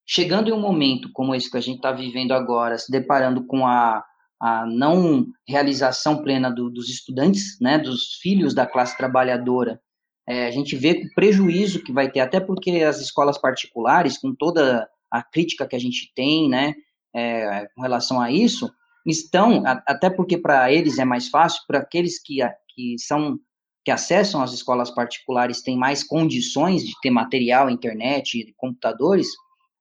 chegando 0.06 0.49
em 0.49 0.53
um 0.53 0.61
momento 0.61 1.10
como 1.11 1.34
esse 1.34 1.49
que 1.49 1.57
a 1.57 1.61
gente 1.61 1.78
está 1.78 1.91
vivendo 1.91 2.34
agora, 2.34 2.78
se 2.78 2.91
deparando 2.91 3.48
com 3.48 3.65
a, 3.65 4.06
a 4.40 4.65
não 4.68 5.26
realização 5.48 6.22
plena 6.22 6.52
do, 6.52 6.69
dos 6.69 6.88
estudantes, 6.88 7.57
né, 7.60 7.80
dos 7.80 8.15
filhos 8.22 8.53
da 8.53 8.68
classe 8.68 8.95
trabalhadora, 8.95 9.82
é, 10.27 10.48
a 10.48 10.52
gente 10.52 10.76
vê 10.76 10.91
o 10.91 11.14
prejuízo 11.14 11.84
que 11.84 11.91
vai 11.91 12.11
ter, 12.11 12.19
até 12.19 12.39
porque 12.39 12.72
as 12.84 12.99
escolas 12.99 13.38
particulares, 13.38 14.18
com 14.18 14.34
toda 14.34 14.88
a 15.10 15.23
crítica 15.23 15.68
que 15.68 15.76
a 15.76 15.80
gente 15.80 16.11
tem, 16.15 16.49
né, 16.49 16.73
é, 17.14 17.68
com 17.76 17.81
relação 17.81 18.22
a 18.22 18.31
isso, 18.31 18.72
estão, 19.06 19.64
até 19.65 20.10
porque 20.10 20.38
para 20.38 20.72
eles 20.72 20.99
é 20.99 21.06
mais 21.06 21.27
fácil, 21.27 21.61
para 21.68 21.80
aqueles 21.80 22.22
que, 22.22 22.38
que 22.73 22.95
são 22.99 23.39
que 23.84 23.89
acessam 23.89 24.43
as 24.43 24.53
escolas 24.53 24.91
particulares 24.91 25.64
têm 25.64 25.76
mais 25.76 26.03
condições 26.03 26.85
de 26.85 26.93
ter 27.02 27.10
material, 27.10 27.68
internet, 27.68 28.53
computadores, 28.56 29.27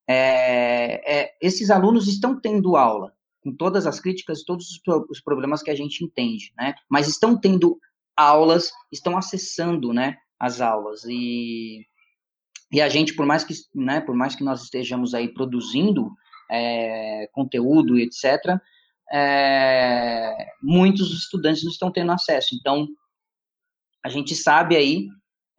é, 0.09 1.21
é, 1.21 1.35
esses 1.41 1.71
alunos 1.71 2.09
estão 2.09 2.41
tendo 2.41 2.77
aula, 2.77 3.13
com 3.43 3.55
todas 3.55 3.87
as 3.87 4.01
críticas, 4.01 4.43
todos 4.43 4.81
os 5.11 5.21
problemas 5.21 5.63
que 5.63 5.71
a 5.71 5.75
gente 5.75 6.03
entende, 6.03 6.53
né? 6.57 6.75
Mas 6.89 7.09
estão 7.09 7.39
tendo 7.39 7.79
aulas, 8.17 8.73
estão 8.91 9.17
acessando, 9.17 9.93
né? 9.93 10.17
As 10.41 10.63
aulas. 10.63 11.05
E, 11.05 11.87
e 12.73 12.81
a 12.81 12.89
gente, 12.89 13.15
por 13.15 13.27
mais 13.27 13.45
que, 13.45 13.55
né, 13.75 14.01
por 14.01 14.17
mais 14.17 14.35
que 14.35 14.43
nós 14.43 14.63
estejamos 14.63 15.13
aí 15.15 15.29
produzindo 15.29 16.11
é, 16.51 17.29
conteúdo 17.33 17.99
e 17.99 18.03
etc., 18.03 18.59
é, 19.13 20.47
muitos 20.63 21.13
estudantes 21.13 21.63
não 21.63 21.71
estão 21.71 21.93
tendo 21.93 22.13
acesso. 22.13 22.55
Então, 22.55 22.89
a 24.05 24.09
gente 24.09 24.35
sabe 24.35 24.77
aí 24.77 25.09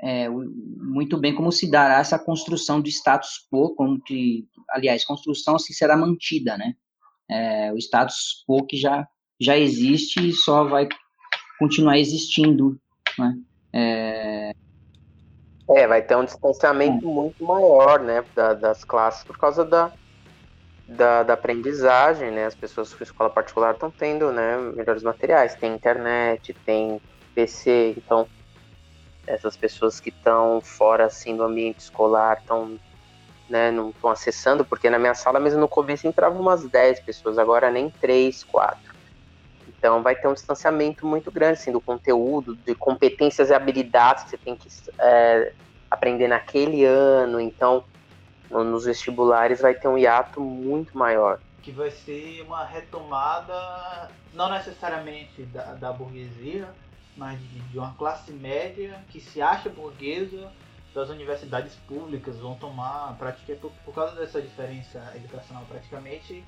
é, 0.01 0.27
muito 0.29 1.17
bem 1.17 1.35
como 1.35 1.51
se 1.51 1.69
dará 1.69 1.99
essa 1.99 2.17
construção 2.17 2.81
do 2.81 2.89
status 2.89 3.45
quo, 3.51 3.75
como 3.75 4.01
que, 4.01 4.47
aliás, 4.69 5.05
construção 5.05 5.55
assim 5.55 5.73
será 5.73 5.95
mantida, 5.95 6.57
né? 6.57 6.73
É, 7.29 7.71
o 7.71 7.77
status 7.77 8.43
quo 8.47 8.65
que 8.65 8.77
já, 8.77 9.07
já 9.39 9.57
existe 9.57 10.27
e 10.27 10.33
só 10.33 10.63
vai 10.63 10.87
continuar 11.59 11.99
existindo, 11.99 12.81
né? 13.19 13.35
É, 13.73 14.30
é, 15.75 15.87
vai 15.87 16.01
ter 16.01 16.15
um 16.15 16.25
distanciamento 16.25 17.07
hum. 17.09 17.13
muito 17.13 17.43
maior, 17.43 17.99
né, 17.99 18.23
da, 18.35 18.53
das 18.53 18.83
classes 18.83 19.23
por 19.23 19.37
causa 19.37 19.63
da, 19.63 19.91
da, 20.87 21.23
da, 21.23 21.33
aprendizagem, 21.33 22.31
né? 22.31 22.45
As 22.45 22.55
pessoas 22.55 22.93
com 22.93 23.03
escola 23.03 23.29
particular 23.29 23.73
estão 23.73 23.89
tendo, 23.89 24.31
né, 24.31 24.57
melhores 24.75 25.03
materiais, 25.03 25.55
tem 25.55 25.73
internet, 25.73 26.53
tem 26.65 27.01
PC, 27.33 27.93
então 27.97 28.27
essas 29.25 29.55
pessoas 29.55 29.99
que 29.99 30.09
estão 30.09 30.59
fora 30.61 31.05
assim 31.05 31.35
do 31.37 31.43
ambiente 31.43 31.79
escolar 31.79 32.39
estão 32.39 32.77
né, 33.47 33.69
não 33.69 33.89
estão 33.89 34.09
acessando, 34.09 34.63
porque 34.63 34.89
na 34.89 34.97
minha 34.97 35.13
sala 35.13 35.39
mesmo 35.39 35.59
no 35.59 35.67
começo 35.67 36.07
entravam 36.07 36.39
umas 36.39 36.63
10 36.63 37.01
pessoas, 37.01 37.37
agora 37.37 37.69
nem 37.69 37.89
3, 37.89 38.45
4. 38.45 38.79
Então 39.81 40.03
vai 40.03 40.15
ter 40.15 40.27
um 40.27 40.33
distanciamento 40.35 41.07
muito 41.07 41.31
grande 41.31 41.53
assim, 41.53 41.71
do 41.71 41.81
conteúdo, 41.81 42.55
de 42.55 42.75
competências 42.75 43.49
e 43.49 43.53
habilidades 43.55 44.25
que 44.25 44.29
você 44.29 44.37
tem 44.37 44.55
que 44.55 44.69
é, 44.99 45.53
aprender 45.89 46.27
naquele 46.27 46.85
ano. 46.85 47.41
Então, 47.41 47.83
nos 48.51 48.85
vestibulares 48.85 49.59
vai 49.59 49.73
ter 49.73 49.87
um 49.87 49.97
hiato 49.97 50.39
muito 50.39 50.95
maior. 50.95 51.39
Que 51.63 51.71
vai 51.71 51.89
ser 51.89 52.43
uma 52.43 52.63
retomada, 52.63 54.11
não 54.35 54.51
necessariamente 54.51 55.41
da, 55.45 55.73
da 55.73 55.91
burguesia, 55.91 56.69
mas 57.17 57.39
de, 57.39 57.59
de, 57.59 57.79
uma 57.79 57.95
classe 57.95 58.31
média 58.31 59.03
que 59.09 59.19
se 59.19 59.41
acha 59.41 59.67
burguesa 59.67 60.51
das 60.93 61.09
universidades 61.09 61.73
públicas 61.87 62.37
vão 62.37 62.53
tomar 62.53 63.15
praticamente 63.17 63.61
por, 63.61 63.71
por 63.83 63.95
causa 63.95 64.15
dessa 64.15 64.39
diferença 64.39 65.11
educacional 65.15 65.65
praticamente 65.67 66.43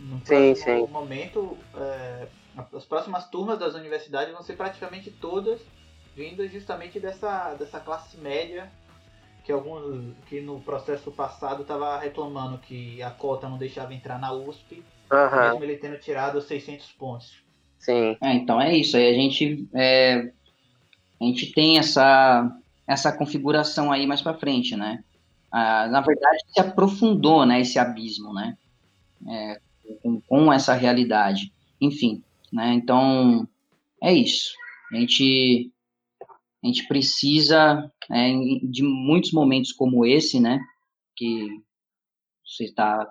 no 0.00 0.20
sim, 0.24 0.54
sim. 0.54 0.86
momento 0.88 1.56
é, 1.76 2.26
as 2.72 2.84
próximas 2.84 3.28
turmas 3.28 3.58
das 3.58 3.74
universidades 3.74 4.32
vão 4.32 4.42
ser 4.42 4.56
praticamente 4.56 5.10
todas 5.10 5.60
vindas 6.14 6.50
justamente 6.52 7.00
dessa, 7.00 7.54
dessa 7.54 7.80
classe 7.80 8.16
média 8.18 8.70
que 9.44 9.50
alguns 9.50 10.14
que 10.26 10.40
no 10.40 10.60
processo 10.60 11.10
passado 11.10 11.62
estava 11.62 11.98
reclamando 11.98 12.58
que 12.58 13.02
a 13.02 13.10
cota 13.10 13.48
não 13.48 13.58
deixava 13.58 13.92
entrar 13.92 14.18
na 14.18 14.32
USP, 14.32 14.84
uhum. 15.10 15.50
mesmo 15.50 15.64
ele 15.64 15.76
tendo 15.76 15.98
tirado 15.98 16.40
600 16.40 16.92
pontos. 16.92 17.42
Sim. 17.78 18.16
É, 18.20 18.34
então 18.34 18.60
é 18.60 18.76
isso. 18.76 18.96
Aí 18.96 19.08
a 19.08 19.14
gente 19.14 19.68
é, 19.74 20.30
a 21.20 21.24
gente 21.24 21.52
tem 21.52 21.78
essa 21.78 22.56
essa 22.86 23.12
configuração 23.16 23.90
aí 23.90 24.06
mais 24.06 24.20
para 24.20 24.38
frente, 24.38 24.76
né? 24.76 25.02
Ah, 25.50 25.88
na 25.88 26.00
verdade 26.00 26.44
se 26.48 26.60
aprofundou, 26.60 27.44
né, 27.44 27.60
esse 27.60 27.78
abismo, 27.78 28.32
né? 28.32 28.56
É, 29.28 29.60
com, 30.02 30.20
com 30.20 30.52
essa 30.52 30.74
realidade. 30.74 31.52
Enfim, 31.80 32.22
né? 32.52 32.74
Então, 32.74 33.48
é 34.02 34.12
isso. 34.12 34.52
A 34.92 34.96
gente, 34.96 35.72
a 36.62 36.66
gente 36.66 36.86
precisa 36.86 37.90
né, 38.10 38.32
de 38.62 38.82
muitos 38.82 39.32
momentos 39.32 39.72
como 39.72 40.04
esse, 40.04 40.38
né? 40.38 40.60
Que 41.16 41.48
você 42.44 42.64
está 42.64 43.10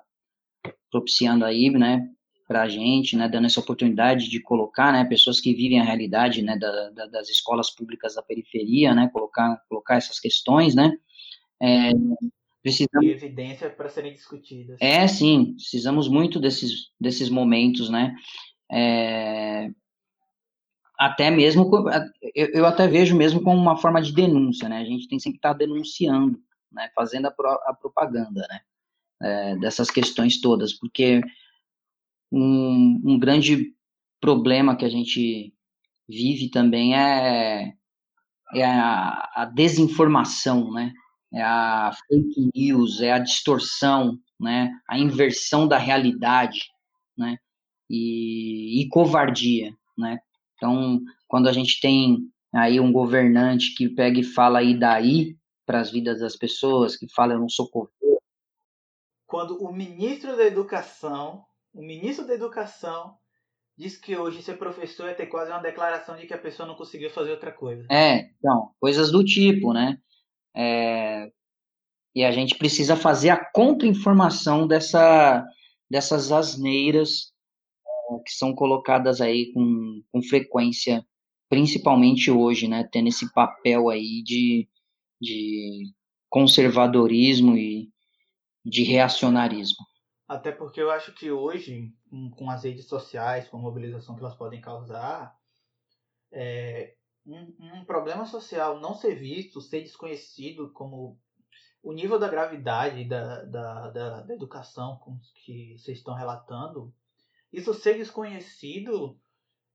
propiciando 0.92 1.46
aí, 1.46 1.70
né? 1.70 2.08
para 2.52 2.64
a 2.64 2.68
gente, 2.68 3.16
né, 3.16 3.30
dando 3.30 3.46
essa 3.46 3.62
oportunidade 3.62 4.30
de 4.30 4.42
colocar, 4.42 4.92
né, 4.92 5.06
pessoas 5.06 5.40
que 5.40 5.54
vivem 5.54 5.80
a 5.80 5.86
realidade, 5.86 6.42
né, 6.42 6.58
da, 6.58 6.90
da, 6.90 7.06
das 7.06 7.30
escolas 7.30 7.74
públicas 7.74 8.16
da 8.16 8.22
periferia, 8.22 8.94
né, 8.94 9.10
colocar, 9.14 9.64
colocar 9.70 9.96
essas 9.96 10.20
questões, 10.20 10.76
né, 10.76 10.92
é, 11.62 11.92
precisamos... 12.62 13.08
E 13.08 13.10
evidência 13.10 13.70
para 13.70 13.88
serem 13.88 14.14
discutidas. 14.14 14.76
É, 14.82 15.08
sim, 15.08 15.54
precisamos 15.54 16.10
muito 16.10 16.42
desses, 16.42 16.92
desses 17.00 17.30
momentos, 17.30 17.90
né, 17.90 18.14
é, 18.72 19.70
até 20.98 21.32
mesmo, 21.32 21.70
eu, 22.36 22.48
eu, 22.54 22.66
até 22.66 22.88
vejo 22.88 23.16
mesmo 23.16 23.42
como 23.42 23.60
uma 23.60 23.78
forma 23.78 24.02
de 24.02 24.14
denúncia, 24.14 24.70
né, 24.70 24.80
a 24.80 24.86
gente 24.86 25.08
tem 25.08 25.20
sempre 25.20 25.40
que 25.40 25.40
estar 25.40 25.54
tá 25.54 25.58
denunciando, 25.58 26.40
né, 26.72 26.90
fazendo 26.96 27.28
a, 27.28 27.32
pro, 27.32 27.50
a 27.50 27.74
propaganda, 27.74 28.48
né, 28.50 28.60
é, 29.22 29.56
dessas 29.58 29.90
questões 29.90 30.40
todas, 30.40 30.74
porque 30.74 31.22
um, 32.32 33.02
um 33.04 33.20
grande 33.20 33.74
problema 34.22 34.76
que 34.76 34.86
a 34.86 34.90
gente 34.90 35.54
vive 36.08 36.50
também 36.50 36.96
é, 36.96 37.74
é 38.54 38.66
a, 38.66 39.32
a, 39.36 39.46
desinformação, 39.46 40.72
né? 40.72 40.94
É 41.34 41.42
a 41.42 41.92
fake 42.08 42.50
news, 42.54 43.02
é 43.02 43.14
a 43.14 43.20
distorção, 43.20 44.18
né? 44.40 44.72
A 44.88 45.00
inversão 45.00 45.68
da 45.68 45.78
realidade, 45.78 46.60
né? 47.18 47.38
E, 47.92 48.82
e 48.82 48.88
covardia, 48.90 49.76
né? 49.98 50.20
Então, 50.56 51.02
quando 51.28 51.50
a 51.50 51.52
gente 51.52 51.82
tem 51.82 52.20
aí 52.54 52.80
um 52.80 52.92
governante 52.92 53.76
que 53.76 53.90
pega 53.90 54.20
e 54.20 54.24
fala 54.24 54.60
aí 54.60 54.78
daí 54.78 55.36
para 55.66 55.80
as 55.80 55.92
vidas 55.92 56.20
das 56.20 56.36
pessoas, 56.36 56.96
que 56.96 57.08
fala 57.14 57.34
eu 57.34 57.40
não 57.40 57.50
sou 57.50 57.70
coveiro. 57.70 58.22
Quando 59.28 59.58
o 59.64 59.74
ministro 59.74 60.36
da 60.38 60.46
Educação 60.46 61.44
o 61.74 61.82
ministro 61.82 62.28
da 62.28 62.34
Educação 62.34 63.16
diz 63.78 63.98
que 63.98 64.16
hoje 64.16 64.42
ser 64.42 64.58
professor 64.58 65.10
é 65.10 65.14
ter 65.14 65.28
quase 65.28 65.52
uma 65.52 65.62
declaração 65.62 66.18
de 66.18 66.28
que 66.28 66.34
a 66.34 66.38
pessoa 66.38 66.68
não 66.68 66.76
conseguiu 66.76 67.10
fazer 67.10 67.32
outra 67.32 67.52
coisa. 67.52 67.88
É, 67.90 68.30
então, 68.38 68.72
coisas 68.80 69.12
do 69.12 69.24
tipo, 69.24 69.74
né? 69.74 69.98
É, 70.56 71.32
e 72.14 72.24
a 72.24 72.32
gente 72.32 72.56
precisa 72.56 72.96
fazer 72.96 73.30
a 73.30 73.44
contra-informação 73.52 74.68
dessa, 74.68 75.46
dessas 75.90 76.32
asneiras 76.32 77.31
que 78.20 78.32
são 78.32 78.54
colocadas 78.54 79.22
aí 79.22 79.52
com, 79.54 80.02
com 80.12 80.22
frequência, 80.22 81.06
principalmente 81.50 82.30
hoje, 82.30 82.68
né? 82.68 82.88
Tendo 82.92 83.08
esse 83.08 83.32
papel 83.34 83.90
aí 83.90 84.22
de, 84.24 84.68
de 85.20 85.94
conservadorismo 86.30 87.56
e 87.58 87.90
de 88.64 88.84
reacionarismo. 88.84 89.86
Até 90.28 90.52
porque 90.52 90.82
eu 90.82 90.90
acho 90.90 91.14
que 91.14 91.30
hoje, 91.30 91.94
com 92.38 92.50
as 92.50 92.64
redes 92.64 92.86
sociais, 92.86 93.50
com 93.50 93.58
a 93.58 93.62
mobilização 93.62 94.16
que 94.16 94.22
elas 94.22 94.36
podem 94.36 94.62
causar, 94.62 95.36
é, 96.32 96.96
um, 97.26 97.54
um, 97.60 97.86
problema 97.86 98.26
social 98.26 98.80
não 98.80 98.96
ser 98.96 99.16
visto, 99.16 99.60
ser 99.60 99.82
desconhecido, 99.82 100.72
como 100.72 101.20
o 101.84 101.92
nível 101.92 102.18
da 102.18 102.30
gravidade 102.30 103.04
da, 103.04 103.44
da, 103.44 103.90
da, 103.90 104.22
da 104.22 104.34
educação 104.34 105.00
que 105.44 105.78
vocês 105.78 105.98
estão 105.98 106.14
relatando, 106.14 106.94
isso 107.52 107.74
ser 107.74 107.98
desconhecido 107.98 109.20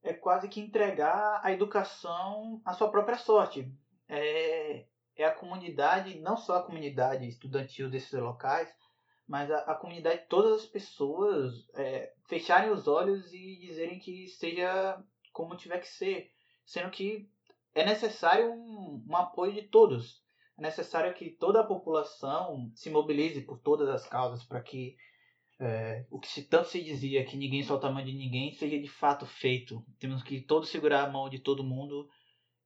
é 0.03 0.13
quase 0.13 0.49
que 0.49 0.61
entregar 0.61 1.41
a 1.43 1.53
educação 1.53 2.61
à 2.65 2.73
sua 2.73 2.91
própria 2.91 3.19
sorte. 3.19 3.71
É, 4.09 4.87
é 5.17 5.25
a 5.25 5.35
comunidade, 5.35 6.19
não 6.21 6.37
só 6.37 6.57
a 6.57 6.63
comunidade 6.63 7.27
estudantil 7.27 7.91
desses 7.91 8.13
locais, 8.13 8.69
mas 9.27 9.51
a, 9.51 9.59
a 9.59 9.75
comunidade, 9.75 10.27
todas 10.29 10.63
as 10.63 10.67
pessoas 10.67 11.69
é, 11.75 12.13
fecharem 12.29 12.71
os 12.71 12.87
olhos 12.87 13.33
e 13.33 13.59
dizerem 13.59 13.99
que 13.99 14.29
seja 14.29 15.03
como 15.33 15.57
tiver 15.57 15.81
que 15.81 15.89
ser, 15.89 16.31
sendo 16.65 16.91
que 16.91 17.29
é 17.75 17.85
necessário 17.85 18.53
um, 18.53 19.05
um 19.09 19.17
apoio 19.17 19.53
de 19.53 19.63
todos. 19.63 20.25
É 20.59 20.63
necessário 20.63 21.13
que 21.15 21.31
toda 21.31 21.61
a 21.61 21.67
população 21.67 22.71
se 22.75 22.89
mobilize 22.89 23.43
por 23.43 23.59
todas 23.59 23.89
as 23.89 24.07
causas 24.07 24.45
para 24.45 24.63
que 24.63 24.97
é, 25.59 26.05
o 26.11 26.19
que 26.19 26.29
se, 26.29 26.43
tanto 26.43 26.69
se 26.69 26.83
dizia 26.83 27.25
que 27.25 27.37
ninguém 27.37 27.63
solta 27.63 27.89
a 27.89 27.93
mão 27.93 28.05
de 28.05 28.13
ninguém 28.13 28.53
seja 28.53 28.79
de 28.79 28.89
fato 28.89 29.25
feito. 29.25 29.85
Temos 29.99 30.23
que 30.23 30.41
todos 30.41 30.69
segurar 30.69 31.05
a 31.05 31.11
mão 31.11 31.29
de 31.29 31.39
todo 31.39 31.65
mundo 31.65 32.09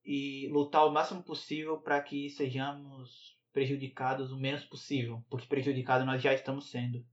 e 0.04 0.48
lutar 0.48 0.86
o 0.86 0.92
máximo 0.92 1.22
possível 1.22 1.78
para 1.78 2.00
que 2.02 2.30
sejamos 2.30 3.38
prejudicados 3.52 4.32
o 4.32 4.36
menos 4.36 4.64
possível, 4.64 5.22
porque 5.28 5.46
prejudicados 5.46 6.06
nós 6.06 6.22
já 6.22 6.32
estamos 6.32 6.70
sendo. 6.70 7.04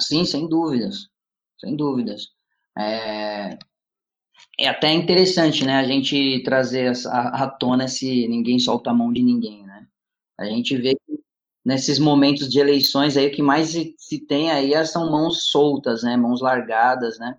Sim, 0.00 0.24
sem 0.24 0.48
dúvidas, 0.48 1.08
sem 1.58 1.76
dúvidas. 1.76 2.28
É, 2.76 3.56
é 4.58 4.68
até 4.68 4.92
interessante, 4.92 5.64
né, 5.64 5.74
a 5.74 5.84
gente 5.84 6.42
trazer 6.42 6.92
à 7.06 7.48
tona 7.48 7.84
esse 7.84 8.26
ninguém 8.26 8.58
solta 8.58 8.90
a 8.90 8.94
mão 8.94 9.12
de 9.12 9.22
ninguém, 9.22 9.64
né? 9.64 9.86
A 10.38 10.46
gente 10.46 10.76
vê 10.76 10.96
nesses 11.64 11.98
momentos 11.98 12.50
de 12.50 12.58
eleições 12.58 13.16
aí 13.16 13.28
o 13.28 13.32
que 13.32 13.42
mais 13.42 13.68
se, 13.70 13.94
se 13.98 14.18
tem 14.18 14.50
aí 14.50 14.74
é, 14.74 14.84
são 14.84 15.10
mãos 15.10 15.50
soltas, 15.50 16.02
né, 16.02 16.16
mãos 16.16 16.40
largadas, 16.40 17.18
né, 17.18 17.38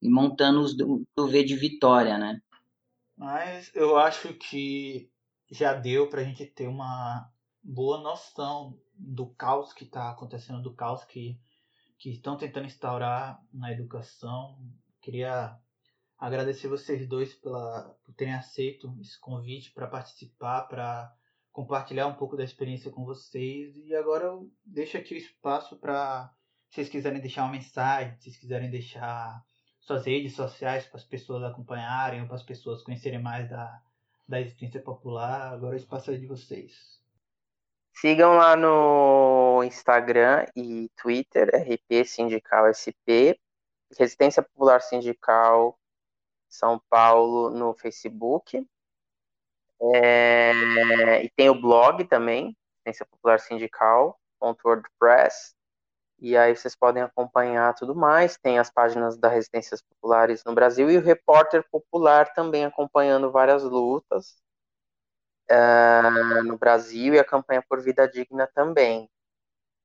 e 0.00 0.10
montando 0.10 0.60
os 0.60 0.76
do, 0.76 1.06
do 1.16 1.28
V 1.28 1.42
de 1.42 1.56
vitória, 1.56 2.18
né? 2.18 2.40
Mas 3.16 3.70
eu 3.74 3.96
acho 3.96 4.34
que 4.34 5.10
já 5.50 5.74
deu 5.74 6.08
para 6.08 6.20
a 6.20 6.24
gente 6.24 6.44
ter 6.46 6.66
uma 6.66 7.30
boa 7.62 8.00
noção 8.00 8.78
do 8.94 9.26
caos 9.26 9.72
que 9.72 9.84
está 9.84 10.10
acontecendo, 10.10 10.62
do 10.62 10.74
caos 10.74 11.04
que, 11.04 11.38
que 11.98 12.10
estão 12.10 12.36
tentando 12.36 12.66
instaurar 12.66 13.40
na 13.52 13.70
educação. 13.70 14.58
Queria 15.00 15.56
agradecer 16.18 16.68
vocês 16.68 17.06
dois 17.06 17.34
pela, 17.34 17.96
por 18.04 18.14
terem 18.14 18.34
aceito 18.34 18.96
esse 19.00 19.20
convite 19.20 19.72
para 19.72 19.86
participar, 19.86 20.62
para 20.62 21.12
compartilhar 21.52 22.06
um 22.06 22.14
pouco 22.14 22.36
da 22.36 22.44
experiência 22.44 22.90
com 22.90 23.04
vocês. 23.04 23.76
E 23.76 23.94
agora 23.94 24.24
eu 24.24 24.50
deixo 24.64 24.96
aqui 24.96 25.14
o 25.14 25.18
espaço 25.18 25.76
para 25.76 26.32
vocês 26.70 26.88
quiserem 26.88 27.20
deixar 27.20 27.42
uma 27.44 27.52
mensagem, 27.52 28.14
se 28.16 28.22
vocês 28.22 28.36
quiserem 28.38 28.70
deixar 28.70 29.44
suas 29.80 30.06
redes 30.06 30.34
sociais 30.34 30.86
para 30.86 30.96
as 30.96 31.04
pessoas 31.04 31.42
acompanharem, 31.42 32.22
ou 32.22 32.26
para 32.26 32.36
as 32.36 32.42
pessoas 32.42 32.82
conhecerem 32.82 33.20
mais 33.20 33.48
da, 33.50 33.82
da 34.26 34.40
existência 34.40 34.80
popular. 34.80 35.52
Agora 35.52 35.74
o 35.74 35.78
espaço 35.78 36.10
é 36.10 36.16
de 36.16 36.26
vocês. 36.26 37.00
Sigam 37.94 38.36
lá 38.36 38.56
no 38.56 39.62
Instagram 39.64 40.46
e 40.56 40.88
Twitter, 40.96 41.50
RP 41.54 42.06
Sindical 42.06 42.72
SP, 42.72 43.36
Resistência 43.98 44.42
Popular 44.42 44.80
Sindical 44.80 45.78
São 46.48 46.80
Paulo 46.88 47.50
no 47.50 47.74
Facebook. 47.74 48.66
É, 49.94 51.24
e 51.24 51.30
tem 51.30 51.50
o 51.50 51.60
blog 51.60 52.04
também, 52.04 52.56
Resistência 52.86 53.06
Popular 53.10 53.40
Sindical.wordpress. 53.40 55.54
E 56.20 56.36
aí 56.36 56.54
vocês 56.54 56.76
podem 56.76 57.02
acompanhar 57.02 57.74
tudo 57.74 57.94
mais. 57.94 58.38
Tem 58.38 58.58
as 58.58 58.70
páginas 58.70 59.18
das 59.18 59.32
resistências 59.32 59.82
populares 59.82 60.44
no 60.44 60.54
Brasil 60.54 60.90
e 60.90 60.96
o 60.96 61.02
Repórter 61.02 61.64
Popular 61.70 62.32
também 62.32 62.64
acompanhando 62.64 63.30
várias 63.32 63.64
lutas 63.64 64.36
uh, 65.50 66.42
no 66.44 66.56
Brasil 66.56 67.14
e 67.14 67.18
a 67.18 67.24
campanha 67.24 67.62
por 67.68 67.82
vida 67.82 68.06
digna 68.08 68.46
também. 68.54 69.10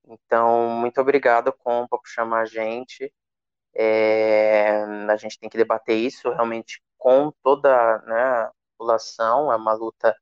Então, 0.08 0.70
muito 0.70 1.02
obrigado, 1.02 1.52
Compa, 1.52 1.98
por 1.98 2.08
chamar 2.08 2.42
a 2.42 2.46
gente. 2.46 3.12
É, 3.76 4.84
a 5.10 5.16
gente 5.18 5.40
tem 5.40 5.50
que 5.50 5.58
debater 5.58 5.98
isso 5.98 6.30
realmente 6.32 6.82
com 6.98 7.32
toda 7.44 8.00
né, 8.04 8.52
população. 8.78 9.52
É 9.52 9.56
uma 9.56 9.74
luta, 9.74 10.16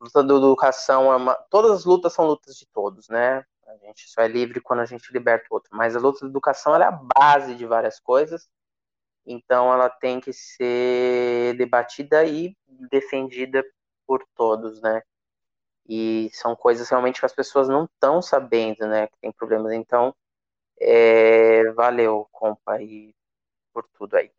luta 0.00 0.22
da 0.22 0.34
educação, 0.34 1.12
é 1.12 1.16
uma, 1.16 1.34
todas 1.50 1.72
as 1.72 1.84
lutas 1.84 2.12
são 2.12 2.26
lutas 2.26 2.56
de 2.56 2.66
todos, 2.66 3.08
né? 3.08 3.44
A 3.66 3.76
gente 3.78 4.08
só 4.08 4.22
é 4.22 4.28
livre 4.28 4.60
quando 4.60 4.80
a 4.80 4.86
gente 4.86 5.12
liberta 5.12 5.46
o 5.50 5.54
outro. 5.54 5.70
Mas 5.76 5.96
a 5.96 6.00
luta 6.00 6.20
da 6.20 6.28
educação 6.28 6.74
é 6.76 6.84
a 6.84 6.92
base 7.18 7.54
de 7.56 7.66
várias 7.66 7.98
coisas. 8.00 8.48
Então, 9.26 9.72
ela 9.72 9.90
tem 9.90 10.20
que 10.20 10.32
ser 10.32 11.56
debatida 11.56 12.24
e 12.24 12.56
defendida 12.90 13.64
por 14.06 14.24
todos, 14.36 14.80
né? 14.80 15.02
E 15.88 16.30
são 16.32 16.54
coisas 16.56 16.88
realmente 16.88 17.20
que 17.20 17.26
as 17.26 17.34
pessoas 17.34 17.68
não 17.68 17.84
estão 17.86 18.22
sabendo, 18.22 18.86
né? 18.86 19.08
Que 19.08 19.18
tem 19.20 19.32
problemas. 19.32 19.72
Então, 19.72 20.14
é, 20.80 21.70
valeu, 21.72 22.28
compa, 22.32 22.80
e 22.82 23.14
por 23.72 23.88
tudo 23.94 24.16
aí. 24.16 24.30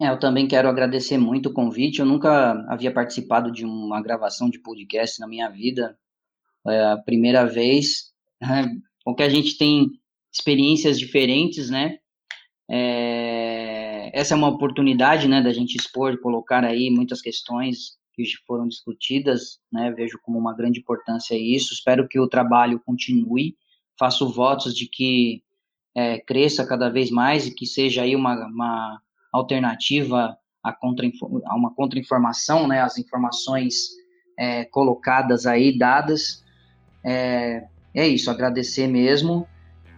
É, 0.00 0.08
eu 0.08 0.18
também 0.18 0.48
quero 0.48 0.68
agradecer 0.68 1.18
muito 1.18 1.48
o 1.48 1.52
convite. 1.52 2.00
Eu 2.00 2.06
nunca 2.06 2.52
havia 2.68 2.92
participado 2.92 3.50
de 3.50 3.64
uma 3.64 4.02
gravação 4.02 4.50
de 4.50 4.58
podcast 4.58 5.20
na 5.20 5.28
minha 5.28 5.48
vida. 5.48 5.98
É 6.66 6.84
a 6.92 6.96
primeira 6.96 7.44
vez. 7.46 8.10
Né? 8.42 8.74
Porque 9.04 9.22
a 9.22 9.28
gente 9.28 9.58
tem 9.58 9.90
experiências 10.32 10.98
diferentes, 10.98 11.68
né? 11.68 11.98
É, 12.70 14.10
essa 14.14 14.32
é 14.32 14.36
uma 14.36 14.48
oportunidade, 14.48 15.28
né, 15.28 15.42
da 15.42 15.52
gente 15.52 15.74
expor, 15.76 16.18
colocar 16.20 16.64
aí 16.64 16.88
muitas 16.88 17.20
questões 17.20 17.98
que 18.14 18.24
foram 18.46 18.68
discutidas, 18.68 19.58
né, 19.72 19.90
vejo 19.90 20.18
como 20.22 20.38
uma 20.38 20.54
grande 20.54 20.80
importância 20.80 21.34
isso. 21.36 21.74
Espero 21.74 22.08
que 22.08 22.18
o 22.18 22.28
trabalho 22.28 22.80
continue. 22.80 23.56
Faço 23.98 24.32
votos 24.32 24.74
de 24.74 24.86
que 24.86 25.42
é, 25.94 26.18
cresça 26.20 26.66
cada 26.66 26.88
vez 26.88 27.10
mais 27.10 27.46
e 27.46 27.54
que 27.54 27.66
seja 27.66 28.02
aí 28.02 28.14
uma, 28.14 28.46
uma 28.46 29.02
alternativa 29.32 30.36
a, 30.62 30.72
contra, 30.72 31.06
a 31.46 31.56
uma 31.56 31.74
contra-informação, 31.74 32.66
né, 32.66 32.80
as 32.80 32.98
informações 32.98 33.88
é, 34.38 34.64
colocadas 34.64 35.46
aí, 35.46 35.76
dadas. 35.76 36.44
É, 37.04 37.64
é 37.94 38.06
isso, 38.06 38.30
agradecer 38.30 38.86
mesmo 38.86 39.46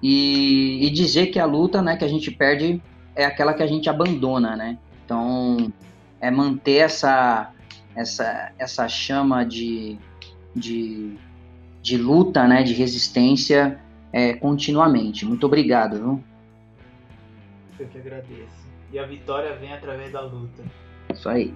e, 0.02 0.86
e, 0.86 0.90
dizer 0.90 1.26
que 1.26 1.38
a 1.38 1.44
luta 1.44 1.82
né, 1.82 1.96
que 1.96 2.04
a 2.04 2.08
gente 2.08 2.30
perde 2.30 2.82
é 3.14 3.24
aquela 3.24 3.54
que 3.54 3.62
a 3.62 3.66
gente 3.66 3.88
abandona, 3.88 4.56
né? 4.56 4.78
Então, 5.04 5.72
é 6.20 6.30
manter 6.30 6.78
essa, 6.78 7.52
essa, 7.94 8.52
essa 8.58 8.88
chama 8.88 9.44
de, 9.44 9.98
de, 10.54 11.16
de 11.82 11.96
luta, 11.96 12.46
né, 12.48 12.62
de 12.62 12.72
resistência 12.72 13.78
é, 14.12 14.32
continuamente. 14.34 15.24
Muito 15.26 15.46
obrigado. 15.46 15.96
Viu? 15.96 16.24
Eu 17.78 17.88
que 17.88 17.98
agradeço. 17.98 18.61
E 18.92 18.98
a 18.98 19.06
vitória 19.06 19.56
vem 19.56 19.72
através 19.72 20.12
da 20.12 20.20
luta. 20.20 20.62
Isso 21.10 21.28
aí. 21.28 21.54